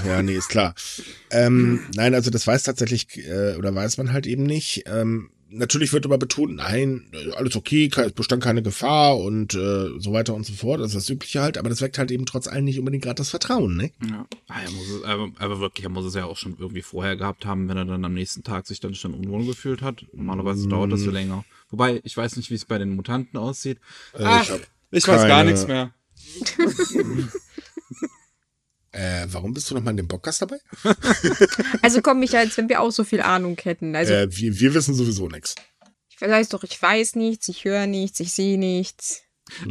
Ja, 0.06 0.21
nee, 0.21 0.36
ist 0.36 0.50
klar. 0.50 0.76
Ähm, 1.32 1.88
nein, 1.95 2.13
also 2.13 2.30
das 2.30 2.45
weiß 2.45 2.62
tatsächlich, 2.62 3.17
äh, 3.26 3.56
oder 3.56 3.73
weiß 3.73 3.97
man 3.97 4.13
halt 4.13 4.28
eben 4.28 4.43
nicht. 4.43 4.84
Ähm, 4.86 5.32
natürlich 5.50 5.94
wird 5.94 6.06
aber 6.06 6.18
betont, 6.18 6.56
nein, 6.56 7.06
alles 7.36 7.56
okay, 7.56 7.90
es 7.96 8.12
bestand 8.12 8.44
keine 8.44 8.62
Gefahr 8.62 9.18
und 9.18 9.54
äh, 9.54 9.90
so 10.00 10.14
weiter 10.14 10.34
und 10.34 10.46
so 10.46 10.54
fort. 10.54 10.80
Das 10.80 10.88
ist 10.88 10.96
das 10.96 11.10
Übliche 11.10 11.42
halt, 11.42 11.58
aber 11.58 11.70
das 11.70 11.82
weckt 11.82 11.98
halt 11.98 12.12
eben 12.12 12.26
trotz 12.26 12.48
allem 12.48 12.66
nicht 12.66 12.80
unbedingt 12.80 13.04
gerade 13.04 13.16
das 13.16 13.30
Vertrauen, 13.30 13.78
ne? 13.78 13.92
Ja, 14.08 14.26
ah, 14.48 14.60
muss 14.64 14.90
es, 14.90 15.04
aber, 15.04 15.30
aber, 15.38 15.60
wirklich, 15.60 15.86
er 15.86 15.90
muss 15.90 16.06
es 16.06 16.16
ja 16.16 16.26
auch 16.26 16.38
schon 16.38 16.56
irgendwie 16.60 16.82
vorher 16.82 17.16
gehabt 17.16 17.46
haben, 17.46 17.68
wenn 17.70 17.78
er 17.78 17.86
dann 17.86 18.06
am 18.06 18.14
nächsten 18.14 18.44
Tag 18.44 18.68
sich 18.68 18.80
dann 18.80 18.96
schon 18.96 19.14
unwohl 19.14 19.46
gefühlt 19.46 19.82
hat. 19.82 20.06
Normalerweise 20.14 20.68
mm. 20.68 20.70
dauert 20.70 20.92
das 20.92 21.06
ja 21.06 21.12
länger. 21.12 21.46
Wobei, 21.70 22.02
ich 22.04 22.16
weiß 22.16 22.38
nicht, 22.38 22.50
wie 22.50 22.56
es 22.56 22.66
bei 22.66 22.78
den 22.78 22.96
Mutanten 22.96 23.40
aussieht. 23.40 23.80
Äh, 24.14 24.24
Ach, 24.24 24.44
ich, 24.44 24.62
ich 24.92 25.08
weiß 25.08 25.28
gar 25.28 25.44
nichts 25.44 25.68
mehr. 25.68 25.94
Äh, 28.91 29.28
warum 29.28 29.54
bist 29.54 29.69
du 29.69 29.76
noch 29.76 29.84
mal 29.84 29.91
in 29.91 29.97
dem 29.97 30.08
Podcast 30.08 30.41
dabei? 30.41 30.60
also 31.82 32.02
komm, 32.02 32.19
Michael, 32.19 32.45
als 32.45 32.58
wenn 32.58 32.69
wir 32.69 32.82
auch 32.82 32.91
so 32.91 33.04
viel 33.04 33.21
Ahnung 33.21 33.58
hätten. 33.62 33.95
Also, 33.95 34.13
äh, 34.13 34.28
wir, 34.30 34.60
wir 34.60 34.73
wissen 34.73 34.95
sowieso 34.95 35.28
nichts. 35.28 35.56
Ich 36.10 36.19
weiß 36.21 36.50
doch, 36.50 36.63
ich 36.63 36.82
weiß 36.82 37.15
nichts, 37.15 37.47
ich 37.47 37.65
höre 37.65 37.86
nichts, 37.86 38.19
ich 38.19 38.34
sehe 38.34 38.58
nichts. 38.58 39.21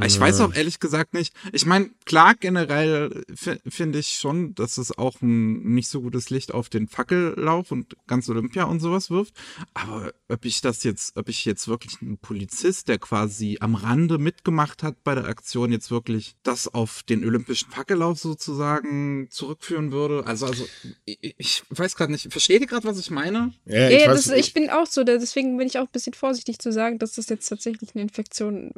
Ich 0.05 0.19
weiß 0.19 0.41
auch 0.41 0.55
ehrlich 0.55 0.81
gesagt 0.81 1.15
nicht. 1.15 1.35
Ich 1.53 1.67
meine, 1.67 1.91
klar, 2.05 2.35
generell 2.35 3.25
finde 3.35 3.99
ich 3.99 4.09
schon, 4.19 4.55
dass 4.55 4.79
es 4.79 4.97
auch 4.97 5.21
ein 5.23 5.63
nicht 5.75 5.89
so 5.89 6.01
gutes 6.01 6.31
Licht 6.31 6.53
auf 6.53 6.69
den 6.69 6.89
Fackellauf 6.89 7.71
und 7.73 7.97
ganz 8.07 8.29
Olympia 8.29 8.65
und 8.65 8.81
sowas 8.81 9.11
wirft. 9.11 9.35
Aber 9.75 10.13
ob 10.29 10.45
ich 10.45 10.61
das 10.61 10.83
jetzt, 10.85 11.17
ob 11.17 11.29
ich 11.29 11.45
jetzt 11.45 11.69
wirklich 11.69 12.01
einen 12.01 12.19
Polizist, 12.19 12.89
der 12.89 12.99
quasi 12.99 13.59
am 13.61 13.75
Rande 13.75 14.19
mitgemacht 14.19 14.83
hat 14.83 15.03
bei 15.05 15.15
der 15.15 15.27
Aktion, 15.27 15.73
jetzt 15.73 15.91
wirklich 15.91 16.37
das 16.43 16.73
auf 16.73 17.03
den 17.03 17.25
olympischen 17.25 17.71
Fackellauf 17.71 18.19
sozusagen 18.19 19.29
zurückführen 19.31 19.93
würde. 19.93 20.27
Also, 20.27 20.47
also 20.47 20.67
ich, 21.05 21.35
ich 21.39 21.63
weiß 21.71 21.97
gerade 21.97 22.13
nicht. 22.13 22.31
Versteht 22.31 22.61
ihr 22.61 22.67
gerade, 22.67 22.87
was 22.87 22.99
ich 22.99 23.11
meine? 23.11 23.53
Ja, 23.67 23.89
ich, 23.89 24.01
ja, 24.01 24.11
weiß, 24.11 24.27
das, 24.27 24.39
ich 24.39 24.55
bin 24.55 24.71
auch 24.71 24.87
so, 24.87 25.05
deswegen 25.05 25.57
bin 25.57 25.67
ich 25.67 25.79
auch 25.79 25.85
ein 25.85 25.93
bisschen 25.93 26.15
vorsichtig 26.15 26.59
zu 26.59 26.73
sagen, 26.73 26.99
dass 26.99 27.13
das 27.13 27.29
jetzt 27.29 27.49
tatsächlich 27.49 27.95
eine 27.95 28.03
Infektion 28.03 28.73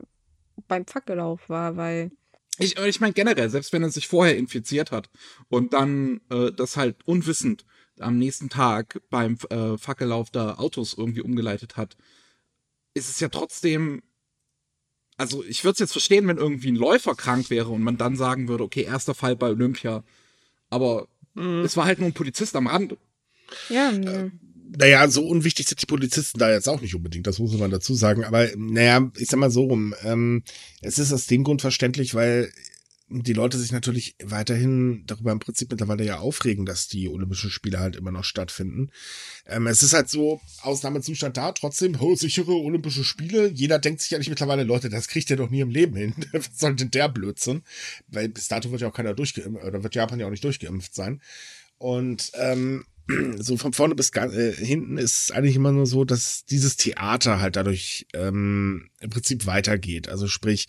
beim 0.69 0.87
Fackellauf 0.87 1.49
war, 1.49 1.77
weil. 1.77 2.11
Ich, 2.61 2.77
ich 2.77 3.01
meine 3.01 3.13
generell, 3.13 3.51
selbst 3.51 3.73
wenn 3.73 3.83
er 3.83 3.91
sich 3.91 4.09
vorher 4.09 4.37
infiziert 4.37 4.91
hat 4.91 5.11
und 5.49 5.73
dann 5.73 6.21
äh, 6.29 6.51
das 6.51 6.77
halt 6.77 6.97
unwissend 7.07 7.65
am 8.01 8.19
nächsten 8.19 8.49
Tag 8.49 9.01
beim 9.11 9.39
äh, 9.51 9.79
Fackellauf 9.79 10.31
da 10.31 10.55
Autos 10.55 10.95
irgendwie 10.95 11.23
umgeleitet 11.23 11.77
hat, 11.77 11.97
ist 12.95 13.09
es 13.09 13.21
ja 13.21 13.29
trotzdem. 13.29 14.03
Also 15.17 15.45
ich 15.45 15.65
würde 15.65 15.75
es 15.75 15.79
jetzt 15.81 15.93
verstehen, 15.93 16.29
wenn 16.29 16.37
irgendwie 16.37 16.71
ein 16.71 16.77
Läufer 16.77 17.15
krank 17.15 17.51
wäre 17.51 17.71
und 17.71 17.83
man 17.83 17.97
dann 17.97 18.17
sagen 18.17 18.49
würde, 18.49 18.65
okay, 18.65 18.83
erster 18.83 19.15
Fall 19.15 19.35
bei 19.35 19.49
Olympia. 19.49 20.05
Aber 20.71 21.09
mhm. 21.35 21.61
es 21.65 21.77
war 21.77 21.87
halt 21.87 21.99
nur 21.99 22.09
ein 22.09 22.15
Polizist 22.15 22.55
am 22.55 22.69
Rand. 22.69 22.97
Ja, 23.69 23.91
äh, 23.91 24.31
naja, 24.77 25.09
so 25.09 25.27
unwichtig 25.27 25.67
sind 25.67 25.81
die 25.81 25.87
Polizisten 25.87 26.39
da 26.39 26.51
jetzt 26.51 26.69
auch 26.69 26.81
nicht 26.81 26.95
unbedingt, 26.95 27.27
das 27.27 27.39
muss 27.39 27.57
man 27.57 27.71
dazu 27.71 27.95
sagen. 27.95 28.25
Aber 28.25 28.49
naja, 28.57 29.11
ich 29.17 29.29
sag 29.29 29.39
mal 29.39 29.51
so 29.51 29.65
rum, 29.65 29.95
ähm, 30.05 30.43
es 30.83 30.99
ist 30.99 31.13
aus 31.13 31.27
dem 31.27 31.45
Grund 31.45 31.61
verständlich, 31.61 32.15
weil 32.15 32.53
die 33.11 33.33
Leute 33.33 33.57
sich 33.57 33.73
natürlich 33.73 34.17
weiterhin 34.23 35.05
darüber 35.07 35.33
im 35.33 35.39
Prinzip 35.39 35.71
mittlerweile 35.71 36.05
ja 36.05 36.19
aufregen, 36.19 36.67
dass 36.67 36.89
die 36.89 37.09
Olympischen 37.09 37.51
Spiele 37.51 37.81
halt 37.81 37.97
immer 37.97 38.11
noch 38.11 38.25
stattfinden. 38.25 38.91
Ähm, 39.47 39.67
es 39.67 39.83
ist 39.83 39.95
halt 39.95 40.11
so, 40.11 40.43
Ausnahmezustand 40.61 41.37
da, 41.37 41.53
trotzdem, 41.53 41.97
oh, 42.01 42.15
sichere 42.15 42.53
Olympische 42.53 43.05
Spiele. 43.05 43.49
Jeder 43.49 43.79
denkt 43.79 44.03
sich 44.03 44.11
ja 44.11 44.19
nicht 44.19 44.29
mittlerweile, 44.29 44.65
Leute, 44.65 44.91
das 44.91 45.09
kriegt 45.09 45.31
ihr 45.31 45.37
doch 45.37 45.49
nie 45.49 45.61
im 45.61 45.71
Leben 45.71 45.97
hin. 45.97 46.15
Was 46.33 46.51
soll 46.55 46.77
denn 46.77 46.91
der 46.91 47.09
Blödsinn? 47.09 47.63
Weil 48.09 48.29
bis 48.29 48.49
dato 48.49 48.71
wird 48.71 48.83
ja 48.83 48.89
auch 48.89 48.95
keiner 48.95 49.15
durchgeimpft, 49.15 49.65
oder 49.65 49.83
wird 49.83 49.95
Japan 49.95 50.21
ja 50.21 50.27
auch 50.27 50.31
nicht 50.31 50.45
durchgeimpft 50.45 50.95
sein. 50.95 51.23
Und 51.79 52.33
ähm, 52.35 52.85
so 53.39 53.57
von 53.57 53.73
vorne 53.73 53.95
bis 53.95 54.11
äh, 54.15 54.53
hinten 54.53 54.99
ist 54.99 55.33
eigentlich 55.33 55.57
immer 55.57 55.73
nur 55.73 55.87
so, 55.87 56.05
dass 56.05 56.45
dieses 56.45 56.77
Theater 56.77 57.41
halt 57.41 57.57
dadurch 57.57 58.07
ähm, 58.15 58.91
im 59.01 59.11
Prinzip 59.11 59.47
weitergeht. 59.47 60.09
Also 60.09 60.29
sprich, 60.29 60.67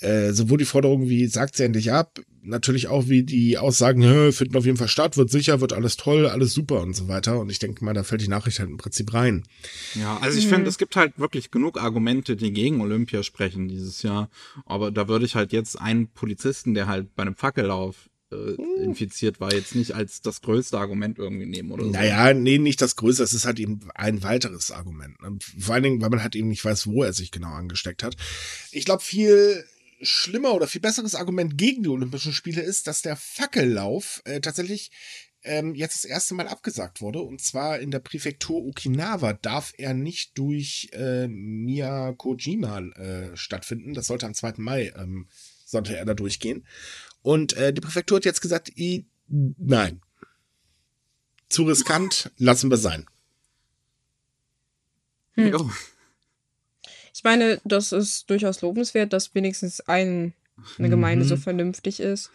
äh, 0.00 0.32
sowohl 0.32 0.58
die 0.58 0.64
Forderung, 0.64 1.08
wie 1.08 1.26
sagt 1.26 1.56
sie 1.56 1.64
endlich 1.64 1.92
ab, 1.92 2.18
natürlich 2.42 2.88
auch 2.88 3.08
wie 3.08 3.22
die 3.22 3.56
Aussagen, 3.56 4.32
finden 4.32 4.56
auf 4.56 4.64
jeden 4.64 4.76
Fall 4.76 4.88
statt, 4.88 5.16
wird 5.16 5.30
sicher, 5.30 5.60
wird 5.60 5.72
alles 5.72 5.96
toll, 5.96 6.26
alles 6.26 6.52
super 6.52 6.80
und 6.80 6.94
so 6.94 7.06
weiter. 7.06 7.38
Und 7.38 7.50
ich 7.50 7.60
denke 7.60 7.84
mal, 7.84 7.94
da 7.94 8.02
fällt 8.02 8.22
die 8.22 8.28
Nachricht 8.28 8.58
halt 8.58 8.68
im 8.68 8.78
Prinzip 8.78 9.14
rein. 9.14 9.44
Ja, 9.94 10.18
also 10.18 10.38
ich 10.38 10.46
mhm. 10.46 10.50
finde, 10.50 10.68
es 10.70 10.78
gibt 10.78 10.96
halt 10.96 11.18
wirklich 11.18 11.50
genug 11.50 11.80
Argumente, 11.80 12.34
die 12.34 12.52
gegen 12.52 12.80
Olympia 12.80 13.22
sprechen 13.22 13.68
dieses 13.68 14.02
Jahr. 14.02 14.28
Aber 14.66 14.90
da 14.90 15.06
würde 15.06 15.24
ich 15.24 15.36
halt 15.36 15.52
jetzt 15.52 15.80
einen 15.80 16.08
Polizisten, 16.08 16.74
der 16.74 16.88
halt 16.88 17.14
bei 17.14 17.22
einem 17.22 17.36
Fackellauf 17.36 18.08
äh, 18.32 18.56
hm. 18.56 18.82
infiziert 18.82 19.40
war, 19.40 19.52
jetzt 19.52 19.74
nicht 19.74 19.94
als 19.94 20.22
das 20.22 20.40
größte 20.40 20.78
Argument 20.78 21.18
irgendwie 21.18 21.46
nehmen 21.46 21.70
oder 21.70 21.84
so. 21.84 21.90
Naja, 21.90 22.34
nee, 22.34 22.58
nicht 22.58 22.80
das 22.80 22.96
größte, 22.96 23.22
es 23.22 23.32
ist 23.32 23.44
halt 23.44 23.60
eben 23.60 23.80
ein 23.94 24.22
weiteres 24.22 24.70
Argument. 24.70 25.20
Ne? 25.22 25.38
Vor 25.58 25.74
allen 25.74 25.84
Dingen, 25.84 26.00
weil 26.00 26.10
man 26.10 26.22
halt 26.22 26.34
eben 26.34 26.48
nicht 26.48 26.64
weiß, 26.64 26.86
wo 26.86 27.02
er 27.02 27.12
sich 27.12 27.30
genau 27.30 27.52
angesteckt 27.52 28.02
hat. 28.02 28.16
Ich 28.70 28.84
glaube, 28.84 29.02
viel 29.02 29.64
schlimmer 30.00 30.54
oder 30.54 30.66
viel 30.66 30.80
besseres 30.80 31.14
Argument 31.14 31.56
gegen 31.56 31.82
die 31.82 31.88
Olympischen 31.88 32.32
Spiele 32.32 32.60
ist, 32.60 32.86
dass 32.86 33.02
der 33.02 33.16
Fackellauf 33.16 34.20
äh, 34.24 34.40
tatsächlich 34.40 34.90
ähm, 35.44 35.74
jetzt 35.74 35.96
das 35.96 36.04
erste 36.04 36.34
Mal 36.34 36.48
abgesagt 36.48 37.00
wurde. 37.00 37.20
Und 37.20 37.40
zwar 37.40 37.78
in 37.78 37.90
der 37.90 38.00
Präfektur 38.00 38.64
Okinawa 38.64 39.32
darf 39.32 39.72
er 39.76 39.94
nicht 39.94 40.38
durch 40.38 40.90
äh, 40.92 41.28
Miyakojima 41.28 42.80
äh, 42.80 43.36
stattfinden. 43.36 43.94
Das 43.94 44.06
sollte 44.06 44.26
am 44.26 44.34
2. 44.34 44.54
Mai 44.58 44.92
ähm, 44.96 45.26
sollte 45.64 45.96
er 45.96 46.04
da 46.04 46.14
durchgehen. 46.14 46.66
Und 47.22 47.54
äh, 47.54 47.72
die 47.72 47.80
Präfektur 47.80 48.16
hat 48.16 48.24
jetzt 48.24 48.40
gesagt, 48.40 48.76
i, 48.76 49.06
nein. 49.28 50.00
Zu 51.48 51.64
riskant, 51.64 52.30
lassen 52.38 52.70
wir 52.70 52.76
sein. 52.76 53.06
Hm. 55.34 55.70
Ich 57.14 57.24
meine, 57.24 57.60
das 57.64 57.92
ist 57.92 58.28
durchaus 58.30 58.62
lobenswert, 58.62 59.12
dass 59.12 59.34
wenigstens 59.34 59.80
ein, 59.80 60.32
eine 60.78 60.88
Gemeinde 60.88 61.24
mhm. 61.24 61.28
so 61.28 61.36
vernünftig 61.36 62.00
ist. 62.00 62.30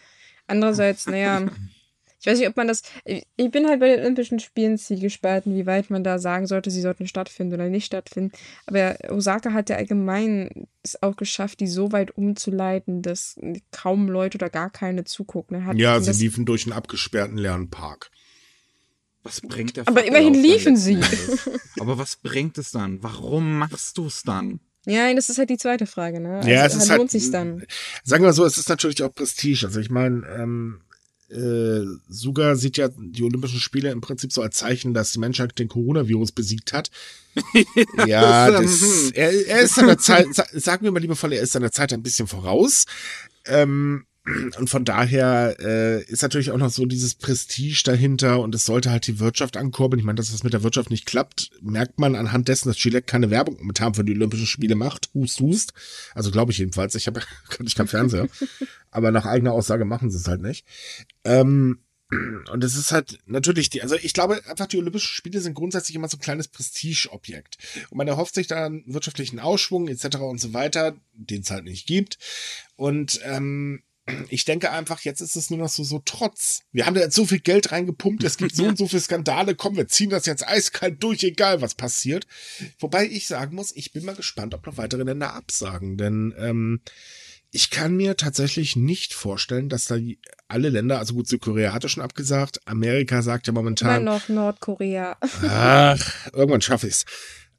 Andererseits, 0.46 1.06
naja, 1.06 1.46
ich 2.20 2.26
weiß 2.26 2.38
nicht, 2.38 2.48
ob 2.48 2.56
man 2.56 2.66
das. 2.66 2.82
Ich 3.04 3.50
bin 3.50 3.68
halt 3.68 3.78
bei 3.78 3.88
den 3.88 4.00
Olympischen 4.00 4.40
Spielen 4.40 4.76
zielgespalten, 4.76 5.54
wie 5.54 5.66
weit 5.66 5.88
man 5.88 6.02
da 6.02 6.18
sagen 6.18 6.48
sollte, 6.48 6.70
sie 6.70 6.80
sollten 6.80 7.06
stattfinden 7.06 7.54
oder 7.54 7.68
nicht 7.68 7.86
stattfinden. 7.86 8.32
Aber 8.66 8.96
Osaka 9.08 9.52
hat 9.52 9.70
ja 9.70 9.76
allgemein 9.76 10.66
es 10.82 11.00
auch 11.00 11.14
geschafft, 11.14 11.60
die 11.60 11.68
so 11.68 11.92
weit 11.92 12.16
umzuleiten, 12.16 13.02
dass 13.02 13.38
kaum 13.70 14.08
Leute 14.08 14.38
oder 14.38 14.50
gar 14.50 14.70
keine 14.70 15.04
zugucken. 15.04 15.64
Hat 15.64 15.76
ja, 15.76 16.00
sie 16.00 16.24
liefen 16.24 16.44
durch 16.44 16.66
einen 16.66 16.72
abgesperrten 16.72 17.38
Lernpark. 17.38 18.10
Was 19.22 19.40
bringt 19.40 19.76
der 19.76 19.86
Aber 19.86 20.04
immerhin 20.04 20.34
liefen 20.34 20.76
sie. 20.76 20.98
Aber 21.78 21.98
was 21.98 22.16
bringt 22.16 22.58
es 22.58 22.72
dann? 22.72 23.02
Warum 23.02 23.58
machst 23.58 23.96
du 23.98 24.06
es 24.06 24.22
dann? 24.22 24.58
Ja, 24.86 25.12
das 25.12 25.28
ist 25.28 25.38
halt 25.38 25.50
die 25.50 25.58
zweite 25.58 25.86
Frage, 25.86 26.18
ne? 26.18 26.38
Also, 26.38 26.48
ja, 26.48 26.64
es 26.64 26.74
ist 26.74 26.88
lohnt 26.88 27.00
halt, 27.00 27.10
sich 27.10 27.30
dann. 27.30 27.64
Sagen 28.04 28.24
wir 28.24 28.32
so, 28.32 28.44
es 28.44 28.56
ist 28.58 28.68
natürlich 28.68 29.02
auch 29.02 29.14
Prestige. 29.14 29.66
Also 29.66 29.80
ich 29.80 29.90
meine, 29.90 30.26
ähm, 30.28 30.80
äh, 31.30 31.84
Suga 32.08 32.56
sieht 32.56 32.78
ja 32.78 32.88
die 32.88 33.22
Olympischen 33.22 33.60
Spiele 33.60 33.90
im 33.90 34.00
Prinzip 34.00 34.32
so 34.32 34.42
als 34.42 34.56
Zeichen, 34.56 34.94
dass 34.94 35.12
die 35.12 35.18
Menschheit 35.18 35.58
den 35.58 35.68
Coronavirus 35.68 36.32
besiegt 36.32 36.72
hat. 36.72 36.90
ja, 38.06 38.50
das, 38.50 39.10
er, 39.12 39.46
er 39.46 39.60
ist 39.60 39.74
seiner 39.74 39.98
Zeit, 39.98 40.26
sagen 40.34 40.84
wir 40.84 40.90
mal 40.90 41.00
liebevoll, 41.00 41.34
er 41.34 41.42
ist 41.42 41.52
seiner 41.52 41.70
Zeit 41.70 41.92
ein 41.92 42.02
bisschen 42.02 42.26
voraus. 42.26 42.86
Ähm, 43.46 44.04
und 44.58 44.68
von 44.68 44.84
daher 44.84 45.56
äh, 45.60 46.02
ist 46.04 46.22
natürlich 46.22 46.50
auch 46.50 46.58
noch 46.58 46.70
so 46.70 46.86
dieses 46.86 47.14
Prestige 47.14 47.82
dahinter 47.84 48.40
und 48.40 48.54
es 48.54 48.64
sollte 48.64 48.90
halt 48.90 49.06
die 49.06 49.20
Wirtschaft 49.20 49.56
ankurbeln. 49.56 50.00
Ich 50.00 50.06
meine, 50.06 50.16
dass 50.16 50.32
das 50.32 50.44
mit 50.44 50.52
der 50.52 50.62
Wirtschaft 50.62 50.90
nicht 50.90 51.06
klappt, 51.06 51.50
merkt 51.60 51.98
man 51.98 52.14
anhand 52.14 52.48
dessen, 52.48 52.68
dass 52.68 52.76
Chile 52.76 53.02
keine 53.02 53.30
Werbung 53.30 53.56
momentan 53.58 53.94
für 53.94 54.04
die 54.04 54.12
Olympischen 54.12 54.46
Spiele 54.46 54.74
macht. 54.74 55.10
Hust, 55.14 55.40
hust. 55.40 55.72
Also 56.14 56.30
glaube 56.30 56.52
ich 56.52 56.58
jedenfalls. 56.58 56.94
Ich 56.94 57.06
habe 57.06 57.22
ich 57.64 57.74
keinen 57.74 57.88
Fernseher. 57.88 58.28
Aber 58.90 59.10
nach 59.10 59.26
eigener 59.26 59.52
Aussage 59.52 59.84
machen 59.84 60.10
sie 60.10 60.18
es 60.18 60.28
halt 60.28 60.42
nicht. 60.42 60.64
Ähm, 61.24 61.78
und 62.50 62.64
es 62.64 62.74
ist 62.74 62.90
halt 62.90 63.18
natürlich 63.26 63.68
die, 63.68 63.82
also 63.82 63.94
ich 63.94 64.14
glaube 64.14 64.40
einfach, 64.46 64.66
die 64.66 64.78
Olympischen 64.78 65.12
Spiele 65.12 65.40
sind 65.40 65.52
grundsätzlich 65.52 65.94
immer 65.94 66.08
so 66.08 66.16
ein 66.16 66.20
kleines 66.20 66.48
Prestigeobjekt. 66.48 67.58
Und 67.90 67.98
man 67.98 68.08
erhofft 68.08 68.34
sich 68.34 68.46
da 68.46 68.64
einen 68.64 68.82
wirtschaftlichen 68.86 69.38
Ausschwung 69.38 69.88
etc. 69.88 70.16
und 70.18 70.40
so 70.40 70.54
weiter, 70.54 70.96
den 71.12 71.42
es 71.42 71.50
halt 71.50 71.64
nicht 71.64 71.86
gibt. 71.86 72.18
Und 72.76 73.20
ähm, 73.24 73.82
ich 74.28 74.44
denke 74.44 74.70
einfach, 74.70 75.00
jetzt 75.00 75.20
ist 75.20 75.36
es 75.36 75.50
nur 75.50 75.58
noch 75.58 75.68
so, 75.68 75.84
so 75.84 76.00
trotz. 76.04 76.60
Wir 76.72 76.86
haben 76.86 76.94
da 76.94 77.00
jetzt 77.00 77.16
so 77.16 77.26
viel 77.26 77.40
Geld 77.40 77.72
reingepumpt, 77.72 78.24
es 78.24 78.36
gibt 78.36 78.54
so 78.54 78.64
und 78.64 78.78
so 78.78 78.86
viele 78.88 79.02
Skandale, 79.02 79.54
komm, 79.54 79.76
wir 79.76 79.88
ziehen 79.88 80.10
das 80.10 80.26
jetzt 80.26 80.46
eiskalt 80.46 81.02
durch, 81.02 81.22
egal 81.22 81.60
was 81.60 81.74
passiert. 81.74 82.26
Wobei 82.78 83.06
ich 83.06 83.26
sagen 83.26 83.54
muss, 83.54 83.74
ich 83.74 83.92
bin 83.92 84.04
mal 84.04 84.14
gespannt, 84.14 84.54
ob 84.54 84.66
noch 84.66 84.76
weitere 84.76 85.02
Länder 85.02 85.34
absagen, 85.34 85.96
denn 85.96 86.34
ähm, 86.38 86.80
ich 87.50 87.70
kann 87.70 87.96
mir 87.96 88.16
tatsächlich 88.16 88.76
nicht 88.76 89.14
vorstellen, 89.14 89.68
dass 89.68 89.86
da 89.86 89.96
alle 90.48 90.68
Länder, 90.68 90.98
also 90.98 91.14
gut, 91.14 91.28
Südkorea 91.28 91.72
hatte 91.72 91.88
schon 91.88 92.02
abgesagt, 92.02 92.60
Amerika 92.66 93.22
sagt 93.22 93.46
ja 93.46 93.52
momentan. 93.52 94.02
Immer 94.02 94.12
noch 94.12 94.28
Nordkorea. 94.28 95.16
Ach, 95.42 96.26
irgendwann 96.32 96.60
schaffe 96.60 96.88
ich's. 96.88 97.06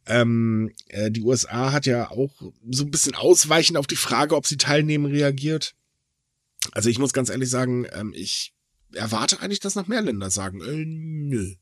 Ähm, 0.06 0.72
äh, 0.88 1.12
die 1.12 1.22
USA 1.22 1.72
hat 1.72 1.86
ja 1.86 2.10
auch 2.10 2.32
so 2.70 2.84
ein 2.84 2.92
bisschen 2.92 3.16
ausweichend 3.16 3.78
auf 3.78 3.88
die 3.88 3.96
Frage, 3.96 4.36
ob 4.36 4.48
sie 4.48 4.58
teilnehmen, 4.58 5.06
reagiert. 5.06 5.76
Also 6.72 6.90
ich 6.90 7.00
muss 7.00 7.14
ganz 7.14 7.30
ehrlich 7.30 7.50
sagen, 7.50 7.88
ähm, 7.92 8.14
ich 8.16 8.54
erwarte 8.94 9.42
eigentlich, 9.42 9.60
dass 9.60 9.76
noch 9.76 9.88
mehr 9.88 10.02
Länder 10.02 10.30
sagen, 10.30 10.62
äh, 10.62 10.86
nö. 10.86 11.56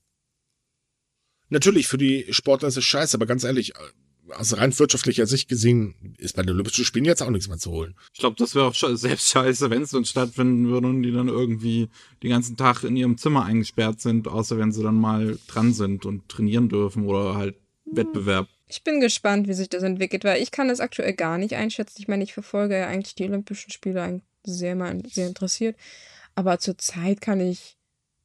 Natürlich, 1.50 1.88
für 1.88 1.98
die 1.98 2.26
Sportler 2.32 2.68
ist 2.68 2.78
es 2.78 2.84
scheiße, 2.84 3.16
aber 3.16 3.26
ganz 3.26 3.44
ehrlich, 3.44 3.76
äh, 3.76 4.34
aus 4.34 4.58
rein 4.58 4.78
wirtschaftlicher 4.78 5.26
Sicht 5.26 5.48
gesehen 5.48 6.16
ist 6.18 6.36
bei 6.36 6.42
den 6.42 6.52
Olympischen 6.52 6.84
Spielen 6.86 7.06
jetzt 7.06 7.22
auch 7.22 7.30
nichts 7.30 7.48
mehr 7.48 7.58
zu 7.58 7.72
holen. 7.72 7.96
Ich 8.14 8.20
glaube, 8.20 8.36
das 8.38 8.56
wäre 8.56 8.66
auch 8.66 8.76
selbst 8.76 9.30
scheiße, 9.30 9.70
wenn 9.70 9.84
es 9.84 9.92
dann 9.92 10.06
stattfinden 10.06 10.68
würde 10.68 10.88
und 10.88 11.04
die 11.04 11.12
dann 11.12 11.30
irgendwie 11.30 11.90
den 12.24 12.32
ganzen 12.32 12.58
Tag 12.58 12.84
in 12.84 12.98
ihrem 12.98 13.18
Zimmer 13.18 13.46
eingesperrt 13.46 14.02
sind, 14.02 14.28
außer 14.28 14.58
wenn 14.58 14.72
sie 14.72 14.84
dann 14.84 15.00
mal 15.00 15.38
dran 15.48 15.74
sind 15.74 16.06
und 16.06 16.28
trainieren 16.28 16.70
dürfen 16.70 17.06
oder 17.06 17.36
halt 17.36 17.56
hm. 17.86 17.98
Wettbewerb. 17.98 18.50
Ich 18.70 18.84
bin 18.84 19.00
gespannt, 19.00 19.48
wie 19.48 19.54
sich 19.54 19.70
das 19.70 19.84
entwickelt, 19.84 20.26
weil 20.26 20.42
ich 20.42 20.52
kann 20.52 20.68
das 20.68 20.82
aktuell 20.82 21.14
gar 21.14 21.38
nicht 21.38 21.54
einschätzen. 21.54 21.96
Ich 22.00 22.10
meine, 22.10 22.26
ich 22.26 22.34
verfolge 22.34 22.78
ja 22.78 22.88
eigentlich 22.88 23.16
die 23.16 23.24
Olympischen 23.24 23.72
Spiele 23.72 24.02
sehr 24.52 24.76
mal 24.76 25.02
sehr 25.08 25.28
interessiert, 25.28 25.76
aber 26.36 26.60
zurzeit 26.60 27.22
kann 27.22 27.40
ich 27.40 27.78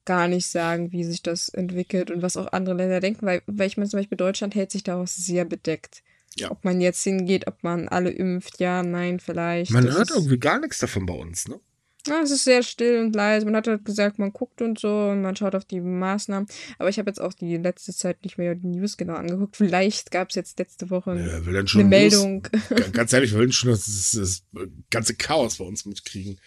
gar 0.05 0.29
nicht 0.29 0.47
sagen, 0.47 0.93
wie 0.93 1.05
sich 1.05 1.23
das 1.23 1.49
entwickelt 1.49 2.11
und 2.11 2.23
was 2.23 2.37
auch 2.37 2.53
andere 2.53 2.75
Länder 2.75 3.01
denken, 3.01 3.25
weil, 3.25 3.43
weil 3.47 3.69
ich 3.69 3.77
meine, 3.77 3.89
zum 3.89 4.01
Beispiel 4.01 4.19
Deutschland 4.19 4.55
hält 4.55 4.71
sich 4.71 4.83
daraus 4.83 5.15
sehr 5.15 5.45
bedeckt. 5.45 6.03
Ja. 6.35 6.51
Ob 6.51 6.65
man 6.65 6.81
jetzt 6.81 7.03
hingeht, 7.03 7.47
ob 7.47 7.63
man 7.63 7.89
alle 7.89 8.11
impft, 8.11 8.59
ja, 8.59 8.83
nein, 8.83 9.21
vielleicht. 9.21 9.71
Man 9.71 9.93
hört 9.93 10.11
irgendwie 10.11 10.39
gar 10.39 10.59
nichts 10.59 10.79
davon 10.79 11.07
bei 11.07 11.15
uns, 11.15 11.47
ne? 11.47 11.61
Ja, 12.09 12.21
es 12.21 12.33
ist 12.33 12.45
sehr 12.45 12.65
still 12.65 12.99
und 12.99 13.15
leise. 13.15 13.47
Man 13.47 13.55
hat 13.55 13.69
halt 13.69 13.85
gesagt, 13.85 14.19
man 14.19 14.33
guckt 14.33 14.61
und 14.61 14.79
so 14.79 15.11
und 15.11 15.23
man 15.23 15.37
schaut 15.37 15.55
auf 15.55 15.65
die 15.65 15.81
Maßnahmen. 15.81 16.49
Aber 16.79 16.89
ich 16.89 16.99
habe 16.99 17.09
jetzt 17.09 17.21
auch 17.21 17.33
die 17.33 17.57
letzte 17.57 17.95
Zeit 17.95 18.25
nicht 18.25 18.39
mehr 18.39 18.57
die 18.57 18.67
News 18.67 18.97
genau 18.97 19.15
angeguckt. 19.15 19.57
Vielleicht 19.57 20.11
gab 20.11 20.31
es 20.31 20.35
jetzt 20.35 20.59
letzte 20.59 20.91
Woche 20.91 21.17
ja, 21.17 21.37
eine 21.37 21.85
Meldung. 21.85 22.49
News, 22.71 22.93
ganz 22.93 23.13
ehrlich, 23.13 23.31
wir 23.33 23.39
wollen 23.39 23.53
schon 23.53 23.71
das, 23.71 24.13
das 24.13 24.43
ganze 24.91 25.15
Chaos 25.15 25.59
bei 25.59 25.65
uns 25.65 25.87
mitkriegen. 25.87 26.41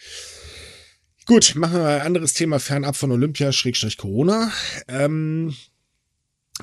Gut, 1.25 1.55
machen 1.55 1.79
wir 1.79 1.87
ein 1.87 2.01
anderes 2.01 2.33
Thema 2.33 2.59
fernab 2.59 2.95
von 2.95 3.11
Olympia, 3.11 3.51
Schrägstrich 3.51 3.97
Corona. 3.97 4.51
Ähm, 4.87 5.55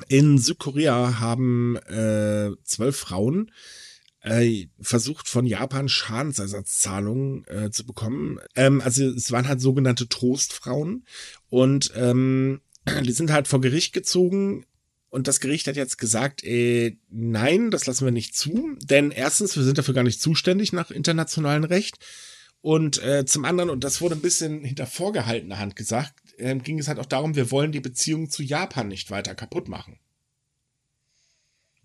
in 0.07 0.37
Südkorea 0.37 1.19
haben 1.19 1.77
äh, 1.77 2.51
zwölf 2.63 2.95
Frauen 2.95 3.51
äh, 4.23 4.67
versucht 4.79 5.27
von 5.27 5.45
Japan 5.45 5.89
Schadensersatzzahlungen 5.89 7.45
äh, 7.47 7.71
zu 7.71 7.85
bekommen. 7.85 8.39
Ähm, 8.55 8.81
also 8.81 9.05
es 9.05 9.31
waren 9.31 9.47
halt 9.47 9.61
sogenannte 9.61 10.07
Trostfrauen 10.07 11.05
und 11.49 11.91
ähm, 11.95 12.61
die 13.03 13.11
sind 13.11 13.31
halt 13.31 13.47
vor 13.47 13.61
Gericht 13.61 13.93
gezogen 13.93 14.65
und 15.13 15.27
das 15.27 15.39
Gericht 15.39 15.67
hat 15.67 15.75
jetzt 15.75 15.99
gesagt, 15.99 16.43
äh, 16.43 16.97
nein, 17.09 17.69
das 17.69 17.85
lassen 17.85 18.05
wir 18.05 18.11
nicht 18.11 18.35
zu, 18.35 18.75
denn 18.81 19.11
erstens, 19.11 19.55
wir 19.55 19.63
sind 19.63 19.77
dafür 19.77 19.93
gar 19.93 20.03
nicht 20.03 20.19
zuständig 20.19 20.73
nach 20.73 20.89
internationalem 20.89 21.65
Recht. 21.65 21.99
Und 22.61 23.03
äh, 23.03 23.23
zum 23.23 23.45
anderen, 23.45 23.69
und 23.69 23.83
das 23.83 24.01
wurde 24.01 24.15
ein 24.15 24.21
bisschen 24.21 24.63
hinter 24.63 24.87
vorgehaltener 24.87 25.59
Hand 25.59 25.75
gesagt, 25.75 26.15
äh, 26.37 26.55
ging 26.55 26.79
es 26.79 26.87
halt 26.87 26.97
auch 26.97 27.05
darum, 27.05 27.35
wir 27.35 27.51
wollen 27.51 27.71
die 27.71 27.79
Beziehung 27.79 28.31
zu 28.31 28.41
Japan 28.41 28.87
nicht 28.87 29.11
weiter 29.11 29.35
kaputt 29.35 29.67
machen. 29.67 29.99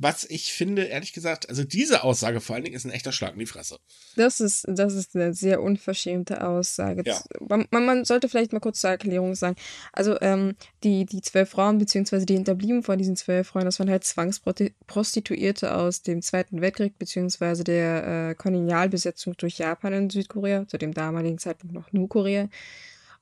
Was 0.00 0.24
ich 0.24 0.52
finde, 0.52 0.84
ehrlich 0.84 1.12
gesagt, 1.12 1.48
also 1.48 1.64
diese 1.64 2.04
Aussage 2.04 2.40
vor 2.40 2.54
allen 2.54 2.64
Dingen 2.64 2.76
ist 2.76 2.84
ein 2.84 2.92
echter 2.92 3.10
Schlag 3.10 3.32
in 3.32 3.40
die 3.40 3.46
Fresse. 3.46 3.78
Das 4.14 4.38
ist, 4.38 4.64
das 4.68 4.94
ist 4.94 5.16
eine 5.16 5.34
sehr 5.34 5.60
unverschämte 5.60 6.46
Aussage. 6.46 7.02
Ja. 7.04 7.20
Man, 7.40 7.66
man, 7.70 8.04
sollte 8.04 8.28
vielleicht 8.28 8.52
mal 8.52 8.60
kurz 8.60 8.80
zur 8.80 8.90
Erklärung 8.90 9.34
sagen. 9.34 9.56
Also 9.92 10.20
ähm, 10.20 10.54
die, 10.84 11.04
die 11.04 11.20
zwölf 11.20 11.50
Frauen, 11.50 11.78
beziehungsweise 11.78 12.26
die 12.26 12.34
Hinterblieben 12.34 12.84
von 12.84 12.96
diesen 12.96 13.16
zwölf 13.16 13.48
Frauen, 13.48 13.64
das 13.64 13.80
waren 13.80 13.90
halt 13.90 14.04
Zwangsprostituierte 14.04 15.74
aus 15.74 16.02
dem 16.02 16.22
Zweiten 16.22 16.60
Weltkrieg, 16.60 16.96
beziehungsweise 16.96 17.64
der 17.64 18.30
äh, 18.30 18.34
Kolonialbesetzung 18.36 19.36
durch 19.36 19.58
Japan 19.58 19.92
in 19.92 20.10
Südkorea, 20.10 20.68
zu 20.68 20.78
dem 20.78 20.94
damaligen 20.94 21.38
Zeitpunkt 21.38 21.74
noch 21.74 21.92
Nordkorea. 21.92 22.48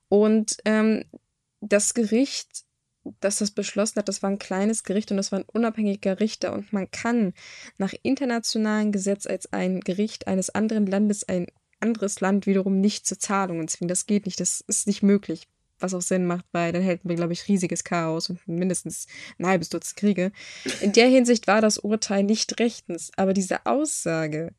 Und 0.09 0.57
ähm, 0.63 1.05
das 1.59 1.95
Gericht 1.95 2.66
dass 3.19 3.39
das 3.39 3.51
beschlossen 3.51 3.97
hat, 3.97 4.07
das 4.07 4.23
war 4.23 4.29
ein 4.29 4.39
kleines 4.39 4.83
Gericht 4.83 5.11
und 5.11 5.17
das 5.17 5.31
war 5.31 5.39
ein 5.39 5.45
unabhängiger 5.51 6.19
Richter 6.19 6.53
und 6.53 6.73
man 6.73 6.89
kann 6.91 7.33
nach 7.77 7.93
internationalem 8.03 8.91
Gesetz 8.91 9.25
als 9.27 9.51
ein 9.53 9.81
Gericht 9.81 10.27
eines 10.27 10.49
anderen 10.49 10.85
Landes 10.85 11.27
ein 11.27 11.47
anderes 11.79 12.19
Land 12.19 12.47
wiederum 12.47 12.79
nicht 12.79 13.05
zu 13.05 13.17
Zahlungen 13.17 13.67
zwingen. 13.67 13.89
Das 13.89 14.05
geht 14.05 14.25
nicht, 14.25 14.39
das 14.39 14.61
ist 14.61 14.87
nicht 14.87 15.03
möglich. 15.03 15.47
Was 15.79 15.93
auch 15.93 16.01
Sinn 16.01 16.25
macht, 16.25 16.45
weil 16.53 16.71
dann 16.71 16.81
hätten 16.81 17.07
wir, 17.07 17.15
glaube 17.15 17.33
ich, 17.33 17.47
riesiges 17.47 17.83
Chaos 17.83 18.31
und 18.31 18.47
mindestens 18.47 19.05
ein 19.37 19.45
halbes 19.45 19.69
Dutzend 19.69 19.95
Kriege. 19.97 20.31
In 20.81 20.91
der 20.91 21.07
Hinsicht 21.07 21.45
war 21.45 21.61
das 21.61 21.77
Urteil 21.77 22.23
nicht 22.23 22.59
rechtens, 22.59 23.11
aber 23.15 23.31
diese 23.31 23.63
Aussage, 23.67 24.55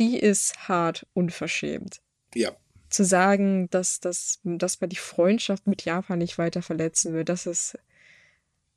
die 0.00 0.18
ist 0.18 0.68
hart 0.68 1.06
unverschämt. 1.14 2.00
Ja, 2.34 2.56
zu 2.88 3.04
sagen, 3.04 3.68
dass, 3.70 4.00
dass, 4.00 4.40
dass 4.44 4.80
man 4.80 4.90
die 4.90 4.96
Freundschaft 4.96 5.66
mit 5.66 5.84
Japan 5.84 6.18
nicht 6.18 6.38
weiter 6.38 6.62
verletzen 6.62 7.12
will, 7.14 7.24
das 7.24 7.46
ist. 7.46 7.78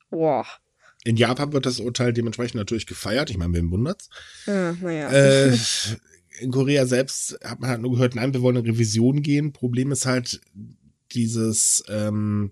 Boah. 0.09 0.45
In 1.03 1.17
Japan 1.17 1.53
wird 1.53 1.65
das 1.65 1.79
Urteil 1.79 2.13
dementsprechend 2.13 2.55
natürlich 2.55 2.85
gefeiert. 2.85 3.29
Ich 3.29 3.37
meine, 3.37 3.53
wem 3.53 3.71
wundert's? 3.71 4.09
Ja, 4.45 4.73
naja. 4.73 5.09
Äh, 5.09 5.57
in 6.39 6.51
Korea 6.51 6.85
selbst 6.85 7.39
hat 7.43 7.59
man 7.59 7.69
halt 7.69 7.81
nur 7.81 7.91
gehört, 7.91 8.15
nein, 8.15 8.33
wir 8.33 8.41
wollen 8.41 8.57
eine 8.57 8.67
Revision 8.67 9.21
gehen. 9.21 9.53
Problem 9.53 9.91
ist 9.91 10.05
halt 10.05 10.41
dieses, 11.11 11.83
ähm, 11.87 12.51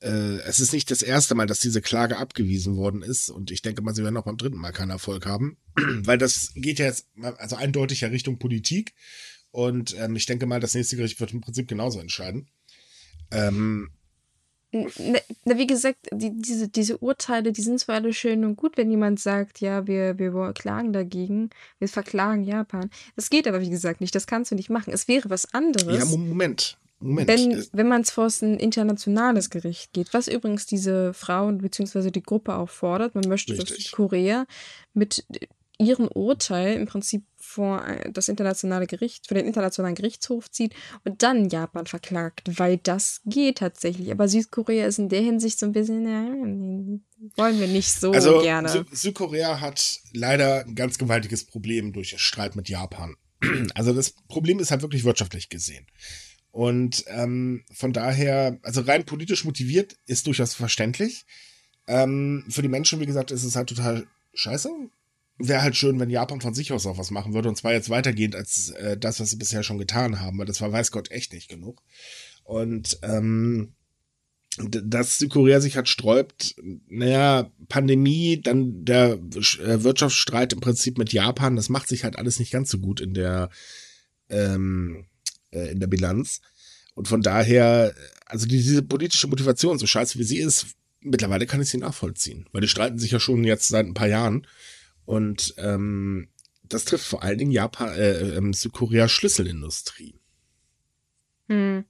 äh, 0.00 0.38
es 0.40 0.60
ist 0.60 0.72
nicht 0.72 0.90
das 0.90 1.02
erste 1.02 1.34
Mal, 1.34 1.46
dass 1.46 1.60
diese 1.60 1.82
Klage 1.82 2.18
abgewiesen 2.18 2.76
worden 2.76 3.02
ist. 3.02 3.30
Und 3.30 3.50
ich 3.50 3.62
denke 3.62 3.82
mal, 3.82 3.94
sie 3.94 4.02
werden 4.02 4.16
auch 4.16 4.24
beim 4.24 4.36
dritten 4.36 4.58
Mal 4.58 4.72
keinen 4.72 4.90
Erfolg 4.90 5.26
haben. 5.26 5.58
Weil 5.76 6.18
das 6.18 6.52
geht 6.54 6.78
ja 6.78 6.86
jetzt, 6.86 7.06
also 7.38 7.56
eindeutig 7.56 8.02
ja 8.02 8.08
Richtung 8.08 8.38
Politik. 8.38 8.94
Und 9.50 9.96
ähm, 9.98 10.16
ich 10.16 10.26
denke 10.26 10.46
mal, 10.46 10.60
das 10.60 10.74
nächste 10.74 10.96
Gericht 10.96 11.20
wird 11.20 11.32
im 11.32 11.40
Prinzip 11.40 11.68
genauso 11.68 12.00
entscheiden. 12.00 12.48
Ähm, 13.30 13.90
na, 14.70 15.56
wie 15.56 15.66
gesagt, 15.66 16.08
die, 16.12 16.30
diese, 16.34 16.68
diese 16.68 16.98
Urteile, 16.98 17.52
die 17.52 17.62
sind 17.62 17.80
zwar 17.80 17.96
alle 17.96 18.12
schön 18.12 18.44
und 18.44 18.56
gut, 18.56 18.76
wenn 18.76 18.90
jemand 18.90 19.18
sagt, 19.18 19.60
ja, 19.60 19.86
wir, 19.86 20.18
wir 20.18 20.52
klagen 20.52 20.92
dagegen, 20.92 21.48
wir 21.78 21.88
verklagen 21.88 22.44
Japan. 22.44 22.90
Das 23.16 23.30
geht 23.30 23.48
aber, 23.48 23.62
wie 23.62 23.70
gesagt, 23.70 24.02
nicht. 24.02 24.14
Das 24.14 24.26
kannst 24.26 24.50
du 24.50 24.54
nicht 24.54 24.68
machen. 24.68 24.92
Es 24.92 25.08
wäre 25.08 25.30
was 25.30 25.54
anderes. 25.54 25.98
Ja, 25.98 26.04
Moment. 26.04 26.76
Moment. 27.00 27.28
Wenn, 27.28 27.64
wenn 27.72 27.88
man 27.88 28.00
es 28.02 28.10
vor 28.10 28.28
ein 28.42 28.58
internationales 28.58 29.50
Gericht 29.50 29.92
geht, 29.92 30.12
was 30.12 30.26
übrigens 30.26 30.66
diese 30.66 31.14
Frauen 31.14 31.58
bzw. 31.58 32.10
die 32.10 32.22
Gruppe 32.22 32.56
auch 32.56 32.68
fordert, 32.68 33.14
man 33.14 33.28
möchte, 33.28 33.52
Richtig. 33.52 33.84
dass 33.84 33.92
Korea 33.92 34.46
mit 34.94 35.24
ihren 35.78 36.08
Urteil 36.08 36.74
im 36.74 36.86
Prinzip 36.86 37.22
vor 37.36 37.84
das 38.12 38.28
internationale 38.28 38.86
Gericht, 38.86 39.28
vor 39.28 39.36
den 39.36 39.46
internationalen 39.46 39.94
Gerichtshof 39.94 40.50
zieht 40.50 40.74
und 41.04 41.22
dann 41.22 41.48
Japan 41.48 41.86
verklagt, 41.86 42.58
weil 42.58 42.78
das 42.78 43.20
geht 43.24 43.58
tatsächlich. 43.58 44.10
Aber 44.10 44.28
Südkorea 44.28 44.86
ist 44.86 44.98
in 44.98 45.08
der 45.08 45.22
Hinsicht 45.22 45.58
so 45.58 45.66
ein 45.66 45.72
bisschen, 45.72 46.04
ja, 46.06 46.24
wollen 47.36 47.60
wir 47.60 47.68
nicht 47.68 47.90
so 47.90 48.10
also, 48.10 48.40
gerne. 48.40 48.68
Sü 48.68 48.84
Südkorea 48.90 49.60
hat 49.60 50.00
leider 50.12 50.66
ein 50.66 50.74
ganz 50.74 50.98
gewaltiges 50.98 51.46
Problem 51.46 51.92
durch 51.92 52.10
den 52.10 52.18
Streit 52.18 52.56
mit 52.56 52.68
Japan. 52.68 53.16
Also 53.74 53.94
das 53.94 54.14
Problem 54.26 54.58
ist 54.58 54.72
halt 54.72 54.82
wirklich 54.82 55.04
wirtschaftlich 55.04 55.48
gesehen. 55.48 55.86
Und 56.50 57.04
ähm, 57.06 57.64
von 57.72 57.92
daher, 57.92 58.58
also 58.62 58.80
rein 58.80 59.04
politisch 59.04 59.44
motiviert 59.44 59.96
ist 60.06 60.26
durchaus 60.26 60.54
verständlich. 60.54 61.24
Ähm, 61.86 62.44
für 62.48 62.62
die 62.62 62.68
Menschen, 62.68 62.98
wie 62.98 63.06
gesagt, 63.06 63.30
ist 63.30 63.44
es 63.44 63.54
halt 63.54 63.68
total 63.68 64.08
scheiße, 64.34 64.70
wäre 65.38 65.62
halt 65.62 65.76
schön, 65.76 66.00
wenn 66.00 66.10
Japan 66.10 66.40
von 66.40 66.54
sich 66.54 66.72
aus 66.72 66.86
auch 66.86 66.98
was 66.98 67.10
machen 67.10 67.34
würde. 67.34 67.48
Und 67.48 67.56
zwar 67.56 67.72
jetzt 67.72 67.90
weitergehend 67.90 68.34
als 68.34 68.70
äh, 68.70 68.96
das, 68.96 69.20
was 69.20 69.30
sie 69.30 69.36
bisher 69.36 69.62
schon 69.62 69.78
getan 69.78 70.20
haben, 70.20 70.38
weil 70.38 70.46
das 70.46 70.60
war, 70.60 70.72
weiß 70.72 70.90
Gott, 70.90 71.10
echt 71.10 71.32
nicht 71.32 71.48
genug. 71.48 71.82
Und 72.44 72.98
ähm, 73.02 73.74
dass 74.58 75.18
Südkorea 75.18 75.60
sich 75.60 75.76
hat 75.76 75.88
sträubt, 75.88 76.56
naja, 76.88 77.50
Pandemie, 77.68 78.40
dann 78.42 78.84
der 78.84 79.12
äh, 79.12 79.82
Wirtschaftsstreit 79.84 80.52
im 80.52 80.60
Prinzip 80.60 80.98
mit 80.98 81.12
Japan, 81.12 81.54
das 81.54 81.68
macht 81.68 81.88
sich 81.88 82.04
halt 82.04 82.16
alles 82.16 82.38
nicht 82.40 82.50
ganz 82.50 82.70
so 82.70 82.78
gut 82.78 83.00
in 83.00 83.14
der, 83.14 83.50
ähm, 84.30 85.06
äh, 85.52 85.70
in 85.70 85.80
der 85.80 85.86
Bilanz. 85.86 86.40
Und 86.94 87.06
von 87.06 87.22
daher, 87.22 87.94
also 88.26 88.46
diese 88.46 88.82
politische 88.82 89.28
Motivation, 89.28 89.78
so 89.78 89.86
scheiße 89.86 90.18
wie 90.18 90.24
sie 90.24 90.38
ist, 90.38 90.66
mittlerweile 91.00 91.46
kann 91.46 91.62
ich 91.62 91.70
sie 91.70 91.78
nachvollziehen. 91.78 92.46
Weil 92.50 92.62
die 92.62 92.68
streiten 92.68 92.98
sich 92.98 93.12
ja 93.12 93.20
schon 93.20 93.44
jetzt 93.44 93.68
seit 93.68 93.86
ein 93.86 93.94
paar 93.94 94.08
Jahren. 94.08 94.46
Und 95.08 95.54
ähm, 95.56 96.28
das 96.64 96.84
trifft 96.84 97.06
vor 97.06 97.22
allen 97.22 97.38
Dingen 97.38 97.50
Japan, 97.50 97.88
äh, 97.94 98.36
äh, 98.36 98.52
Südkorea 98.52 99.08
Schlüsselindustrie. 99.08 100.20
Hm. 101.48 101.86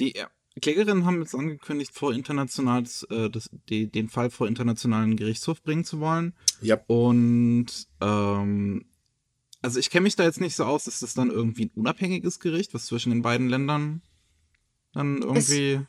Die 0.00 0.14
Klägerinnen 0.60 1.06
haben 1.06 1.20
jetzt 1.20 1.36
angekündigt, 1.36 1.92
vor 1.94 2.12
internationales, 2.14 3.06
äh, 3.10 3.30
das, 3.30 3.48
die, 3.68 3.86
den 3.86 4.08
Fall 4.08 4.30
vor 4.30 4.48
internationalen 4.48 5.16
Gerichtshof 5.16 5.62
bringen 5.62 5.84
zu 5.84 6.00
wollen. 6.00 6.34
Ja. 6.62 6.80
Und 6.88 7.86
ähm, 8.00 8.84
also 9.60 9.78
ich 9.78 9.88
kenne 9.88 10.02
mich 10.02 10.16
da 10.16 10.24
jetzt 10.24 10.40
nicht 10.40 10.56
so 10.56 10.64
aus, 10.64 10.88
ist 10.88 11.02
das 11.02 11.14
dann 11.14 11.30
irgendwie 11.30 11.66
ein 11.66 11.72
unabhängiges 11.76 12.40
Gericht, 12.40 12.74
was 12.74 12.86
zwischen 12.86 13.10
den 13.10 13.22
beiden 13.22 13.48
Ländern 13.48 14.02
dann 14.92 15.22
irgendwie. 15.22 15.74
Es 15.74 15.86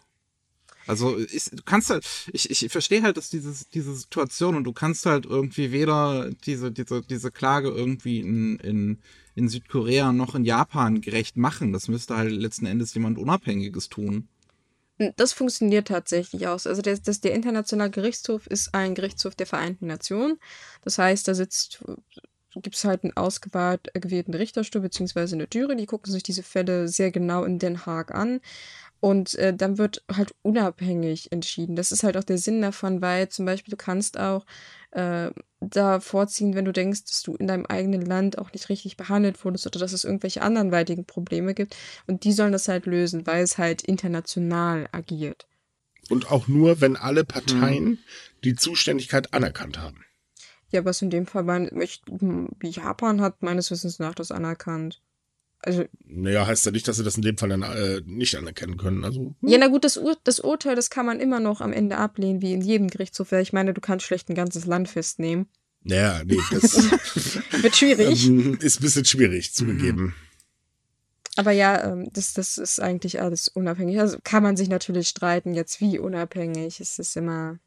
also 0.87 1.17
ich, 1.17 1.49
du 1.51 1.63
kannst 1.63 1.89
halt, 1.89 2.05
ich, 2.31 2.49
ich 2.49 2.71
verstehe 2.71 3.03
halt, 3.03 3.17
dass 3.17 3.29
dieses, 3.29 3.69
diese 3.69 3.95
Situation 3.95 4.55
und 4.55 4.63
du 4.63 4.73
kannst 4.73 5.05
halt 5.05 5.25
irgendwie 5.25 5.71
weder 5.71 6.29
diese, 6.45 6.71
diese, 6.71 7.01
diese 7.01 7.31
Klage 7.31 7.69
irgendwie 7.69 8.19
in, 8.19 8.57
in, 8.59 8.99
in 9.35 9.49
Südkorea 9.49 10.11
noch 10.11 10.35
in 10.35 10.45
Japan 10.45 11.01
gerecht 11.01 11.37
machen. 11.37 11.73
Das 11.73 11.87
müsste 11.87 12.17
halt 12.17 12.31
letzten 12.31 12.65
Endes 12.65 12.93
jemand 12.93 13.17
Unabhängiges 13.17 13.89
tun. 13.89 14.27
Das 15.15 15.33
funktioniert 15.33 15.87
tatsächlich 15.87 16.47
aus. 16.47 16.67
Also 16.67 16.81
das, 16.81 17.01
das, 17.01 17.19
der 17.19 17.33
Internationale 17.33 17.89
Gerichtshof 17.89 18.45
ist 18.47 18.73
ein 18.75 18.93
Gerichtshof 18.93 19.35
der 19.35 19.47
Vereinten 19.47 19.87
Nationen. 19.87 20.37
Das 20.83 20.97
heißt, 20.97 21.27
da 21.27 21.33
sitzt 21.33 21.83
gibt 22.61 22.75
es 22.75 22.85
halt 22.85 23.03
einen 23.03 23.17
ausgewählten 23.17 24.33
Richterstuhl 24.33 24.81
beziehungsweise 24.81 25.35
eine 25.35 25.47
Jury, 25.51 25.75
die 25.75 25.85
gucken 25.85 26.11
sich 26.11 26.23
diese 26.23 26.43
Fälle 26.43 26.87
sehr 26.87 27.11
genau 27.11 27.43
in 27.43 27.59
Den 27.59 27.85
Haag 27.85 28.13
an. 28.13 28.41
Und 29.03 29.35
äh, 29.35 29.53
dann 29.53 29.77
wird 29.77 30.01
halt 30.09 30.33
unabhängig 30.43 31.33
entschieden. 31.33 31.75
Das 31.75 31.91
ist 31.91 32.03
halt 32.03 32.15
auch 32.15 32.23
der 32.23 32.37
Sinn 32.37 32.61
davon, 32.61 33.01
weil 33.01 33.27
zum 33.27 33.45
Beispiel 33.45 33.71
du 33.71 33.75
kannst 33.75 34.17
auch 34.17 34.45
äh, 34.91 35.29
da 35.59 35.99
vorziehen, 35.99 36.55
wenn 36.55 36.63
du 36.63 36.71
denkst, 36.71 37.03
dass 37.03 37.21
du 37.21 37.35
in 37.35 37.47
deinem 37.47 37.65
eigenen 37.65 38.05
Land 38.05 38.37
auch 38.37 38.53
nicht 38.53 38.69
richtig 38.69 38.95
behandelt 38.95 39.43
wurdest 39.43 39.67
oder 39.67 39.77
dass 39.77 39.91
es 39.91 40.05
irgendwelche 40.05 40.41
anderweitigen 40.41 41.03
Probleme 41.03 41.53
gibt. 41.53 41.75
Und 42.07 42.23
die 42.23 42.31
sollen 42.31 42.53
das 42.53 42.69
halt 42.69 42.85
lösen, 42.85 43.27
weil 43.27 43.43
es 43.43 43.57
halt 43.57 43.81
international 43.81 44.87
agiert. 44.93 45.47
Und 46.07 46.31
auch 46.31 46.47
nur, 46.47 46.79
wenn 46.79 46.95
alle 46.95 47.25
Parteien 47.25 47.85
hm. 47.85 47.97
die 48.45 48.55
Zuständigkeit 48.55 49.33
anerkannt 49.33 49.79
haben. 49.79 50.05
Ja, 50.69 50.85
was 50.85 51.01
in 51.01 51.09
dem 51.09 51.25
Fall 51.25 51.43
bei 51.43 51.59
Japan 52.69 53.19
hat 53.19 53.43
meines 53.43 53.69
Wissens 53.69 53.99
nach 53.99 54.15
das 54.15 54.31
anerkannt. 54.31 55.01
Also, 55.65 55.85
naja, 56.05 56.45
heißt 56.45 56.65
ja 56.65 56.73
nicht, 56.73 56.89
dass 56.89 56.97
sie 56.97 57.05
das 57.05 57.15
in 57.15 57.21
dem 57.21 57.37
Fall 57.37 57.47
dann 57.47 57.63
äh, 57.63 58.01
nicht 58.05 58.35
anerkennen 58.35 58.75
können. 58.75 59.05
Also, 59.05 59.33
hm. 59.39 59.49
Ja, 59.49 59.57
na 59.57 59.67
gut, 59.67 59.85
das, 59.85 59.97
Ur 59.97 60.17
das 60.25 60.41
Urteil, 60.41 60.75
das 60.75 60.89
kann 60.89 61.05
man 61.05 61.21
immer 61.21 61.39
noch 61.39 61.61
am 61.61 61.71
Ende 61.71 61.97
ablehnen, 61.97 62.41
wie 62.41 62.51
in 62.51 62.61
jedem 62.61 62.89
Gerichtshof. 62.89 63.31
Ich 63.31 63.53
meine, 63.53 63.73
du 63.73 63.79
kannst 63.79 64.05
schlecht 64.05 64.29
ein 64.29 64.35
ganzes 64.35 64.65
Land 64.65 64.89
festnehmen. 64.89 65.47
Naja, 65.81 66.21
nee, 66.25 66.37
das 66.51 66.91
wird 67.61 67.75
schwierig. 67.77 68.27
Ähm, 68.27 68.57
ist 68.61 68.79
ein 68.79 68.83
bisschen 68.83 69.05
schwierig 69.05 69.53
zugegeben. 69.53 70.13
Aber 71.37 71.51
ja, 71.51 71.91
ähm, 71.91 72.09
das, 72.11 72.33
das 72.33 72.57
ist 72.57 72.81
eigentlich 72.81 73.21
alles 73.21 73.47
unabhängig. 73.47 74.01
Also 74.01 74.17
kann 74.21 74.43
man 74.43 74.57
sich 74.57 74.67
natürlich 74.67 75.07
streiten, 75.07 75.53
jetzt 75.53 75.79
wie 75.79 75.97
unabhängig. 75.97 76.81
Es 76.81 76.99
ist 76.99 77.15
immer. 77.15 77.57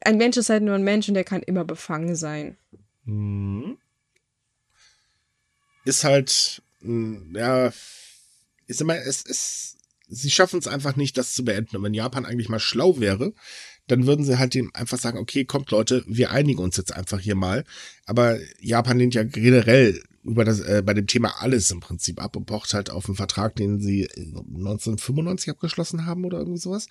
Ein 0.00 0.16
Mensch 0.16 0.36
ist 0.36 0.50
halt 0.50 0.64
nur 0.64 0.74
ein 0.74 0.84
Mensch 0.84 1.08
und 1.08 1.14
der 1.14 1.24
kann 1.24 1.42
immer 1.42 1.64
befangen 1.64 2.16
sein. 2.16 2.56
Mhm 3.04 3.78
ist 5.88 6.04
halt, 6.04 6.62
hm, 6.82 7.34
ja, 7.34 7.72
ist 8.66 8.80
immer, 8.80 8.96
es 8.96 9.22
ist, 9.22 9.78
sie 10.08 10.30
schaffen 10.30 10.58
es 10.58 10.68
einfach 10.68 10.96
nicht, 10.96 11.16
das 11.16 11.32
zu 11.32 11.44
beenden. 11.44 11.76
Und 11.76 11.82
wenn 11.82 11.94
Japan 11.94 12.26
eigentlich 12.26 12.50
mal 12.50 12.60
schlau 12.60 13.00
wäre, 13.00 13.32
dann 13.86 14.06
würden 14.06 14.24
sie 14.24 14.38
halt 14.38 14.54
dem 14.54 14.70
einfach 14.74 14.98
sagen, 14.98 15.18
okay, 15.18 15.46
kommt 15.46 15.70
Leute, 15.70 16.04
wir 16.06 16.30
einigen 16.30 16.60
uns 16.60 16.76
jetzt 16.76 16.92
einfach 16.92 17.18
hier 17.18 17.34
mal. 17.34 17.64
Aber 18.04 18.38
Japan 18.60 18.98
lehnt 18.98 19.14
ja 19.14 19.22
generell 19.22 20.02
über 20.24 20.44
das, 20.44 20.60
äh, 20.60 20.82
bei 20.84 20.92
dem 20.92 21.06
Thema 21.06 21.40
alles 21.40 21.70
im 21.70 21.80
Prinzip 21.80 22.22
ab 22.22 22.36
und 22.36 22.44
pocht 22.44 22.74
halt 22.74 22.90
auf 22.90 23.06
einen 23.06 23.16
Vertrag, 23.16 23.56
den 23.56 23.80
sie 23.80 24.06
1995 24.14 25.50
abgeschlossen 25.50 26.04
haben 26.04 26.26
oder 26.26 26.38
irgendwie 26.38 26.60
sowas. 26.60 26.86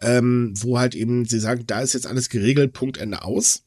Ähm, 0.00 0.52
wo 0.54 0.78
halt 0.78 0.94
eben 0.94 1.24
sie 1.24 1.40
sagen, 1.40 1.64
da 1.66 1.80
ist 1.80 1.94
jetzt 1.94 2.06
alles 2.06 2.28
geregelt, 2.28 2.74
Punkt, 2.74 2.98
Ende 2.98 3.22
aus. 3.22 3.62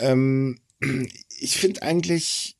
Ähm, 0.00 0.58
ich 1.38 1.56
finde 1.56 1.82
eigentlich, 1.82 2.56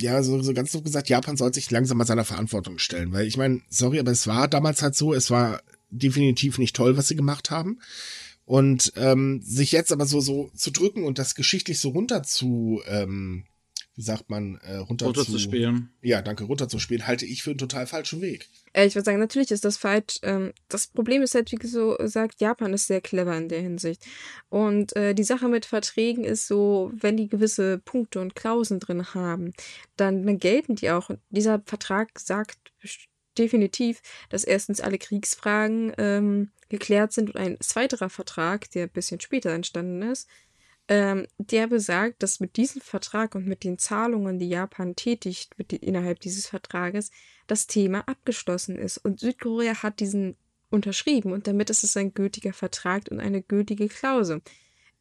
ja, 0.00 0.22
so, 0.22 0.40
so 0.42 0.52
ganz 0.54 0.72
so 0.72 0.82
gesagt, 0.82 1.08
Japan 1.08 1.36
sollte 1.36 1.56
sich 1.56 1.70
langsam 1.70 1.98
mal 1.98 2.06
seiner 2.06 2.24
Verantwortung 2.24 2.78
stellen. 2.78 3.12
Weil 3.12 3.26
ich 3.26 3.36
meine, 3.36 3.60
sorry, 3.68 3.98
aber 3.98 4.12
es 4.12 4.26
war 4.26 4.48
damals 4.48 4.82
halt 4.82 4.94
so, 4.94 5.12
es 5.12 5.30
war 5.30 5.60
definitiv 5.90 6.58
nicht 6.58 6.76
toll, 6.76 6.96
was 6.96 7.08
sie 7.08 7.16
gemacht 7.16 7.50
haben. 7.50 7.80
Und 8.44 8.92
ähm, 8.96 9.42
sich 9.42 9.72
jetzt 9.72 9.92
aber 9.92 10.06
so, 10.06 10.20
so 10.20 10.50
zu 10.54 10.70
drücken 10.70 11.04
und 11.04 11.18
das 11.18 11.34
geschichtlich 11.34 11.80
so 11.80 11.90
runter 11.90 12.22
zu, 12.22 12.80
ähm, 12.86 13.44
wie 13.98 14.02
sagt 14.02 14.30
man, 14.30 14.60
äh, 14.62 14.76
runter, 14.76 15.06
runter 15.06 15.24
zu, 15.24 15.32
zu, 15.32 15.38
spielen. 15.40 15.90
Ja, 16.02 16.22
danke, 16.22 16.44
runter 16.44 16.68
zu 16.68 16.78
spielen, 16.78 17.08
halte 17.08 17.26
ich 17.26 17.42
für 17.42 17.50
einen 17.50 17.58
total 17.58 17.84
falschen 17.88 18.20
Weg. 18.20 18.48
Äh, 18.72 18.86
ich 18.86 18.94
würde 18.94 19.04
sagen, 19.04 19.18
natürlich 19.18 19.50
ist 19.50 19.64
das 19.64 19.76
falsch. 19.76 20.20
Ähm, 20.22 20.52
das 20.68 20.86
Problem 20.86 21.20
ist 21.22 21.34
halt, 21.34 21.50
wie 21.50 21.56
gesagt, 21.56 22.40
Japan 22.40 22.72
ist 22.74 22.86
sehr 22.86 23.00
clever 23.00 23.36
in 23.36 23.48
der 23.48 23.60
Hinsicht. 23.60 24.06
Und 24.50 24.94
äh, 24.94 25.16
die 25.16 25.24
Sache 25.24 25.48
mit 25.48 25.66
Verträgen 25.66 26.22
ist 26.22 26.46
so, 26.46 26.92
wenn 26.94 27.16
die 27.16 27.26
gewisse 27.26 27.78
Punkte 27.78 28.20
und 28.20 28.36
Klauseln 28.36 28.78
drin 28.78 29.14
haben, 29.14 29.52
dann, 29.96 30.24
dann 30.24 30.38
gelten 30.38 30.76
die 30.76 30.90
auch. 30.90 31.10
dieser 31.30 31.60
Vertrag 31.66 32.20
sagt 32.20 32.56
definitiv, 33.36 34.00
dass 34.28 34.44
erstens 34.44 34.80
alle 34.80 34.98
Kriegsfragen 34.98 35.92
ähm, 35.98 36.52
geklärt 36.68 37.12
sind 37.12 37.30
und 37.30 37.36
ein 37.36 37.56
zweiterer 37.58 38.10
Vertrag, 38.10 38.70
der 38.70 38.84
ein 38.84 38.90
bisschen 38.90 39.18
später 39.18 39.50
entstanden 39.50 40.02
ist, 40.02 40.28
ähm, 40.88 41.26
der 41.38 41.66
besagt, 41.66 42.22
dass 42.22 42.40
mit 42.40 42.56
diesem 42.56 42.80
Vertrag 42.80 43.34
und 43.34 43.46
mit 43.46 43.64
den 43.64 43.78
Zahlungen, 43.78 44.38
die 44.38 44.48
Japan 44.48 44.96
tätigt 44.96 45.54
die, 45.70 45.76
innerhalb 45.76 46.20
dieses 46.20 46.46
Vertrages, 46.46 47.10
das 47.46 47.66
Thema 47.66 48.08
abgeschlossen 48.08 48.76
ist. 48.76 48.98
Und 48.98 49.20
Südkorea 49.20 49.82
hat 49.82 50.00
diesen 50.00 50.36
unterschrieben 50.70 51.32
und 51.32 51.46
damit 51.46 51.70
ist 51.70 51.84
es 51.84 51.96
ein 51.96 52.12
gültiger 52.12 52.52
Vertrag 52.52 53.04
und 53.10 53.20
eine 53.20 53.42
gültige 53.42 53.88
Klausel 53.88 54.42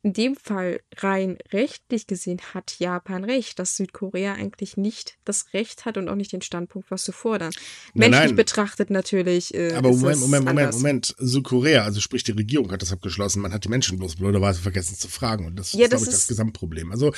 in 0.08 0.14
dem 0.14 0.38
Fall 0.38 0.80
rein 1.00 1.38
rechtlich 1.52 2.08
gesehen 2.08 2.40
hat 2.54 2.76
Japan 2.80 3.26
recht, 3.26 3.60
dass 3.60 3.76
Südkorea 3.76 4.36
eigentlich 4.36 4.78
nicht 4.78 5.18
das 5.26 5.54
Recht 5.54 5.84
hat 5.84 5.98
und 5.98 6.08
auch 6.08 6.16
nicht 6.16 6.32
den 6.32 6.42
Standpunkt, 6.42 6.90
was 6.92 7.04
zu 7.04 7.12
fordern. 7.12 7.52
Nein, 7.94 8.12
Menschlich 8.12 8.30
nein. 8.30 8.36
betrachtet 8.38 8.90
natürlich. 8.90 9.54
Äh, 9.54 9.74
Aber 9.74 9.90
Moment, 9.90 10.22
Moment, 10.22 10.46
Moment, 10.46 10.74
Moment. 10.76 11.16
Südkorea, 11.18 11.84
also 11.84 12.00
sprich 12.00 12.24
die 12.24 12.32
Regierung 12.32 12.72
hat 12.72 12.82
das 12.82 12.94
abgeschlossen. 12.94 13.42
Man 13.42 13.52
hat 13.52 13.66
die 13.66 13.70
Menschen 13.70 14.00
bloß 14.00 14.16
blöderweise 14.16 14.62
vergessen 14.62 14.96
zu 14.96 15.10
fragen. 15.10 15.46
Und 15.46 15.60
das 15.60 15.74
ja, 15.74 15.84
ist, 15.84 15.90
glaube 15.90 16.06
ich, 16.06 16.12
das 16.12 16.28
Gesamtproblem. 16.28 16.94
Also 16.94 17.12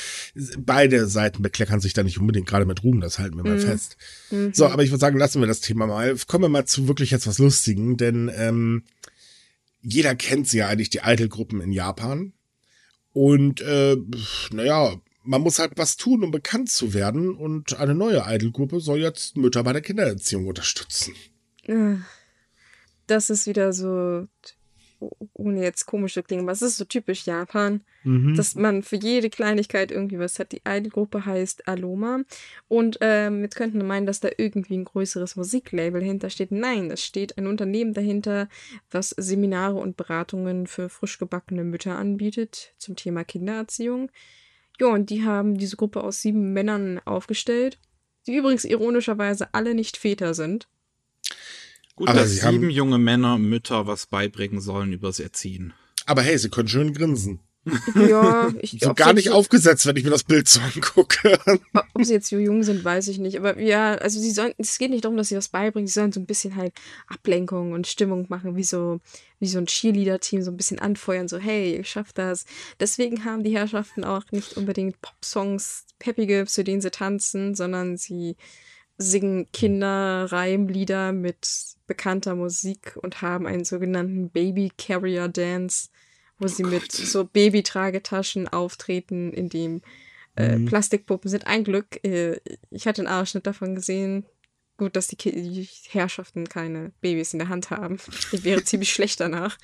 beide 0.58 1.06
Seiten 1.06 1.44
bekleckern 1.44 1.82
sich 1.82 1.94
da 1.94 2.02
nicht 2.02 2.18
unbedingt 2.18 2.48
gerade 2.48 2.66
mit 2.66 2.84
Ruhm, 2.84 3.02
das 3.02 3.20
halten 3.20 3.38
wir 3.38 3.44
mal 3.44 3.58
mhm. 3.58 3.68
fest. 3.68 3.98
Mhm. 4.32 4.52
So, 4.56 4.66
aber 4.66 4.82
ich 4.82 4.90
würde 4.90 5.02
sagen, 5.02 5.20
lassen 5.20 5.42
wir 5.42 5.48
das 5.48 5.62
Thema 5.62 5.86
mal. 5.86 6.18
Kommen 6.26 6.46
wir 6.46 6.50
mal 6.50 6.66
zu 6.66 6.88
wirklich 6.88 7.12
jetzt 7.12 7.28
was 7.28 7.38
Lustigen, 7.38 7.98
denn 7.98 8.32
ähm, 8.36 8.82
jeder 9.84 10.16
kennt 10.16 10.52
ja 10.54 10.70
eigentlich 10.70 10.90
die 10.90 11.02
Idol-Gruppen 11.06 11.62
in 11.62 11.72
Japan. 11.72 12.34
Und 13.20 13.60
äh, 13.60 13.98
naja, 14.54 14.94
man 15.26 15.42
muss 15.42 15.60
halt 15.60 15.74
was 15.76 15.98
tun, 15.98 16.24
um 16.24 16.32
bekannt 16.32 16.72
zu 16.72 16.94
werden. 16.94 17.36
Und 17.36 17.78
eine 17.78 17.94
neue 17.94 18.24
Idol-Gruppe 18.26 18.80
soll 18.80 19.02
jetzt 19.02 19.36
Mütter 19.36 19.62
bei 19.62 19.74
der 19.74 19.82
Kindererziehung 19.82 20.48
unterstützen. 20.48 21.14
Das 23.08 23.30
ist 23.30 23.46
wieder 23.46 23.74
so 23.74 24.26
ohne 25.34 25.64
jetzt 25.64 25.86
komische 25.86 26.24
klingen, 26.24 26.44
aber 26.44 26.52
es 26.52 26.62
ist 26.62 26.78
so 26.78 26.86
typisch 26.86 27.26
Japan, 27.26 27.82
mhm. 28.04 28.36
dass 28.36 28.56
man 28.56 28.84
für 28.84 28.98
jede 28.98 29.30
Kleinigkeit 29.30 29.92
irgendwie 29.92 30.20
was 30.20 30.40
hat. 30.40 30.52
Die 30.52 30.66
eine 30.66 30.90
Gruppe 30.90 31.26
heißt 31.26 31.68
Aloma 31.68 32.22
und 32.68 32.98
ähm, 33.02 33.42
jetzt 33.42 33.56
könnten 33.56 33.78
wir 33.78 33.86
meinen, 33.86 34.06
dass 34.06 34.20
da 34.20 34.30
irgendwie 34.38 34.78
ein 34.78 34.86
größeres 34.86 35.36
Musiklabel 35.36 36.04
hintersteht. 36.04 36.52
Nein, 36.52 36.92
es 36.92 37.04
steht 37.04 37.38
ein 37.38 37.48
Unternehmen 37.48 37.94
dahinter, 37.94 38.50
was 38.92 39.10
Seminare 39.10 39.76
und 39.76 39.98
Beratungen 39.98 40.68
für 40.68 40.90
frisch 40.90 41.18
gebackene 41.18 41.64
Mütter 41.64 41.98
anbietet 41.98 42.74
zum 42.78 42.96
Thema 42.96 43.24
Kindererziehung. 43.24 44.12
Ja, 44.80 44.88
und 44.88 45.10
die 45.10 45.24
haben 45.24 45.58
diese 45.58 45.76
Gruppe 45.76 46.04
aus 46.04 46.22
sieben 46.22 46.54
Männern 46.54 47.00
aufgestellt, 47.06 47.78
die 48.28 48.36
übrigens 48.36 48.64
ironischerweise 48.64 49.54
alle 49.54 49.76
nicht 49.76 49.98
Väter 49.98 50.34
sind. 50.34 50.68
Gut, 52.00 52.08
aber 52.08 52.22
dass 52.22 52.32
sieben 52.32 52.70
junge 52.70 52.98
Männer 52.98 53.38
Mütter 53.38 53.86
was 53.86 54.06
beibringen 54.06 54.62
sollen 54.62 54.94
übers 54.94 55.20
Erziehen. 55.20 55.74
Aber 56.06 56.22
hey, 56.22 56.38
sie 56.38 56.50
können 56.50 56.70
schön 56.70 56.94
grinsen. 56.94 57.42
Ja, 57.94 58.54
ich, 58.62 58.78
So 58.80 58.94
gar 58.94 59.10
sie 59.10 59.16
nicht 59.16 59.26
jetzt, 59.26 59.34
aufgesetzt, 59.34 59.86
wenn 59.86 59.98
ich 59.98 60.06
mir 60.06 60.12
das 60.12 60.24
Bild 60.24 60.48
so 60.48 60.62
angucke. 60.62 61.38
Ob 61.94 62.06
sie 62.06 62.14
jetzt 62.14 62.30
so 62.30 62.38
jung 62.38 62.64
sind, 62.64 62.86
weiß 62.86 63.10
ich 63.10 63.20
nicht. 63.20 63.36
Aber 63.36 63.60
ja, 63.60 63.96
also 63.96 64.18
sie 64.18 64.32
sollen, 64.32 64.54
es 64.58 64.78
geht 64.78 64.92
nicht 64.92 65.04
darum, 65.04 65.18
dass 65.18 65.28
sie 65.28 65.36
was 65.36 65.50
beibringen, 65.50 65.88
sie 65.88 65.94
sollen 65.94 66.14
so 66.14 66.22
ein 66.22 66.26
bisschen 66.26 66.56
halt 66.56 66.72
Ablenkung 67.08 67.74
und 67.74 67.86
Stimmung 67.86 68.28
machen, 68.30 68.56
wie 68.56 68.64
so, 68.64 69.02
wie 69.42 69.48
so 69.50 69.58
ein 69.58 69.66
Cheerleader-Team, 69.66 70.42
so 70.42 70.52
ein 70.52 70.58
bisschen 70.58 70.80
anfeuern, 70.80 71.28
so, 71.28 71.38
hey, 71.38 71.76
ihr 71.76 71.84
schafft 71.84 72.18
das. 72.18 72.46
Deswegen 72.80 73.26
haben 73.26 73.44
die 73.44 73.58
Herrschaften 73.58 74.06
auch 74.06 74.24
nicht 74.32 74.56
unbedingt 74.56 75.02
Pop-Songs, 75.02 75.84
peppige, 76.00 76.46
zu 76.48 76.64
denen 76.64 76.80
sie 76.80 76.92
tanzen, 76.92 77.56
sondern 77.56 77.98
sie 77.98 78.38
singen 79.00 79.48
Kinderreimlieder 79.54 81.12
mit 81.14 81.48
bekannter 81.88 82.36
Musik 82.36 82.98
und 83.02 83.22
haben 83.22 83.48
einen 83.48 83.64
sogenannten 83.66 84.30
Baby 84.30 84.72
Carrier 84.78 85.28
Dance, 85.28 85.90
wo 86.38 86.48
sie 86.48 86.64
mit 86.64 86.92
so 86.92 87.24
Babytragetaschen 87.26 88.48
auftreten, 88.48 89.34
in 89.34 89.50
dem 89.50 89.82
äh, 90.36 90.58
Mhm. 90.58 90.66
Plastikpuppen 90.66 91.30
sind. 91.30 91.48
Ein 91.48 91.64
Glück, 91.64 92.04
äh, 92.04 92.40
ich 92.70 92.88
hatte 92.88 93.02
einen 93.02 93.12
Ausschnitt 93.14 93.48
davon 93.48 93.76
gesehen. 93.76 94.26
Gut, 94.78 94.96
dass 94.96 95.08
die, 95.08 95.16
Ki 95.16 95.32
die 95.32 95.68
Herrschaften 95.90 96.48
keine 96.48 96.92
Babys 97.02 97.34
in 97.34 97.40
der 97.40 97.50
Hand 97.50 97.70
haben. 97.72 97.98
Ich 98.32 98.44
wäre 98.44 98.64
ziemlich 98.64 98.94
schlecht 98.94 99.20
danach. 99.20 99.58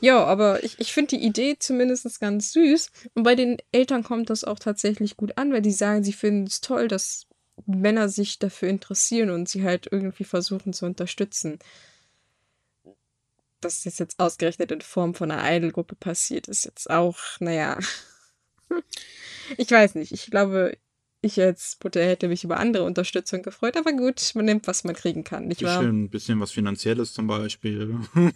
Ja, 0.00 0.24
aber 0.24 0.62
ich, 0.62 0.78
ich 0.78 0.92
finde 0.92 1.16
die 1.16 1.24
Idee 1.24 1.56
zumindest 1.58 2.20
ganz 2.20 2.52
süß. 2.52 2.90
Und 3.14 3.22
bei 3.22 3.34
den 3.34 3.58
Eltern 3.72 4.02
kommt 4.02 4.30
das 4.30 4.44
auch 4.44 4.58
tatsächlich 4.58 5.16
gut 5.16 5.38
an, 5.38 5.52
weil 5.52 5.62
die 5.62 5.72
sagen, 5.72 6.04
sie 6.04 6.12
finden 6.12 6.46
es 6.46 6.60
toll, 6.60 6.88
dass 6.88 7.25
Männer 7.64 8.08
sich 8.08 8.38
dafür 8.38 8.68
interessieren 8.68 9.30
und 9.30 9.48
sie 9.48 9.64
halt 9.64 9.88
irgendwie 9.90 10.24
versuchen 10.24 10.72
zu 10.72 10.86
unterstützen. 10.86 11.58
Dass 13.60 13.82
das 13.82 13.98
jetzt 13.98 14.20
ausgerechnet 14.20 14.70
in 14.70 14.82
Form 14.82 15.14
von 15.14 15.30
einer 15.30 15.56
Idol-Gruppe 15.56 15.96
passiert, 15.96 16.46
ist 16.48 16.64
jetzt 16.64 16.90
auch, 16.90 17.18
naja. 17.40 17.78
Ich 19.58 19.70
weiß 19.70 19.94
nicht. 19.94 20.10
Ich 20.10 20.28
glaube, 20.28 20.76
ich 21.22 21.40
als 21.40 21.78
Mutter 21.82 22.02
hätte 22.04 22.28
mich 22.28 22.44
über 22.44 22.58
andere 22.58 22.84
Unterstützung 22.84 23.42
gefreut, 23.42 23.76
aber 23.76 23.92
gut, 23.92 24.32
man 24.34 24.44
nimmt, 24.44 24.66
was 24.66 24.84
man 24.84 24.94
kriegen 24.94 25.24
kann, 25.24 25.46
nicht 25.46 25.62
wahr? 25.62 25.78
Bisschen, 25.78 26.10
bisschen 26.10 26.40
was 26.40 26.50
Finanzielles 26.50 27.12
zum 27.12 27.26
Beispiel. 27.26 27.98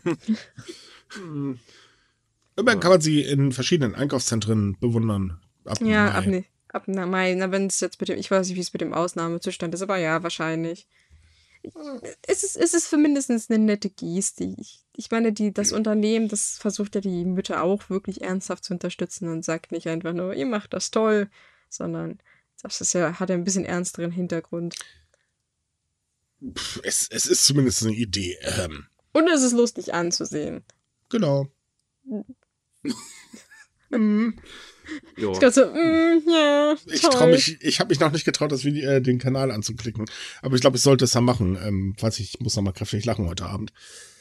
Immerhin 2.56 2.80
kann 2.80 2.90
man 2.90 3.00
sie 3.00 3.22
in 3.22 3.52
verschiedenen 3.52 3.94
Einkaufszentren 3.94 4.78
bewundern. 4.78 5.40
Ab 5.64 5.80
Ja, 5.80 6.04
Mai. 6.06 6.10
ab, 6.12 6.24
ab 6.72 6.84
na. 6.86 7.06
Na, 7.06 7.50
wenn 7.50 7.66
es 7.66 7.80
jetzt 7.80 8.00
mit 8.00 8.08
dem, 8.08 8.18
ich 8.18 8.30
weiß 8.30 8.48
nicht, 8.48 8.56
wie 8.56 8.60
es 8.60 8.72
mit 8.72 8.80
dem 8.80 8.94
Ausnahmezustand 8.94 9.74
ist, 9.74 9.82
aber 9.82 9.96
ja, 9.98 10.22
wahrscheinlich. 10.22 10.86
Es 12.26 12.42
ist, 12.42 12.56
es 12.56 12.72
ist 12.72 12.86
für 12.86 12.96
mindestens 12.96 13.50
eine 13.50 13.62
nette 13.62 13.90
Geste. 13.90 14.44
Ich, 14.58 14.80
ich 14.96 15.10
meine, 15.10 15.32
die, 15.32 15.52
das 15.52 15.72
Unternehmen, 15.72 16.28
das 16.28 16.56
versucht 16.58 16.94
ja 16.94 17.02
die 17.02 17.24
Mütter 17.26 17.62
auch 17.62 17.90
wirklich 17.90 18.22
ernsthaft 18.22 18.64
zu 18.64 18.72
unterstützen 18.72 19.28
und 19.28 19.44
sagt 19.44 19.70
nicht 19.70 19.86
einfach 19.86 20.14
nur, 20.14 20.32
ihr 20.34 20.46
macht 20.46 20.72
das 20.72 20.90
toll, 20.90 21.28
sondern 21.68 22.18
das 22.62 22.80
ist 22.80 22.94
ja, 22.94 23.20
hat 23.20 23.28
ja 23.28 23.34
ein 23.34 23.44
bisschen 23.44 23.66
ernsteren 23.66 24.10
Hintergrund. 24.10 24.74
Es, 26.82 27.08
es 27.10 27.26
ist 27.26 27.44
zumindest 27.44 27.82
eine 27.82 27.92
Idee. 27.92 28.38
Ähm, 28.40 28.86
Und 29.12 29.28
es 29.28 29.42
ist 29.42 29.52
lustig 29.52 29.92
anzusehen. 29.92 30.64
genau. 31.10 31.48
Jo. 35.20 35.32
Ich 35.32 35.54
so, 35.54 35.64
mm, 35.66 36.22
ja, 36.28 36.74
Ich 36.86 37.00
traue 37.02 37.30
mich, 37.30 37.58
ich 37.62 37.80
habe 37.80 37.88
mich 37.90 38.00
noch 38.00 38.12
nicht 38.12 38.24
getraut, 38.24 38.52
das 38.52 38.64
Video, 38.64 38.88
äh, 38.90 39.00
den 39.02 39.18
Kanal 39.18 39.50
anzuklicken. 39.50 40.06
Aber 40.42 40.54
ich 40.54 40.60
glaube, 40.60 40.76
ich 40.76 40.82
sollte 40.82 41.04
es 41.04 41.14
ja 41.14 41.20
machen. 41.20 41.58
Ähm, 41.62 41.94
falls 41.98 42.18
ich, 42.18 42.34
ich 42.34 42.40
muss 42.40 42.56
noch 42.56 42.62
mal 42.62 42.72
kräftig 42.72 43.04
lachen 43.04 43.26
heute 43.26 43.46
Abend. 43.46 43.72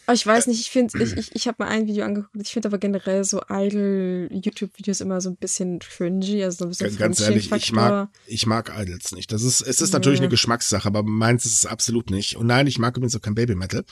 Aber 0.06 0.16
ich 0.16 0.26
weiß 0.26 0.48
nicht, 0.48 0.60
ich 0.60 0.72
finde, 0.72 0.98
ich, 1.04 1.16
ich, 1.18 1.36
ich 1.36 1.48
habe 1.48 1.64
mal 1.64 1.70
ein 1.70 1.86
Video 1.88 2.04
angeguckt, 2.04 2.36
ich 2.42 2.50
finde 2.52 2.68
aber 2.70 2.80
generell 2.80 3.24
so 3.24 3.42
Idol-YouTube-Videos 3.48 5.02
immer 5.02 5.22
so 5.22 5.30
ein 5.30 5.36
bisschen 5.36 5.80
cringy, 5.80 6.44
also 6.44 6.60
so 6.60 6.66
ein 6.66 6.70
bisschen 6.70 6.98
Ganz 6.98 7.20
ehrlich, 7.20 7.52
ich 7.52 7.72
mag, 7.72 8.10
ich 8.26 8.46
mag 8.46 8.72
Idols 8.76 9.12
nicht. 9.12 9.32
Das 9.32 9.44
ist, 9.44 9.62
es 9.62 9.82
ist 9.82 9.94
natürlich 9.94 10.20
Ja. 10.20 10.24
eine 10.24 10.30
Geschmackssache, 10.30 10.88
aber 10.88 11.04
meins 11.04 11.46
ist 11.46 11.54
es 11.54 11.66
absolut 11.66 12.10
nicht. 12.10 12.38
Und 12.38 12.48
nein, 12.48 12.68
ich 12.68 12.80
mag 12.80 12.98
übrigens 12.98 13.16
auch 13.16 13.22
kein 13.22 13.36
Baby-Metal. 13.36 13.84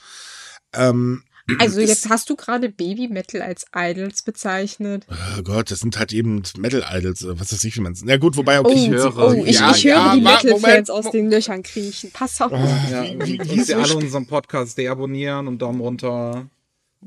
Ähm, 0.73 1.23
Also 1.59 1.79
das- 1.79 1.89
jetzt 1.89 2.09
hast 2.09 2.29
du 2.29 2.35
gerade 2.35 2.69
Baby-Metal 2.69 3.41
als 3.41 3.65
Idols 3.75 4.21
bezeichnet. 4.23 5.05
Oh 5.37 5.41
Gott, 5.43 5.71
das 5.71 5.79
sind 5.79 5.97
halt 5.97 6.11
eben 6.13 6.43
Metal-Idols, 6.57 7.23
oder 7.23 7.39
was 7.39 7.53
weiß 7.53 7.63
ich, 7.63 7.75
wie 7.77 7.81
man 7.81 7.93
es. 7.93 8.03
Na 8.03 8.17
gut, 8.17 8.35
wobei, 8.37 8.59
Oh, 8.59 8.65
okay, 8.65 8.73
ich 8.85 8.89
höre- 8.89 9.17
oh 9.17 9.31
ich, 9.33 9.55
Ja, 9.59 9.71
ich 9.71 9.83
höre 9.85 9.91
ja, 9.93 10.15
die 10.15 10.21
Metal-Fans 10.21 10.61
Moment, 10.61 10.91
aus 10.91 11.11
den 11.11 11.29
Löchern 11.31 11.63
kriechen. 11.63 12.11
Pass 12.11 12.41
auf. 12.41 12.51
Oh, 12.51 12.55
Ja, 12.91 13.03
wie, 13.03 13.11
und, 13.15 13.25
wie, 13.27 13.39
und 13.39 13.67
wie 13.67 13.73
alle 13.73 13.95
unseren 13.95 14.27
Podcast 14.27 14.77
deabonnieren 14.77 15.47
und 15.47 15.59
Daumen 15.61 15.79
runter. 15.79 16.49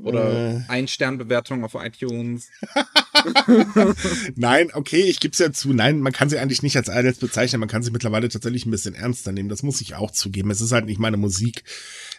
Oder 0.03 0.55
Äh. 0.57 0.61
Ein-Stern-Bewertung 0.69 1.65
auf 1.65 1.75
iTunes. 1.75 2.49
Nein, 4.37 4.71
okay, 4.73 5.03
ich 5.03 5.21
gebe 5.21 5.33
es 5.33 5.39
ja 5.39 5.53
zu. 5.53 5.73
Nein, 5.73 6.01
man 6.01 6.13
kann 6.13 6.31
sie 6.31 6.39
eigentlich 6.39 6.63
nicht 6.63 6.77
als 6.77 6.89
Idols 6.89 7.19
bezeichnen. 7.19 7.61
Man 7.61 7.69
kann 7.69 7.83
sie 7.83 7.91
mittlerweile 7.91 8.29
tatsächlich 8.29 8.67
ein 8.67 8.71
bisschen 8.71 8.95
ernster 8.95 9.33
nehmen. 9.33 9.49
Das 9.49 9.63
muss 9.63 9.81
ich 9.81 9.95
auch 9.97 10.11
zugeben. 10.11 10.51
Es 10.51 10.61
ist 10.61 10.73
halt 10.73 10.87
nicht 10.87 11.01
meine 11.01 11.17
Musik. 11.17 11.65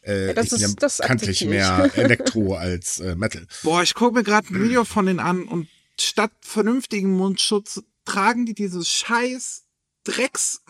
Äh, 0.03 0.27
Ja, 0.27 0.33
das 0.33 0.47
ich 0.47 0.61
ist- 0.61 0.81
das 0.81 0.97
bekanntlich 0.97 1.29
akzeptiere 1.43 1.85
ich. 1.87 1.95
mehr 1.95 2.03
Elektro 2.05 2.55
als 2.55 2.99
äh, 2.99 3.15
Metal. 3.15 3.45
Boah, 3.63 3.83
ich 3.83 3.93
gucke 3.93 4.15
mir 4.15 4.23
gerade 4.23 4.47
ein 4.53 4.63
Video 4.63 4.83
von 4.85 5.05
denen 5.05 5.19
an 5.19 5.43
und 5.43 5.67
statt 5.99 6.31
vernünftigen 6.41 7.11
Mundschutz 7.11 7.81
tragen 8.05 8.45
die 8.45 8.55
diese 8.55 8.83
scheiß 8.83 9.63
Drecks 10.03 10.63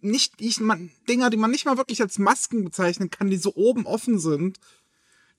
nicht 0.00 0.34
ich, 0.40 0.60
man, 0.60 0.90
Dinger, 1.08 1.30
die 1.30 1.36
man 1.38 1.50
nicht 1.50 1.64
mal 1.64 1.76
wirklich 1.76 2.00
als 2.02 2.18
Masken 2.18 2.64
bezeichnen 2.64 3.10
kann, 3.10 3.30
die 3.30 3.36
so 3.36 3.54
oben 3.56 3.84
offen 3.86 4.18
sind, 4.20 4.58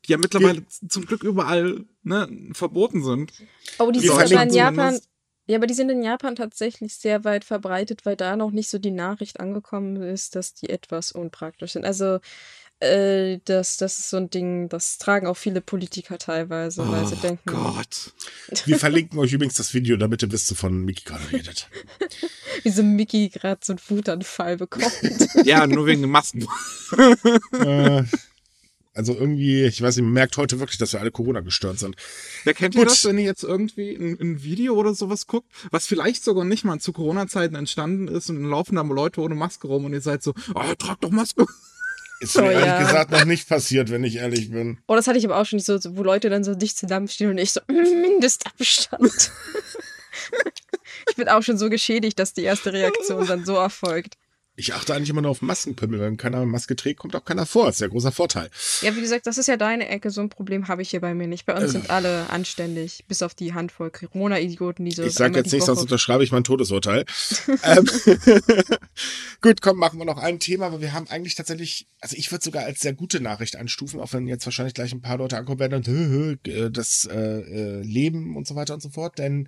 die 0.06 0.12
ja 0.12 0.18
mittlerweile 0.18 0.66
z- 0.68 0.92
zum 0.92 1.06
Glück 1.06 1.24
überall 1.24 1.86
ne, 2.04 2.28
verboten 2.54 3.04
sind. 3.04 3.32
Oh, 3.78 3.92
die 3.92 4.00
sind 4.00 4.12
aber 4.12 4.44
in 4.44 4.54
Japan. 4.54 5.00
Ja, 5.46 5.58
aber 5.58 5.66
die 5.68 5.74
sind 5.74 5.90
in 5.90 6.04
Japan 6.04 6.36
tatsächlich 6.36 6.94
sehr 6.96 7.24
weit 7.24 7.44
verbreitet, 7.46 8.06
weil 8.06 8.16
da 8.16 8.36
noch 8.36 8.52
nicht 8.52 8.70
so 8.70 8.78
die 8.80 8.92
Nachricht 8.92 9.40
angekommen 9.40 9.96
ist, 10.02 10.36
dass 10.36 10.54
die 10.54 10.70
etwas 10.70 11.12
unpraktisch 11.12 11.72
sind. 11.74 11.86
Also, 11.86 12.20
äh, 12.82 13.40
das, 13.44 13.76
das 13.78 14.00
ist 14.00 14.10
so 14.10 14.18
ein 14.18 14.30
Ding, 14.30 14.70
das 14.70 14.98
tragen 14.98 15.28
auch 15.28 15.36
viele 15.36 15.60
Politiker 15.60 16.18
teilweise, 16.18 16.88
weil 16.88 17.06
sie 17.06 17.16
oh 17.16 17.22
denken. 17.22 17.50
Gott. 17.50 18.14
Wir 18.66 18.80
verlinken 18.80 19.20
euch 19.20 19.34
übrigens 19.34 19.56
das 19.56 19.74
Video, 19.74 19.98
damit 19.98 20.22
ihr 20.24 20.32
wisst, 20.32 20.50
wovon 20.52 20.86
Miki 20.86 21.04
gerade 21.04 21.30
redet. 21.32 21.68
wie 22.64 22.70
so 22.70 22.82
Mickey 22.82 23.30
gerade 23.30 23.60
so 23.64 23.74
einen 23.74 23.82
Wutanfall 23.88 24.58
bekommt. 24.58 24.94
Ja, 25.46 25.68
nur 25.68 25.86
wegen 25.86 26.02
den 26.02 26.12
Masken. 26.12 26.48
äh, 27.54 28.04
also 28.94 29.14
irgendwie, 29.14 29.64
ich 29.64 29.82
weiß 29.82 29.96
nicht, 29.96 30.04
man 30.04 30.14
merkt 30.14 30.38
heute 30.38 30.60
wirklich, 30.60 30.78
dass 30.78 30.94
wir 30.94 31.00
alle 31.00 31.12
Corona 31.12 31.42
gestört 31.42 31.80
sind. 31.80 31.96
Ja, 32.46 32.54
kennt 32.54 32.76
ihr 32.76 32.82
Gut. 32.82 32.92
das, 32.92 33.06
wenn 33.06 33.18
ihr 33.18 33.26
jetzt 33.26 33.44
irgendwie 33.44 33.96
ein, 33.96 34.18
ein 34.20 34.44
Video 34.44 34.76
oder 34.76 34.94
sowas 34.94 35.28
guckt, 35.28 35.50
was 35.72 35.86
vielleicht 35.86 36.24
sogar 36.24 36.46
nicht 36.46 36.66
mal 36.66 36.80
zu 36.80 36.94
Corona-Zeiten 36.94 37.56
entstanden 37.56 38.08
ist 38.08 38.30
und 38.30 38.42
dann 38.42 38.50
laufen 38.50 38.76
da 38.76 38.82
Leute 38.82 39.22
ohne 39.22 39.36
Maske 39.36 39.68
rum 39.68 39.86
und 39.86 39.94
ihr 39.94 40.02
seid 40.02 40.24
so, 40.24 40.34
oh, 40.56 40.74
trag 40.78 41.00
doch 41.02 41.12
Maske. 41.12 41.46
Ist 42.20 42.36
mir 42.38 42.44
Oh, 42.44 42.50
ehrlich 42.50 42.66
ja. 42.66 42.80
gesagt 42.80 43.12
noch 43.12 43.26
nicht 43.26 43.48
passiert, 43.48 43.90
wenn 43.92 44.04
ich 44.04 44.18
ehrlich 44.18 44.52
bin. 44.52 44.80
Oh, 44.88 44.96
das 44.96 45.08
hatte 45.08 45.18
ich 45.18 45.26
aber 45.26 45.38
auch 45.38 45.46
schon 45.46 45.60
so, 45.60 45.78
wo 45.96 46.04
Leute 46.04 46.30
dann 46.30 46.44
so 46.44 46.54
dicht 46.56 46.78
zusammenstehen 46.78 47.30
und 47.32 47.38
ich 47.38 47.52
so, 47.52 47.62
"Mm, 47.68 48.02
Mindestabstand. 48.02 49.32
ich 51.10 51.16
bin 51.16 51.30
auch 51.30 51.42
schon 51.44 51.58
so 51.58 51.70
geschädigt, 51.70 52.20
dass 52.20 52.34
die 52.34 52.44
erste 52.44 52.74
Reaktion 52.74 53.26
dann 53.26 53.46
so 53.46 53.56
erfolgt. 53.56 54.16
Ich 54.60 54.74
achte 54.74 54.94
eigentlich 54.94 55.10
immer 55.10 55.22
nur 55.22 55.32
auf 55.32 55.42
Maskenpimmel. 55.42 56.02
Wenn 56.02 56.18
keiner 56.18 56.38
eine 56.38 56.46
Maske 56.46 56.76
trägt, 56.76 57.00
kommt 57.00 57.16
auch 57.16 57.24
keiner 57.24 57.46
vor. 57.46 57.68
Das 57.68 57.76
ist 57.76 57.80
ja 57.82 57.88
ein 57.88 57.92
großer 57.92 58.12
Vorteil. 58.12 58.50
Ja, 58.82 58.94
wie 58.94 59.00
gesagt, 59.00 59.26
das 59.26 59.38
ist 59.38 59.48
ja 59.48 59.56
deine 59.56 59.88
Ecke. 59.88 60.12
So 60.12 60.20
ein 60.20 60.28
Problem 60.28 60.68
habe 60.68 60.82
ich 60.82 60.90
hier 60.90 61.00
bei 61.00 61.14
mir 61.14 61.28
nicht. 61.28 61.46
Bei 61.46 61.56
uns 61.56 61.72
sind 61.72 61.90
alle 61.90 62.30
anständig, 62.30 63.06
bis 63.08 63.22
auf 63.22 63.34
die 63.34 63.54
Handvoll 63.54 63.90
Corona-Idioten, 63.90 64.84
die 64.84 64.92
so. 64.92 65.04
Ich 65.04 65.14
sage 65.14 65.38
jetzt 65.38 65.54
nichts, 65.54 65.66
sonst 65.66 65.82
unterschreibe 65.82 66.26
ich 66.26 66.34
mein 66.34 66.44
Todesurteil. 66.44 67.06
ähm, 67.64 67.90
Gut, 69.42 69.62
komm, 69.62 69.78
machen 69.78 69.98
wir 69.98 70.06
noch 70.06 70.18
ein 70.18 70.42
Thema, 70.42 70.66
aber 70.66 70.82
wir 70.82 70.92
haben 70.92 71.08
eigentlich 71.08 71.36
tatsächlich, 71.36 71.88
also 72.02 72.18
ich 72.18 72.30
würde 72.30 72.44
sogar 72.44 72.66
als 72.66 72.82
sehr 72.82 72.94
gute 72.94 73.22
Nachricht 73.22 73.56
einstufen, 73.56 74.02
auch 74.02 74.12
wenn 74.12 74.28
jetzt 74.28 74.46
wahrscheinlich 74.46 74.74
gleich 74.74 74.92
ein 74.92 75.02
paar 75.02 75.18
Leute 75.18 75.38
ankommen 75.38 75.60
werden 75.60 75.76
und 75.76 75.88
"Hö, 75.88 76.36
hö, 76.46 76.52
äh, 76.52 76.70
das 76.70 77.06
äh, 77.06 77.18
äh, 77.18 77.82
Leben 77.82 78.36
und 78.36 78.46
so 78.46 78.56
weiter 78.56 78.74
und 78.74 78.82
so 78.82 78.90
fort, 78.90 79.20
denn 79.20 79.48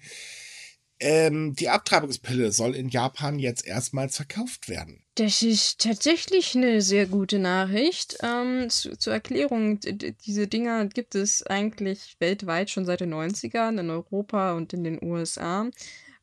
ähm, 1.02 1.56
die 1.56 1.70
Abtreibungspille 1.70 2.52
soll 2.52 2.76
in 2.76 2.90
Japan 2.90 3.40
jetzt 3.40 3.66
erstmals 3.66 4.16
verkauft 4.16 4.70
werden. 4.70 5.04
Das 5.16 5.42
ist 5.42 5.82
tatsächlich 5.82 6.56
eine 6.56 6.82
sehr 6.82 7.08
gute 7.08 7.40
Nachricht. 7.40 8.18
Ähm, 8.24 8.70
zu, 8.70 8.98
zur 8.98 9.14
Erklärung, 9.14 9.80
diese 9.80 10.48
Dinger 10.48 10.86
gibt 10.86 11.16
es 11.16 11.44
eigentlich 11.44 12.16
weltweit 12.20 12.70
schon 12.70 12.86
seit 12.86 13.02
den 13.02 13.14
90ern 13.14 13.80
in 13.80 13.90
Europa 13.90 14.54
und 14.54 14.74
in 14.74 14.84
den 14.84 15.04
USA. 15.04 15.68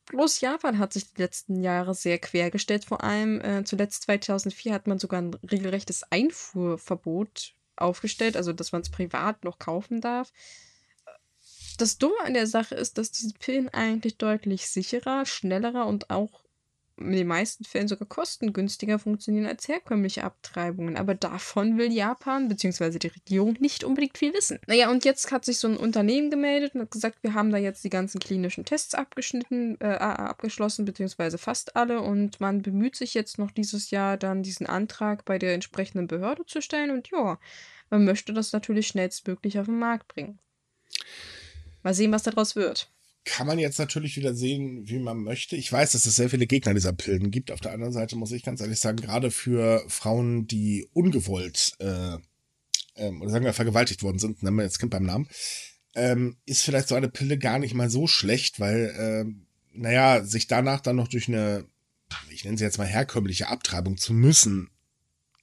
Bloß 0.07 0.41
Japan 0.41 0.79
hat 0.79 0.95
sich 0.95 1.13
die 1.13 1.21
letzten 1.21 1.63
Jahre 1.63 1.95
sehr 1.95 2.19
quergestellt. 2.19 2.85
Vor 2.85 3.05
allem 3.05 3.41
äh, 3.43 3.65
zuletzt 3.65 4.05
2004 4.05 4.73
hat 4.73 4.87
man 4.87 4.99
sogar 4.99 5.21
ein 5.21 5.35
regelrechtes 5.51 6.05
Einfuhrverbot 6.11 7.55
aufgestellt, 7.77 8.37
also 8.37 8.53
dass 8.53 8.73
man 8.73 8.81
es 8.81 8.91
privat 8.91 9.45
noch 9.45 9.59
kaufen 9.59 10.01
darf. 10.01 10.33
Das 11.79 11.97
Dumme 11.97 12.21
an 12.25 12.35
der 12.35 12.47
Sache 12.47 12.75
ist, 12.75 12.99
dass 12.99 13.13
diese 13.13 13.35
Pillen 13.35 13.69
eigentlich 13.69 14.19
deutlich 14.19 14.69
sicherer, 14.69 15.25
schnellerer 15.25 15.87
und 15.87 16.11
auch 16.11 16.43
in 17.01 17.13
den 17.13 17.29
meisten 17.29 17.65
Fällen 17.65 17.87
sogar 17.87 18.09
kostengünstiger 18.09 18.99
funktionieren 18.99 19.47
als 19.47 19.69
herkömmliche 19.69 20.25
Abtreibungen. 20.25 20.97
Aber 20.97 21.15
davon 21.15 21.79
will 21.79 21.93
Japan 21.93 22.49
bzw. 22.49 22.99
die 22.99 23.07
Regierung 23.07 23.57
nicht 23.61 23.85
unbedingt 23.85 24.19
viel 24.19 24.35
wissen. 24.35 24.59
Naja, 24.67 24.91
und 24.91 25.05
jetzt 25.05 25.31
hat 25.31 25.45
sich 25.45 25.59
so 25.59 25.69
ein 25.69 25.77
Unternehmen 25.77 26.31
gemeldet 26.31 26.75
und 26.75 26.81
hat 26.81 26.91
gesagt, 26.91 27.23
wir 27.23 27.35
haben 27.35 27.51
da 27.51 27.59
jetzt 27.59 27.85
die 27.85 27.91
ganzen 27.91 28.19
klinischen 28.19 28.65
Tests 28.65 28.95
abgeschnitten, 28.95 29.77
äh, 29.81 29.87
abgeschlossen, 29.87 30.85
beziehungsweise 30.85 31.39
fast 31.39 31.77
alle. 31.77 32.01
Und 32.01 32.41
man 32.41 32.63
bemüht 32.63 32.97
sich 32.97 33.15
jetzt 33.15 33.39
noch 33.39 33.53
dieses 33.53 33.91
Jahr 33.91 34.17
dann 34.17 34.43
diesen 34.43 34.67
Antrag 34.67 35.25
bei 35.25 35.39
der 35.39 35.55
entsprechenden 35.55 36.09
Behörde 36.09 36.45
zu 36.47 36.61
stellen. 36.61 36.91
Und 36.91 37.09
ja, 37.11 37.39
man 37.91 38.05
möchte 38.05 38.33
das 38.33 38.53
natürlich 38.53 38.89
schnellstmöglich 38.89 39.61
auf 39.61 39.67
den 39.67 39.79
Markt 39.79 40.09
bringen. 40.09 40.41
Mal 41.89 41.95
sehen, 41.95 42.13
was 42.13 42.23
daraus 42.23 42.55
wird 42.55 42.91
kann 43.25 43.47
man 43.47 43.59
jetzt 43.59 43.79
natürlich 43.79 44.17
wieder 44.17 44.35
sehen, 44.35 44.89
wie 44.89 44.99
man 44.99 45.19
möchte. 45.19 45.55
Ich 45.55 45.71
weiß, 45.71 45.93
dass 45.93 46.07
es 46.07 46.17
sehr 46.17 46.31
viele 46.31 46.47
Gegner 46.47 46.73
dieser 46.73 46.95
Pillen 46.95 47.31
gibt. 47.31 47.51
Auf 47.51 47.61
der 47.61 47.73
anderen 47.73 47.93
Seite 47.93 48.17
muss 48.17 48.33
ich 48.33 48.43
ganz 48.43 48.63
ehrlich 48.63 48.79
sagen, 48.79 48.97
gerade 48.97 49.31
für 49.31 49.85
Frauen, 49.87 50.47
die 50.47 50.89
ungewollt 50.95 51.75
äh, 51.79 52.17
ähm, 52.97 53.21
oder 53.21 53.31
sagen 53.31 53.45
wir 53.45 53.53
vergewaltigt 53.53 54.03
worden 54.03 54.19
sind, 54.19 54.43
nennen 54.43 54.57
wir 54.57 54.65
jetzt 54.65 54.79
Kind 54.79 54.93
beim 54.93 55.05
Namen, 55.05 55.29
ähm, 55.95 56.39
ist 56.47 56.63
vielleicht 56.63 56.89
so 56.89 56.95
eine 56.95 57.11
Pille 57.11 57.37
gar 57.37 57.59
nicht 57.59 57.75
mal 57.75 57.91
so 57.91 58.07
schlecht, 58.07 58.61
weil, 58.61 58.95
ähm, 58.99 59.47
naja, 59.73 60.25
sich 60.25 60.47
danach 60.47 60.81
dann 60.81 60.97
noch 60.97 61.09
durch 61.09 61.29
eine, 61.29 61.67
ich 62.31 62.45
nenne 62.45 62.57
sie 62.57 62.65
jetzt 62.65 62.79
mal 62.79 62.87
herkömmliche 62.87 63.49
Abtreibung 63.49 63.99
zu 63.99 64.15
müssen, 64.15 64.71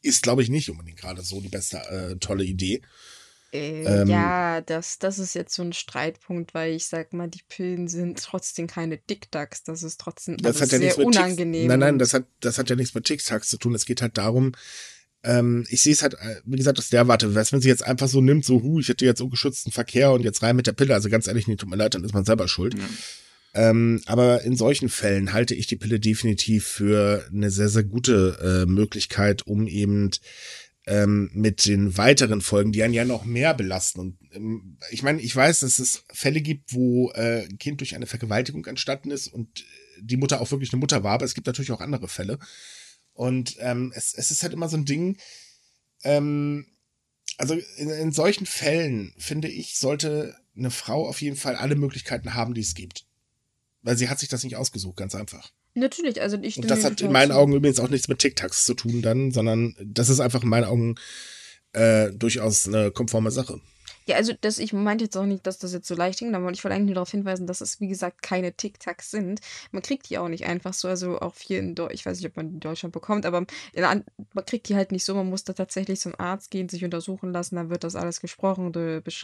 ist, 0.01 0.23
glaube 0.23 0.41
ich, 0.41 0.49
nicht 0.49 0.71
unbedingt 0.71 0.97
gerade 0.97 1.21
so 1.21 1.39
die 1.39 1.49
beste 1.49 1.77
äh, 1.77 2.15
tolle 2.17 2.45
Idee. 2.45 2.81
Äh, 3.55 4.01
ähm, 4.01 4.07
ja, 4.07 4.61
das, 4.61 4.99
das 4.99 5.19
ist 5.19 5.33
jetzt 5.35 5.55
so 5.55 5.63
ein 5.63 5.73
Streitpunkt, 5.73 6.53
weil 6.53 6.73
ich 6.73 6.87
sag 6.87 7.13
mal, 7.13 7.27
die 7.27 7.41
Pillen 7.47 7.87
sind 7.87 8.19
trotzdem 8.21 8.67
keine 8.67 8.97
Tic-Tacs. 8.97 9.63
Das 9.63 9.83
ist 9.83 9.99
trotzdem 9.99 10.37
das 10.37 10.61
hat 10.61 10.71
ja 10.71 10.79
sehr 10.79 10.99
unangenehm. 10.99 11.67
nein, 11.67 11.79
nein, 11.79 11.99
das 11.99 12.13
hat, 12.13 12.25
das 12.39 12.57
hat 12.57 12.69
ja 12.69 12.75
nichts 12.75 12.93
mit 12.93 13.05
Tic-Tacs 13.05 13.49
zu 13.49 13.57
tun. 13.57 13.75
Es 13.75 13.85
geht 13.85 14.01
halt 14.01 14.17
darum, 14.17 14.53
ähm, 15.23 15.65
ich 15.69 15.81
sehe 15.81 15.93
es 15.93 16.03
halt, 16.03 16.13
äh, 16.15 16.41
wie 16.45 16.57
gesagt, 16.57 16.77
aus 16.77 16.89
der 16.89 17.07
Warte. 17.07 17.33
Wenn 17.33 17.61
sie 17.61 17.69
jetzt 17.69 17.85
einfach 17.85 18.07
so 18.07 18.21
nimmt, 18.21 18.45
so, 18.45 18.61
hu, 18.61 18.79
ich 18.79 18.89
hätte 18.89 19.05
jetzt 19.05 19.21
ungeschützten 19.21 19.71
Verkehr 19.71 20.11
und 20.11 20.23
jetzt 20.23 20.43
rein 20.43 20.55
mit 20.55 20.67
der 20.67 20.73
Pille, 20.73 20.93
also 20.93 21.09
ganz 21.09 21.27
ehrlich, 21.27 21.47
nee, 21.47 21.55
tut 21.55 21.69
mir 21.69 21.75
leid, 21.75 21.95
dann 21.95 22.03
ist 22.03 22.13
man 22.13 22.25
selber 22.25 22.47
schuld. 22.47 22.75
Ja. 22.75 22.85
Ähm, 23.55 24.01
aber 24.05 24.41
in 24.41 24.57
solchen 24.57 24.89
Fällen 24.89 25.31
halte 25.31 25.55
ich 25.55 25.65
die 25.65 25.77
Pille 25.77 25.99
definitiv 25.99 26.65
für 26.65 27.25
eine 27.33 27.49
sehr, 27.49 27.69
sehr 27.69 27.85
gute 27.85 28.65
äh, 28.65 28.69
Möglichkeit, 28.69 29.47
um 29.47 29.65
eben 29.67 30.11
ähm, 30.87 31.31
mit 31.33 31.65
den 31.65 31.97
weiteren 31.97 32.41
Folgen, 32.41 32.71
die 32.71 32.83
einen 32.83 32.93
ja 32.93 33.05
noch 33.05 33.25
mehr 33.25 33.53
belasten. 33.53 33.99
Und 33.99 34.17
ähm, 34.33 34.77
ich 34.91 35.03
meine, 35.03 35.21
ich 35.21 35.35
weiß, 35.35 35.61
dass 35.61 35.79
es 35.79 36.03
Fälle 36.13 36.41
gibt, 36.41 36.73
wo 36.73 37.11
äh, 37.11 37.45
ein 37.45 37.57
Kind 37.57 37.79
durch 37.79 37.95
eine 37.95 38.05
Vergewaltigung 38.05 38.65
entstanden 38.65 39.11
ist 39.11 39.27
und 39.27 39.65
die 39.99 40.17
Mutter 40.17 40.41
auch 40.41 40.51
wirklich 40.51 40.73
eine 40.73 40.79
Mutter 40.79 41.03
war, 41.03 41.13
aber 41.13 41.25
es 41.25 41.33
gibt 41.33 41.47
natürlich 41.47 41.71
auch 41.71 41.81
andere 41.81 42.07
Fälle. 42.07 42.37
Und 43.13 43.55
ähm, 43.59 43.93
es, 43.95 44.13
es 44.13 44.29
ist 44.29 44.43
halt 44.43 44.53
immer 44.53 44.69
so 44.69 44.77
ein 44.77 44.85
Ding, 44.85 45.17
ähm, 46.03 46.67
also 47.37 47.55
in, 47.77 47.89
in 47.89 48.11
solchen 48.11 48.45
Fällen, 48.45 49.13
finde 49.17 49.47
ich, 49.47 49.77
sollte 49.77 50.35
eine 50.55 50.71
Frau 50.71 51.07
auf 51.07 51.21
jeden 51.21 51.35
Fall 51.35 51.55
alle 51.55 51.75
Möglichkeiten 51.75 52.33
haben, 52.33 52.53
die 52.53 52.61
es 52.61 52.75
gibt. 52.75 53.05
Weil 53.81 53.97
sie 53.97 54.09
hat 54.09 54.19
sich 54.19 54.29
das 54.29 54.43
nicht 54.43 54.55
ausgesucht, 54.55 54.97
ganz 54.97 55.15
einfach. 55.15 55.51
Natürlich, 55.75 56.21
also 56.21 56.37
ich. 56.41 56.57
Und 56.57 56.71
das 56.71 56.85
hat 56.85 57.01
in 57.01 57.11
meinen 57.11 57.33
Augen 57.33 57.53
übrigens 57.53 57.79
auch 57.79 57.89
nichts 57.89 58.07
mit 58.07 58.19
TikToks 58.19 58.65
zu 58.65 58.73
tun 58.73 59.01
dann, 59.01 59.31
sondern 59.31 59.75
das 59.83 60.09
ist 60.09 60.21
einfach 60.21 60.41
in 60.41 60.49
meinen 60.49 60.63
Augen 60.63 60.95
äh, 61.73 62.11
durchaus 62.11 62.67
eine 62.67 62.91
konforme 62.91 63.29
Sache. 63.29 63.59
Ja, 64.07 64.17
also 64.17 64.33
das, 64.39 64.59
ich 64.59 64.71
meinte 64.71 65.05
jetzt 65.05 65.17
auch 65.17 65.25
nicht, 65.25 65.47
dass 65.47 65.57
das 65.57 65.73
jetzt 65.73 65.87
so 65.87 65.95
leicht 65.95 66.19
ging, 66.19 66.35
aber 66.35 66.51
ich 66.51 66.63
wollte 66.63 66.75
eigentlich 66.75 66.87
nur 66.87 66.95
darauf 66.95 67.11
hinweisen, 67.11 67.47
dass 67.47 67.61
es, 67.61 67.79
wie 67.81 67.87
gesagt, 67.87 68.21
keine 68.21 68.53
Tic-Tacs 68.53 69.09
sind. 69.09 69.41
Man 69.71 69.81
kriegt 69.81 70.09
die 70.09 70.17
auch 70.17 70.27
nicht 70.27 70.45
einfach 70.45 70.73
so, 70.73 70.87
also 70.87 71.19
auch 71.19 71.35
hier 71.39 71.59
in 71.59 71.73
Deutschland, 71.73 71.99
ich 71.99 72.05
weiß 72.05 72.17
nicht, 72.19 72.27
ob 72.27 72.37
man 72.37 72.49
die 72.49 72.53
in 72.55 72.59
Deutschland 72.59 72.93
bekommt, 72.93 73.25
aber 73.25 73.45
man 73.75 74.45
kriegt 74.45 74.69
die 74.69 74.75
halt 74.75 74.91
nicht 74.91 75.05
so, 75.05 75.15
man 75.15 75.29
muss 75.29 75.43
da 75.43 75.53
tatsächlich 75.53 75.99
zum 75.99 76.13
Arzt 76.19 76.51
gehen, 76.51 76.69
sich 76.69 76.83
untersuchen 76.83 77.31
lassen, 77.31 77.55
dann 77.55 77.69
wird 77.69 77.83
das 77.83 77.95
alles 77.95 78.21
gesprochen, 78.21 78.73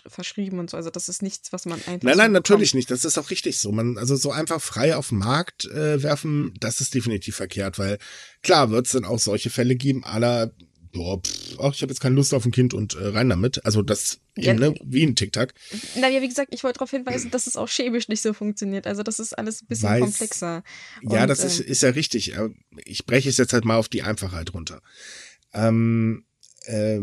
verschrieben 0.07 0.59
und 0.59 0.69
so, 0.69 0.77
also 0.77 0.89
das 0.89 1.09
ist 1.09 1.21
nichts, 1.21 1.53
was 1.53 1.65
man 1.65 1.79
einfach 1.79 2.03
Nein, 2.03 2.17
nein, 2.17 2.31
so 2.31 2.33
natürlich 2.33 2.73
nicht, 2.73 2.89
das 2.89 3.05
ist 3.05 3.17
auch 3.17 3.29
richtig 3.29 3.59
so. 3.59 3.71
Man, 3.71 3.97
also 3.97 4.15
so 4.15 4.31
einfach 4.31 4.61
frei 4.61 4.95
auf 4.95 5.09
den 5.09 5.19
Markt 5.19 5.65
äh, 5.65 6.01
werfen, 6.01 6.53
das 6.59 6.81
ist 6.81 6.93
definitiv 6.93 7.35
verkehrt, 7.35 7.77
weil 7.77 7.99
klar 8.41 8.71
wird 8.71 8.87
es 8.87 8.93
dann 8.93 9.05
auch 9.05 9.19
solche 9.19 9.49
Fälle 9.49 9.75
geben, 9.75 10.03
aller 10.03 10.51
boah, 10.91 11.21
pff, 11.21 11.59
ach, 11.59 11.73
ich 11.73 11.81
habe 11.81 11.91
jetzt 11.91 11.99
keine 11.99 12.15
Lust 12.15 12.33
auf 12.33 12.45
ein 12.45 12.51
Kind 12.51 12.73
und 12.73 12.95
äh, 12.95 13.07
rein 13.07 13.29
damit. 13.29 13.65
Also 13.65 13.81
das 13.81 14.19
ja, 14.35 14.51
eben, 14.51 14.59
ne, 14.59 14.75
wie 14.83 15.03
ein 15.03 15.15
TikTok. 15.15 15.53
Na 15.95 16.09
ja, 16.09 16.21
wie 16.21 16.27
gesagt, 16.27 16.53
ich 16.53 16.63
wollte 16.63 16.79
darauf 16.79 16.91
hinweisen, 16.91 17.31
dass 17.31 17.47
es 17.47 17.55
auch 17.55 17.69
chemisch 17.69 18.07
nicht 18.07 18.21
so 18.21 18.33
funktioniert. 18.33 18.87
Also 18.87 19.03
das 19.03 19.19
ist 19.19 19.37
alles 19.37 19.61
ein 19.61 19.67
bisschen 19.67 19.89
Weiß, 19.89 20.01
komplexer. 20.01 20.63
Und, 21.03 21.13
ja, 21.13 21.27
das 21.27 21.43
ist, 21.43 21.59
ähm, 21.59 21.65
ist 21.67 21.83
ja 21.83 21.89
richtig. 21.89 22.33
Ich 22.85 23.05
breche 23.05 23.29
es 23.29 23.37
jetzt 23.37 23.53
halt 23.53 23.65
mal 23.65 23.77
auf 23.77 23.89
die 23.89 24.03
Einfachheit 24.03 24.53
runter. 24.53 24.81
Ähm, 25.53 26.25
äh, 26.65 26.99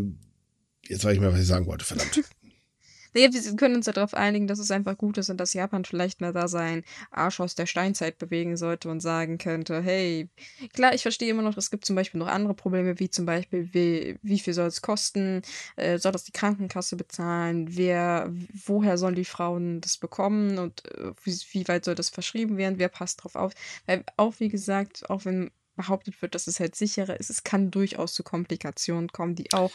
jetzt 0.87 1.03
weiß 1.03 1.13
ich 1.13 1.19
mal, 1.19 1.33
was 1.33 1.41
ich 1.41 1.47
sagen 1.47 1.65
wollte, 1.65 1.85
verdammt. 1.85 2.23
Naja, 3.13 3.29
wir 3.31 3.55
können 3.55 3.75
uns 3.75 3.85
ja 3.85 3.93
darauf 3.93 4.13
einigen, 4.13 4.47
dass 4.47 4.59
es 4.59 4.71
einfach 4.71 4.97
gut 4.97 5.17
ist 5.17 5.29
und 5.29 5.37
dass 5.37 5.53
Japan 5.53 5.85
vielleicht 5.85 6.21
mal 6.21 6.33
da 6.33 6.47
sein 6.47 6.83
Arsch 7.11 7.39
aus 7.39 7.55
der 7.55 7.65
Steinzeit 7.65 8.17
bewegen 8.17 8.57
sollte 8.57 8.89
und 8.89 8.99
sagen 8.99 9.37
könnte, 9.37 9.81
hey, 9.81 10.29
klar, 10.73 10.93
ich 10.93 11.01
verstehe 11.01 11.29
immer 11.29 11.41
noch, 11.41 11.57
es 11.57 11.71
gibt 11.71 11.85
zum 11.85 11.95
Beispiel 11.95 12.19
noch 12.19 12.27
andere 12.27 12.53
Probleme, 12.53 12.99
wie 12.99 13.09
zum 13.09 13.25
Beispiel, 13.25 13.69
wie, 13.73 14.17
wie 14.21 14.39
viel 14.39 14.53
soll 14.53 14.67
es 14.67 14.81
kosten, 14.81 15.41
äh, 15.75 15.97
soll 15.97 16.11
das 16.11 16.23
die 16.23 16.31
Krankenkasse 16.31 16.95
bezahlen, 16.95 17.67
wer, 17.75 18.31
woher 18.65 18.97
sollen 18.97 19.15
die 19.15 19.25
Frauen 19.25 19.81
das 19.81 19.97
bekommen? 19.97 20.57
Und 20.57 20.85
äh, 20.95 21.11
wie, 21.23 21.37
wie 21.51 21.67
weit 21.67 21.85
soll 21.85 21.95
das 21.95 22.09
verschrieben 22.09 22.57
werden, 22.57 22.79
wer 22.79 22.89
passt 22.89 23.23
drauf 23.23 23.35
auf. 23.35 23.53
Weil 23.85 24.03
auch, 24.17 24.35
wie 24.39 24.49
gesagt, 24.49 25.09
auch 25.09 25.25
wenn 25.25 25.51
behauptet 25.79 26.21
wird, 26.21 26.35
dass 26.35 26.47
es 26.47 26.59
halt 26.59 26.75
sicherer 26.75 27.17
ist, 27.19 27.29
es 27.29 27.43
kann 27.43 27.71
durchaus 27.71 28.13
zu 28.13 28.21
Komplikationen 28.21 29.07
kommen, 29.13 29.35
die 29.35 29.53
auch 29.53 29.71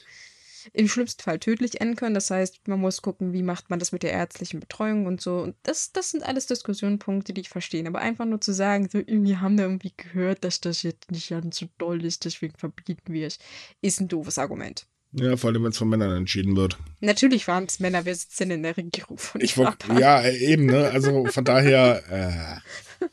im 0.72 0.88
schlimmsten 0.88 1.22
Fall 1.22 1.38
tödlich 1.38 1.80
enden 1.80 1.96
können. 1.96 2.14
Das 2.14 2.30
heißt, 2.30 2.68
man 2.68 2.80
muss 2.80 3.02
gucken, 3.02 3.32
wie 3.32 3.42
macht 3.42 3.70
man 3.70 3.78
das 3.78 3.92
mit 3.92 4.02
der 4.02 4.12
ärztlichen 4.12 4.60
Betreuung 4.60 5.06
und 5.06 5.20
so. 5.20 5.38
Und 5.38 5.56
das, 5.62 5.92
das 5.92 6.10
sind 6.10 6.22
alles 6.22 6.46
Diskussionspunkte, 6.46 7.32
die 7.32 7.42
ich 7.42 7.48
verstehe. 7.48 7.86
Aber 7.86 8.00
einfach 8.00 8.24
nur 8.24 8.40
zu 8.40 8.52
sagen, 8.52 8.88
so, 8.90 9.02
wir 9.06 9.40
haben 9.40 9.56
da 9.56 9.64
irgendwie 9.64 9.92
gehört, 9.96 10.44
dass 10.44 10.60
das 10.60 10.82
jetzt 10.82 11.10
nicht 11.10 11.28
ganz 11.28 11.58
so 11.58 11.66
doll 11.78 12.04
ist, 12.04 12.24
deswegen 12.24 12.56
verbieten 12.56 13.12
wir 13.12 13.26
es, 13.26 13.38
ist 13.80 14.00
ein 14.00 14.08
doofes 14.08 14.38
Argument. 14.38 14.86
Ja, 15.16 15.36
vor 15.36 15.50
allem, 15.50 15.62
wenn 15.62 15.70
es 15.70 15.78
von 15.78 15.88
Männern 15.88 16.16
entschieden 16.16 16.56
wird. 16.56 16.76
Natürlich 17.00 17.46
waren 17.46 17.64
es 17.64 17.78
Männer, 17.78 18.04
wir 18.04 18.14
sitzen 18.14 18.50
in 18.50 18.64
der 18.64 18.76
Regierung 18.76 19.16
von 19.16 19.40
ich 19.40 19.56
wollt, 19.56 19.76
Ja, 19.98 20.28
eben, 20.28 20.66
ne? 20.66 20.90
Also 20.90 21.26
von 21.26 21.44
daher. 21.44 22.60
Äh. 23.00 23.06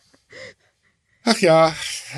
Ach 1.24 1.38
ja, 1.38 1.76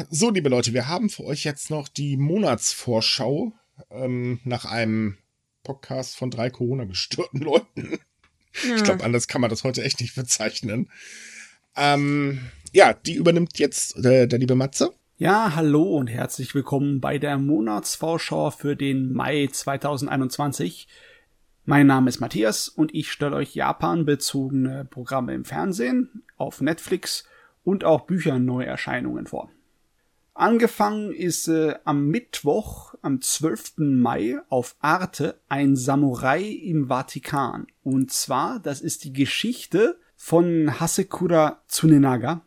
so 0.10 0.30
liebe 0.30 0.48
Leute, 0.48 0.74
wir 0.74 0.88
haben 0.88 1.10
für 1.10 1.26
euch 1.26 1.44
jetzt 1.44 1.70
noch 1.70 1.90
die 1.90 2.16
Monatsvorschau 2.16 3.52
ähm, 3.92 4.40
nach 4.46 4.64
einem 4.64 5.18
Podcast 5.64 6.16
von 6.18 6.30
drei 6.30 6.50
Corona-gestörten 6.50 7.40
Leuten. 7.42 8.00
Ja. 8.68 8.76
Ich 8.76 8.84
glaube, 8.84 9.04
anders 9.04 9.28
kann 9.28 9.42
man 9.42 9.50
das 9.50 9.64
heute 9.64 9.84
echt 9.84 10.00
nicht 10.02 10.16
bezeichnen. 10.16 10.90
Ähm, 11.76 12.40
ja, 12.72 12.94
die 12.94 13.16
übernimmt 13.16 13.58
jetzt 13.58 13.98
äh, 14.06 14.28
der 14.28 14.40
liebe 14.40 14.56
Matze. 14.56 14.94
Ja, 15.18 15.56
hallo 15.56 15.84
und 15.98 16.08
herzlich 16.08 16.54
willkommen 16.54 17.00
bei 17.00 17.18
der 17.18 17.38
Monatsvorschau 17.38 18.52
für 18.52 18.76
den 18.76 19.14
Mai 19.14 19.48
2021. 19.52 20.88
Mein 21.66 21.88
Name 21.88 22.10
ist 22.10 22.20
Matthias 22.20 22.68
und 22.68 22.94
ich 22.94 23.12
stelle 23.12 23.38
euch 23.38 23.56
Japan-bezogene 23.56 24.86
Programme 24.86 25.34
im 25.34 25.46
Fernsehen, 25.46 26.24
auf 26.36 26.60
Netflix 26.60 27.24
und 27.64 27.86
auch 27.86 28.02
Bücherneuerscheinungen 28.02 29.28
vor. 29.28 29.50
Angefangen 30.36 31.12
ist 31.12 31.48
äh, 31.48 31.76
am 31.84 32.08
Mittwoch, 32.08 32.96
am 33.04 33.22
12. 33.22 33.74
Mai 33.78 34.40
auf 34.50 34.76
Arte 34.80 35.40
ein 35.48 35.76
Samurai 35.76 36.42
im 36.42 36.88
Vatikan. 36.88 37.68
Und 37.84 38.12
zwar, 38.12 38.60
das 38.60 38.82
ist 38.82 39.04
die 39.04 39.14
Geschichte 39.14 40.00
von 40.16 40.80
Hasekura 40.80 41.62
Tsunenaga, 41.68 42.42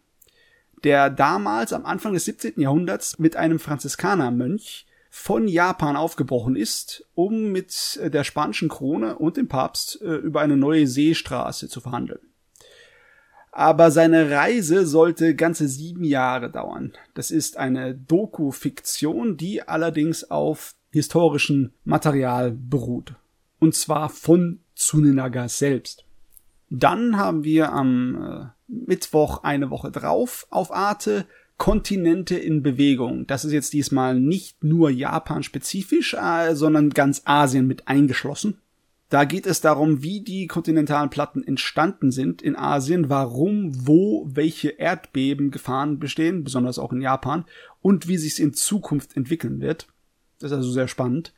der 0.82 1.10
damals 1.10 1.72
am 1.72 1.86
Anfang 1.86 2.14
des 2.14 2.24
17. 2.24 2.60
Jahrhunderts 2.60 3.20
mit 3.20 3.36
einem 3.36 3.60
Franziskanermönch 3.60 4.86
von 5.08 5.46
Japan 5.46 5.94
aufgebrochen 5.94 6.56
ist, 6.56 7.08
um 7.14 7.52
mit 7.52 8.00
der 8.02 8.24
spanischen 8.24 8.68
Krone 8.68 9.16
und 9.16 9.36
dem 9.36 9.46
Papst 9.46 10.02
äh, 10.02 10.16
über 10.16 10.40
eine 10.40 10.56
neue 10.56 10.88
Seestraße 10.88 11.68
zu 11.68 11.80
verhandeln 11.80 12.20
aber 13.56 13.90
seine 13.90 14.30
Reise 14.30 14.84
sollte 14.84 15.34
ganze 15.34 15.66
sieben 15.66 16.04
Jahre 16.04 16.50
dauern. 16.50 16.92
Das 17.14 17.30
ist 17.30 17.56
eine 17.56 17.94
Doku-Fiktion, 17.94 19.38
die 19.38 19.62
allerdings 19.66 20.30
auf 20.30 20.74
historischem 20.90 21.72
Material 21.82 22.50
beruht. 22.50 23.14
Und 23.58 23.74
zwar 23.74 24.10
von 24.10 24.60
Tsunenaga 24.74 25.48
selbst. 25.48 26.04
Dann 26.68 27.16
haben 27.16 27.44
wir 27.44 27.72
am 27.72 28.22
äh, 28.22 28.46
Mittwoch 28.68 29.42
eine 29.42 29.70
Woche 29.70 29.90
drauf 29.90 30.46
auf 30.50 30.70
Arte 30.70 31.24
Kontinente 31.56 32.36
in 32.36 32.62
Bewegung. 32.62 33.26
Das 33.26 33.46
ist 33.46 33.52
jetzt 33.52 33.72
diesmal 33.72 34.20
nicht 34.20 34.64
nur 34.64 34.90
Japan 34.90 35.42
spezifisch, 35.42 36.12
äh, 36.12 36.54
sondern 36.54 36.90
ganz 36.90 37.22
Asien 37.24 37.66
mit 37.66 37.88
eingeschlossen. 37.88 38.60
Da 39.08 39.24
geht 39.24 39.46
es 39.46 39.60
darum, 39.60 40.02
wie 40.02 40.20
die 40.20 40.48
kontinentalen 40.48 41.10
Platten 41.10 41.46
entstanden 41.46 42.10
sind 42.10 42.42
in 42.42 42.56
Asien, 42.56 43.08
warum, 43.08 43.86
wo, 43.86 44.26
welche 44.28 44.70
Erdbebengefahren 44.70 46.00
bestehen, 46.00 46.42
besonders 46.42 46.78
auch 46.78 46.92
in 46.92 47.00
Japan, 47.00 47.44
und 47.82 48.08
wie 48.08 48.16
sich 48.16 48.32
es 48.32 48.38
in 48.40 48.52
Zukunft 48.52 49.16
entwickeln 49.16 49.60
wird. 49.60 49.86
Das 50.40 50.50
ist 50.50 50.56
also 50.56 50.72
sehr 50.72 50.88
spannend. 50.88 51.32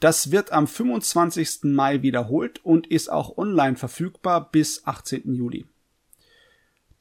Das 0.00 0.32
wird 0.32 0.52
am 0.52 0.66
25. 0.66 1.64
Mai 1.64 2.02
wiederholt 2.02 2.64
und 2.64 2.86
ist 2.86 3.10
auch 3.10 3.36
online 3.36 3.76
verfügbar 3.76 4.50
bis 4.50 4.86
18. 4.86 5.34
Juli. 5.34 5.66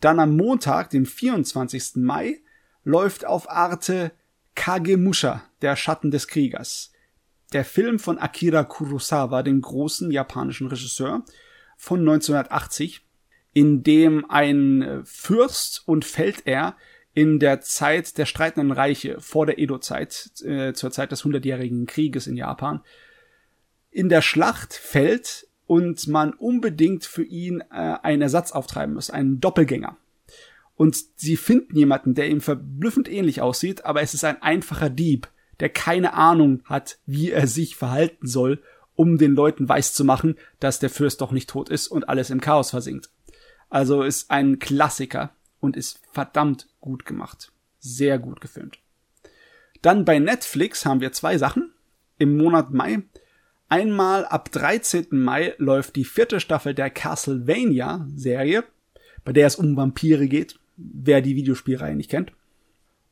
Dann 0.02 0.20
am 0.20 0.36
Montag, 0.36 0.90
dem 0.90 1.06
24. 1.06 1.96
Mai, 1.96 2.42
läuft 2.84 3.26
auf 3.26 3.50
Arte 3.50 4.12
Kagemusha, 4.56 5.44
der 5.62 5.76
Schatten 5.78 6.12
des 6.12 6.28
Kriegers 6.28 6.91
der 7.54 7.66
Film 7.66 8.00
von 8.00 8.18
Akira 8.18 8.64
Kurosawa, 8.64 9.44
dem 9.44 9.62
großen 9.62 10.12
japanischen 10.12 10.68
Regisseur 10.68 11.24
von 11.78 12.00
1980, 12.00 13.02
in 13.54 13.84
dem 13.84 14.30
ein 14.30 15.02
Fürst 15.04 15.84
und 15.86 16.06
Feldherr 16.06 16.76
in 17.14 17.40
der 17.40 17.62
Zeit 17.62 18.18
der 18.18 18.26
streitenden 18.26 18.72
Reiche 18.72 19.20
vor 19.20 19.46
der 19.46 19.60
Edo-Zeit, 19.60 20.32
äh, 20.44 20.74
zur 20.74 20.92
Zeit 20.92 21.12
des 21.12 21.26
Hundertjährigen 21.26 21.86
Krieges 21.86 22.28
in 22.28 22.38
Japan, 22.38 22.82
in 23.90 24.08
der 24.08 24.22
Schlacht 24.22 24.74
fällt 24.74 25.48
und 25.68 26.08
man 26.08 26.34
unbedingt 26.34 27.04
für 27.04 27.24
ihn 27.24 27.62
äh, 27.70 27.98
einen 28.02 28.22
Ersatz 28.22 28.54
auftreiben 28.54 28.94
muss, 28.94 29.10
einen 29.10 29.42
Doppelgänger. 29.42 29.98
Und 30.76 30.98
sie 31.18 31.36
finden 31.36 31.78
jemanden, 31.78 32.16
der 32.16 32.30
ihm 32.30 32.42
verblüffend 32.42 33.10
ähnlich 33.12 33.42
aussieht, 33.42 33.86
aber 33.86 34.02
es 34.02 34.14
ist 34.14 34.24
ein 34.24 34.42
einfacher 34.42 34.90
Dieb, 34.90 35.28
der 35.62 35.70
keine 35.70 36.14
Ahnung 36.16 36.64
hat, 36.66 36.98
wie 37.06 37.32
er 37.32 37.48
sich 37.48 37.76
verhalten 37.76 38.28
soll, 38.28 38.62
um 38.96 39.18
den 39.18 39.34
Leuten 39.34 39.70
weiszumachen, 39.70 40.36
dass 40.60 40.80
der 40.80 40.90
Fürst 40.90 41.22
doch 41.22 41.32
nicht 41.32 41.50
tot 41.50 41.70
ist 41.70 41.88
und 41.88 42.10
alles 42.10 42.32
im 42.32 42.42
Chaos 42.42 42.72
versinkt. 42.72 43.10
Also 43.70 44.02
ist 44.02 44.32
ein 44.32 44.60
Klassiker 44.60 45.34
und 45.60 45.78
ist 45.78 46.02
verdammt 46.12 46.68
gut 46.82 47.06
gemacht. 47.06 47.52
Sehr 47.80 48.20
gut 48.20 48.42
gefilmt. 48.42 48.80
Dann 49.82 50.04
bei 50.04 50.20
Netflix 50.20 50.86
haben 50.86 51.00
wir 51.00 51.14
zwei 51.14 51.38
Sachen. 51.38 51.72
Im 52.18 52.38
Monat 52.38 52.72
Mai. 52.72 53.04
Einmal 53.70 54.26
ab 54.26 54.52
13. 54.52 55.08
Mai 55.12 55.54
läuft 55.58 55.96
die 55.96 56.06
vierte 56.06 56.40
Staffel 56.40 56.74
der 56.74 56.90
Castlevania-Serie, 56.90 58.64
bei 59.24 59.32
der 59.32 59.48
es 59.48 59.56
um 59.56 59.78
Vampire 59.78 60.28
geht, 60.28 60.60
wer 60.76 61.22
die 61.22 61.36
Videospielreihe 61.36 61.96
nicht 61.96 62.10
kennt 62.10 62.34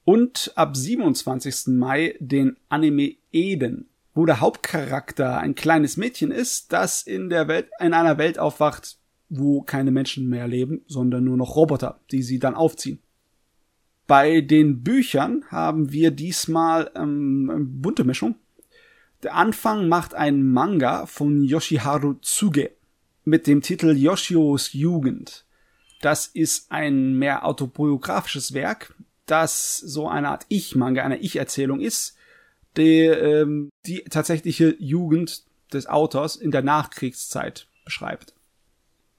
und 0.09 0.53
ab 0.55 0.75
27. 0.75 1.67
Mai 1.67 2.15
den 2.19 2.57
Anime 2.67 3.17
Eden, 3.31 3.89
wo 4.15 4.25
der 4.25 4.39
Hauptcharakter 4.39 5.37
ein 5.37 5.53
kleines 5.53 5.97
Mädchen 5.97 6.31
ist, 6.31 6.73
das 6.73 7.03
in 7.03 7.29
der 7.29 7.47
Welt, 7.47 7.69
in 7.79 7.93
einer 7.93 8.17
Welt 8.17 8.39
aufwacht, 8.39 8.97
wo 9.29 9.61
keine 9.61 9.91
Menschen 9.91 10.27
mehr 10.27 10.47
leben, 10.47 10.81
sondern 10.87 11.25
nur 11.25 11.37
noch 11.37 11.55
Roboter, 11.55 11.99
die 12.09 12.23
sie 12.23 12.39
dann 12.39 12.55
aufziehen. 12.55 12.97
Bei 14.07 14.41
den 14.41 14.81
Büchern 14.81 15.45
haben 15.49 15.91
wir 15.91 16.09
diesmal 16.09 16.89
ähm, 16.95 17.51
eine 17.53 17.65
bunte 17.65 18.03
Mischung. 18.03 18.33
Der 19.21 19.35
Anfang 19.35 19.89
macht 19.89 20.15
ein 20.15 20.41
Manga 20.41 21.05
von 21.05 21.43
Yoshiharu 21.43 22.15
Tsuge 22.15 22.71
mit 23.25 23.45
dem 23.45 23.61
Titel 23.61 23.95
Yoshios 23.95 24.73
Jugend. 24.73 25.45
Das 26.01 26.25
ist 26.25 26.71
ein 26.71 27.13
mehr 27.13 27.45
autobiografisches 27.45 28.55
Werk, 28.55 28.95
das 29.31 29.77
so 29.77 30.07
eine 30.07 30.29
Art 30.29 30.45
Ich-Manga, 30.49 31.03
eine 31.03 31.19
Ich-Erzählung 31.19 31.79
ist, 31.79 32.15
die 32.77 33.05
ähm, 33.05 33.69
die 33.85 34.03
tatsächliche 34.03 34.75
Jugend 34.79 35.43
des 35.73 35.87
Autors 35.87 36.35
in 36.35 36.51
der 36.51 36.61
Nachkriegszeit 36.61 37.67
beschreibt. 37.85 38.33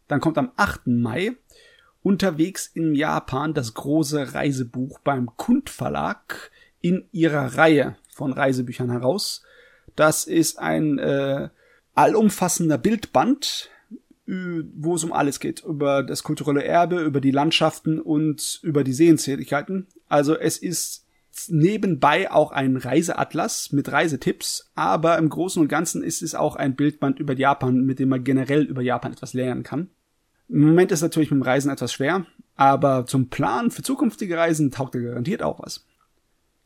Dann 0.09 0.21
kommt 0.21 0.39
am 0.39 0.53
8. 0.57 0.87
Mai 0.87 1.33
unterwegs 2.03 2.71
in 2.73 2.95
Japan 2.95 3.55
das 3.55 3.75
große 3.75 4.35
Reisebuch 4.35 4.99
beim 5.01 5.37
Kund 5.37 5.71
Verlag 5.71 6.51
in 6.81 7.05
ihrer 7.13 7.57
Reihe 7.57 7.97
von 8.09 8.33
Reisebüchern 8.33 8.91
heraus. 8.91 9.43
Das 9.97 10.25
ist 10.25 10.59
ein 10.59 10.99
äh, 10.99 11.51
allumfassender 11.95 12.79
Bildband 12.79 13.71
wo 14.31 14.95
es 14.95 15.03
um 15.03 15.13
alles 15.13 15.41
geht. 15.41 15.65
Über 15.65 16.03
das 16.03 16.23
kulturelle 16.23 16.63
Erbe, 16.63 17.01
über 17.01 17.21
die 17.21 17.33
Landschaften 17.33 17.99
und 17.99 18.61
über 18.63 18.85
die 18.85 18.93
Sehenswürdigkeiten. 18.93 19.89
Also 20.11 20.37
es 20.37 20.59
ist 20.59 21.07
nebenbei 21.49 22.31
auch 22.31 22.51
ein 22.51 22.77
Reiseatlas 22.77 23.73
mit 23.73 23.91
Reisetipps, 23.91 24.71
aber 24.75 25.17
im 25.17 25.29
Großen 25.29 25.63
und 25.63 25.69
Ganzen 25.69 26.03
ist 26.03 26.21
es 26.21 26.35
auch 26.35 26.57
ein 26.57 26.75
Bildband 26.77 27.19
über 27.19 27.35
Japan, 27.35 27.87
mit 27.87 27.99
dem 27.99 28.11
man 28.11 28.25
generell 28.25 28.63
über 28.63 28.83
Japan 28.83 29.13
etwas 29.13 29.33
lernen 29.33 29.63
kann. 29.63 29.89
Im 30.49 30.67
Moment 30.67 30.91
ist 30.91 31.01
natürlich 31.03 31.31
mit 31.31 31.41
dem 31.41 31.45
Reisen 31.45 31.71
etwas 31.71 31.93
schwer, 31.93 32.27
aber 32.57 33.07
zum 33.07 33.29
Plan 33.29 33.71
für 33.71 33.83
zukünftige 33.83 34.37
Reisen 34.37 34.73
taugt 34.73 34.97
er 34.97 35.03
garantiert 35.03 35.43
auch 35.43 35.61
was. 35.61 35.87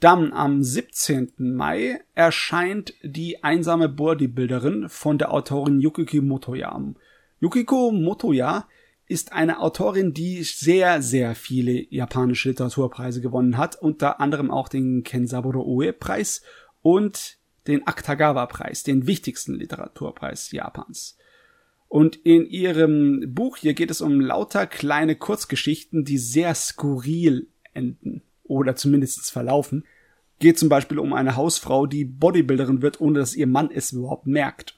Dann 0.00 0.32
am 0.32 0.62
17. 0.62 1.34
Mai 1.36 2.00
erscheint 2.14 2.94
die 3.02 3.44
einsame 3.44 3.88
Bodybuilderin 3.88 4.88
von 4.88 5.18
der 5.18 5.32
Autorin 5.32 5.80
Yukiki 5.80 6.20
Motoyama. 6.20 6.94
Yukiko 7.40 7.92
Motoya 7.92 8.66
ist 9.06 9.32
eine 9.32 9.60
Autorin, 9.60 10.14
die 10.14 10.42
sehr, 10.42 11.02
sehr 11.02 11.34
viele 11.34 11.86
japanische 11.92 12.50
Literaturpreise 12.50 13.20
gewonnen 13.20 13.58
hat, 13.58 13.80
unter 13.80 14.20
anderem 14.20 14.50
auch 14.50 14.68
den 14.68 15.02
Kensaburo 15.02 15.62
Oe-Preis 15.62 16.42
und 16.80 17.38
den 17.66 17.86
Akutagawa-Preis, 17.86 18.82
den 18.82 19.06
wichtigsten 19.06 19.54
Literaturpreis 19.54 20.52
Japans. 20.52 21.16
Und 21.88 22.16
in 22.16 22.46
ihrem 22.46 23.34
Buch 23.34 23.56
hier 23.56 23.74
geht 23.74 23.90
es 23.90 24.00
um 24.00 24.20
lauter 24.20 24.66
kleine 24.66 25.16
Kurzgeschichten, 25.16 26.04
die 26.04 26.18
sehr 26.18 26.54
skurril 26.54 27.48
enden 27.72 28.22
oder 28.42 28.74
zumindest 28.74 29.30
verlaufen. 29.30 29.84
Geht 30.40 30.58
zum 30.58 30.68
Beispiel 30.68 30.98
um 30.98 31.12
eine 31.12 31.36
Hausfrau, 31.36 31.86
die 31.86 32.04
Bodybuilderin 32.04 32.82
wird, 32.82 33.00
ohne 33.00 33.20
dass 33.20 33.36
ihr 33.36 33.46
Mann 33.46 33.70
es 33.70 33.92
überhaupt 33.92 34.26
merkt. 34.26 34.76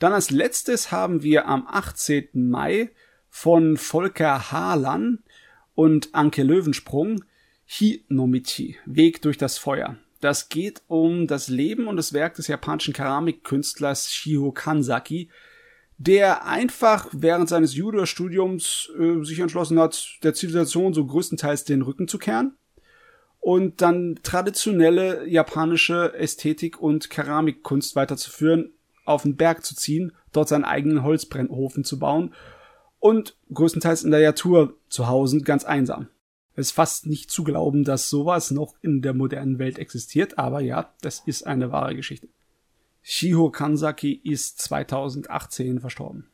Dann 0.00 0.14
als 0.14 0.30
letztes 0.30 0.90
haben 0.90 1.22
wir 1.22 1.46
am 1.46 1.66
18. 1.68 2.30
Mai 2.32 2.90
von 3.28 3.76
Volker 3.76 4.50
Harlan 4.50 5.22
und 5.74 6.14
Anke 6.14 6.42
Löwensprung 6.42 7.22
Hi 7.68 8.04
no 8.08 8.26
Michi, 8.26 8.78
Weg 8.86 9.20
durch 9.20 9.36
das 9.36 9.58
Feuer. 9.58 9.96
Das 10.20 10.48
geht 10.48 10.82
um 10.88 11.26
das 11.26 11.48
Leben 11.48 11.86
und 11.86 11.98
das 11.98 12.14
Werk 12.14 12.34
des 12.34 12.48
japanischen 12.48 12.94
Keramikkünstlers 12.94 14.10
Shiho 14.12 14.52
Kanzaki, 14.52 15.28
der 15.98 16.46
einfach 16.46 17.08
während 17.12 17.50
seines 17.50 17.74
Judo-Studiums 17.74 18.90
äh, 18.98 19.22
sich 19.22 19.38
entschlossen 19.38 19.78
hat, 19.78 20.18
der 20.22 20.32
Zivilisation 20.32 20.94
so 20.94 21.04
größtenteils 21.04 21.64
den 21.64 21.82
Rücken 21.82 22.08
zu 22.08 22.16
kehren 22.16 22.56
und 23.38 23.82
dann 23.82 24.18
traditionelle 24.22 25.26
japanische 25.28 26.14
Ästhetik 26.14 26.80
und 26.80 27.10
Keramikkunst 27.10 27.96
weiterzuführen, 27.96 28.72
auf 29.10 29.22
den 29.22 29.36
Berg 29.36 29.64
zu 29.64 29.74
ziehen, 29.74 30.12
dort 30.32 30.48
seinen 30.48 30.64
eigenen 30.64 31.02
Holzbrennofen 31.02 31.84
zu 31.84 31.98
bauen 31.98 32.34
und 32.98 33.36
größtenteils 33.52 34.04
in 34.04 34.10
der 34.10 34.20
Natur 34.20 34.76
zu 34.88 35.08
Hause 35.08 35.40
ganz 35.40 35.64
einsam. 35.64 36.08
Es 36.54 36.68
ist 36.68 36.72
fast 36.72 37.06
nicht 37.06 37.30
zu 37.30 37.44
glauben, 37.44 37.84
dass 37.84 38.10
sowas 38.10 38.50
noch 38.50 38.74
in 38.82 39.02
der 39.02 39.14
modernen 39.14 39.58
Welt 39.58 39.78
existiert, 39.78 40.38
aber 40.38 40.60
ja, 40.60 40.92
das 41.00 41.20
ist 41.20 41.46
eine 41.46 41.72
wahre 41.72 41.94
Geschichte. 41.94 42.28
Shiho 43.02 43.50
Kanzaki 43.50 44.12
ist 44.12 44.60
2018 44.60 45.80
verstorben. 45.80 46.28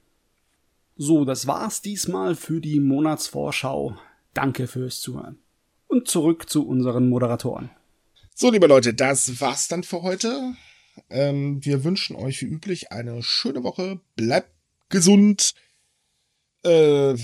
So, 0.97 1.25
das 1.25 1.47
war's 1.47 1.83
diesmal 1.83 2.35
für 2.35 2.61
die 2.61 2.81
Monatsvorschau. 2.81 3.97
Danke 4.35 4.67
fürs 4.67 5.01
Zuhören. 5.01 5.39
Und 5.87 6.09
zurück 6.09 6.49
zu 6.49 6.67
unseren 6.67 7.09
Moderatoren. 7.09 7.71
So, 8.35 8.51
liebe 8.51 8.67
Leute, 8.67 8.95
das 8.95 9.41
war's 9.41 9.69
dann 9.69 9.85
für 9.85 10.03
heute. 10.03 10.57
Ähm, 11.11 11.65
wir 11.65 11.85
wünschen 11.85 12.17
euch 12.17 12.41
wie 12.43 12.47
üblich 12.47 12.93
eine 12.93 13.23
schöne 13.23 13.63
Woche. 13.63 14.01
Bleibt 14.17 14.51
gesund. 14.89 15.55
Äh, 16.63 17.15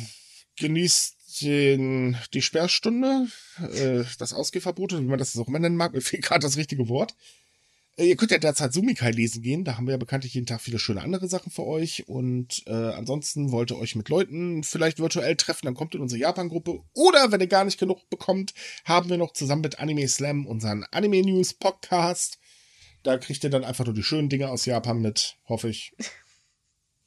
genießt 0.59 1.41
den, 1.41 2.17
die 2.35 2.43
Sperrstunde, 2.43 3.27
äh, 3.75 4.05
das 4.19 4.33
Ausgehverbot, 4.33 4.93
wie 4.93 5.03
man 5.03 5.19
das 5.19 5.37
auch 5.39 5.49
immer 5.49 5.59
nennen 5.59 5.77
mag. 5.77 5.93
Mir 5.93 6.01
fehlt 6.03 6.23
gerade 6.23 6.43
das 6.43 6.57
richtige 6.57 6.89
Wort. 6.89 7.15
Äh, 7.97 8.07
ihr 8.07 8.17
könnt 8.17 8.31
ja 8.31 8.39
derzeit 8.39 8.73
Sumikai 8.73 9.11
lesen 9.11 9.43
gehen. 9.43 9.65
Da 9.65 9.77
haben 9.77 9.87
wir 9.87 9.93
ja 9.93 9.99
bekanntlich 9.99 10.35
jeden 10.35 10.47
Tag 10.47 10.61
viele 10.61 10.79
schöne 10.79 11.03
andere 11.03 11.29
Sachen 11.29 11.51
für 11.51 11.67
euch. 11.67 12.09
Und 12.09 12.65
äh, 12.67 12.73
ansonsten 12.73 13.51
wollt 13.51 13.71
ihr 13.71 13.79
euch 13.79 13.97
mit 13.97 14.09
Leuten 14.09 14.65
vielleicht 14.65 14.99
virtuell 14.99 15.37
treffen, 15.37 15.67
dann 15.67 15.75
kommt 15.75 15.95
in 15.95 16.01
unsere 16.01 16.21
Japan-Gruppe. 16.21 16.83
Oder 16.95 17.33
wenn 17.33 17.41
ihr 17.41 17.47
gar 17.47 17.65
nicht 17.65 17.79
genug 17.79 18.09
bekommt, 18.11 18.55
haben 18.85 19.09
wir 19.09 19.19
noch 19.19 19.33
zusammen 19.33 19.63
mit 19.63 19.79
Anime 19.79 20.09
Slam 20.09 20.47
unseren 20.47 20.85
Anime 20.91 21.23
News 21.23 21.55
Podcast. 21.55 22.39
Da 23.03 23.19
kriegt 23.19 23.43
ihr 23.45 23.51
dann 23.51 23.65
einfach 23.65 23.85
nur 23.85 23.95
die 23.95 24.03
schönen 24.03 24.29
Dinge 24.29 24.49
aus 24.49 24.67
Japan 24.67 25.01
mit, 25.01 25.37
hoffe 25.49 25.69
ich. 25.69 25.93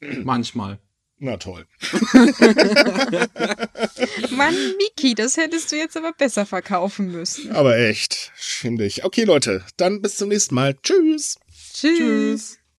Manchmal. 0.00 0.78
Na 1.18 1.38
toll. 1.38 1.66
Mann, 4.32 4.54
Miki, 4.76 5.14
das 5.14 5.38
hättest 5.38 5.72
du 5.72 5.76
jetzt 5.76 5.96
aber 5.96 6.12
besser 6.12 6.44
verkaufen 6.44 7.10
müssen. 7.10 7.52
Aber 7.52 7.78
echt, 7.78 8.32
finde 8.34 8.84
ich. 8.84 9.02
Okay, 9.02 9.24
Leute, 9.24 9.64
dann 9.78 10.02
bis 10.02 10.18
zum 10.18 10.28
nächsten 10.28 10.54
Mal. 10.54 10.76
Tschüss. 10.82 11.38
Tschüss. 11.72 11.98
Tschüss. 11.98 12.58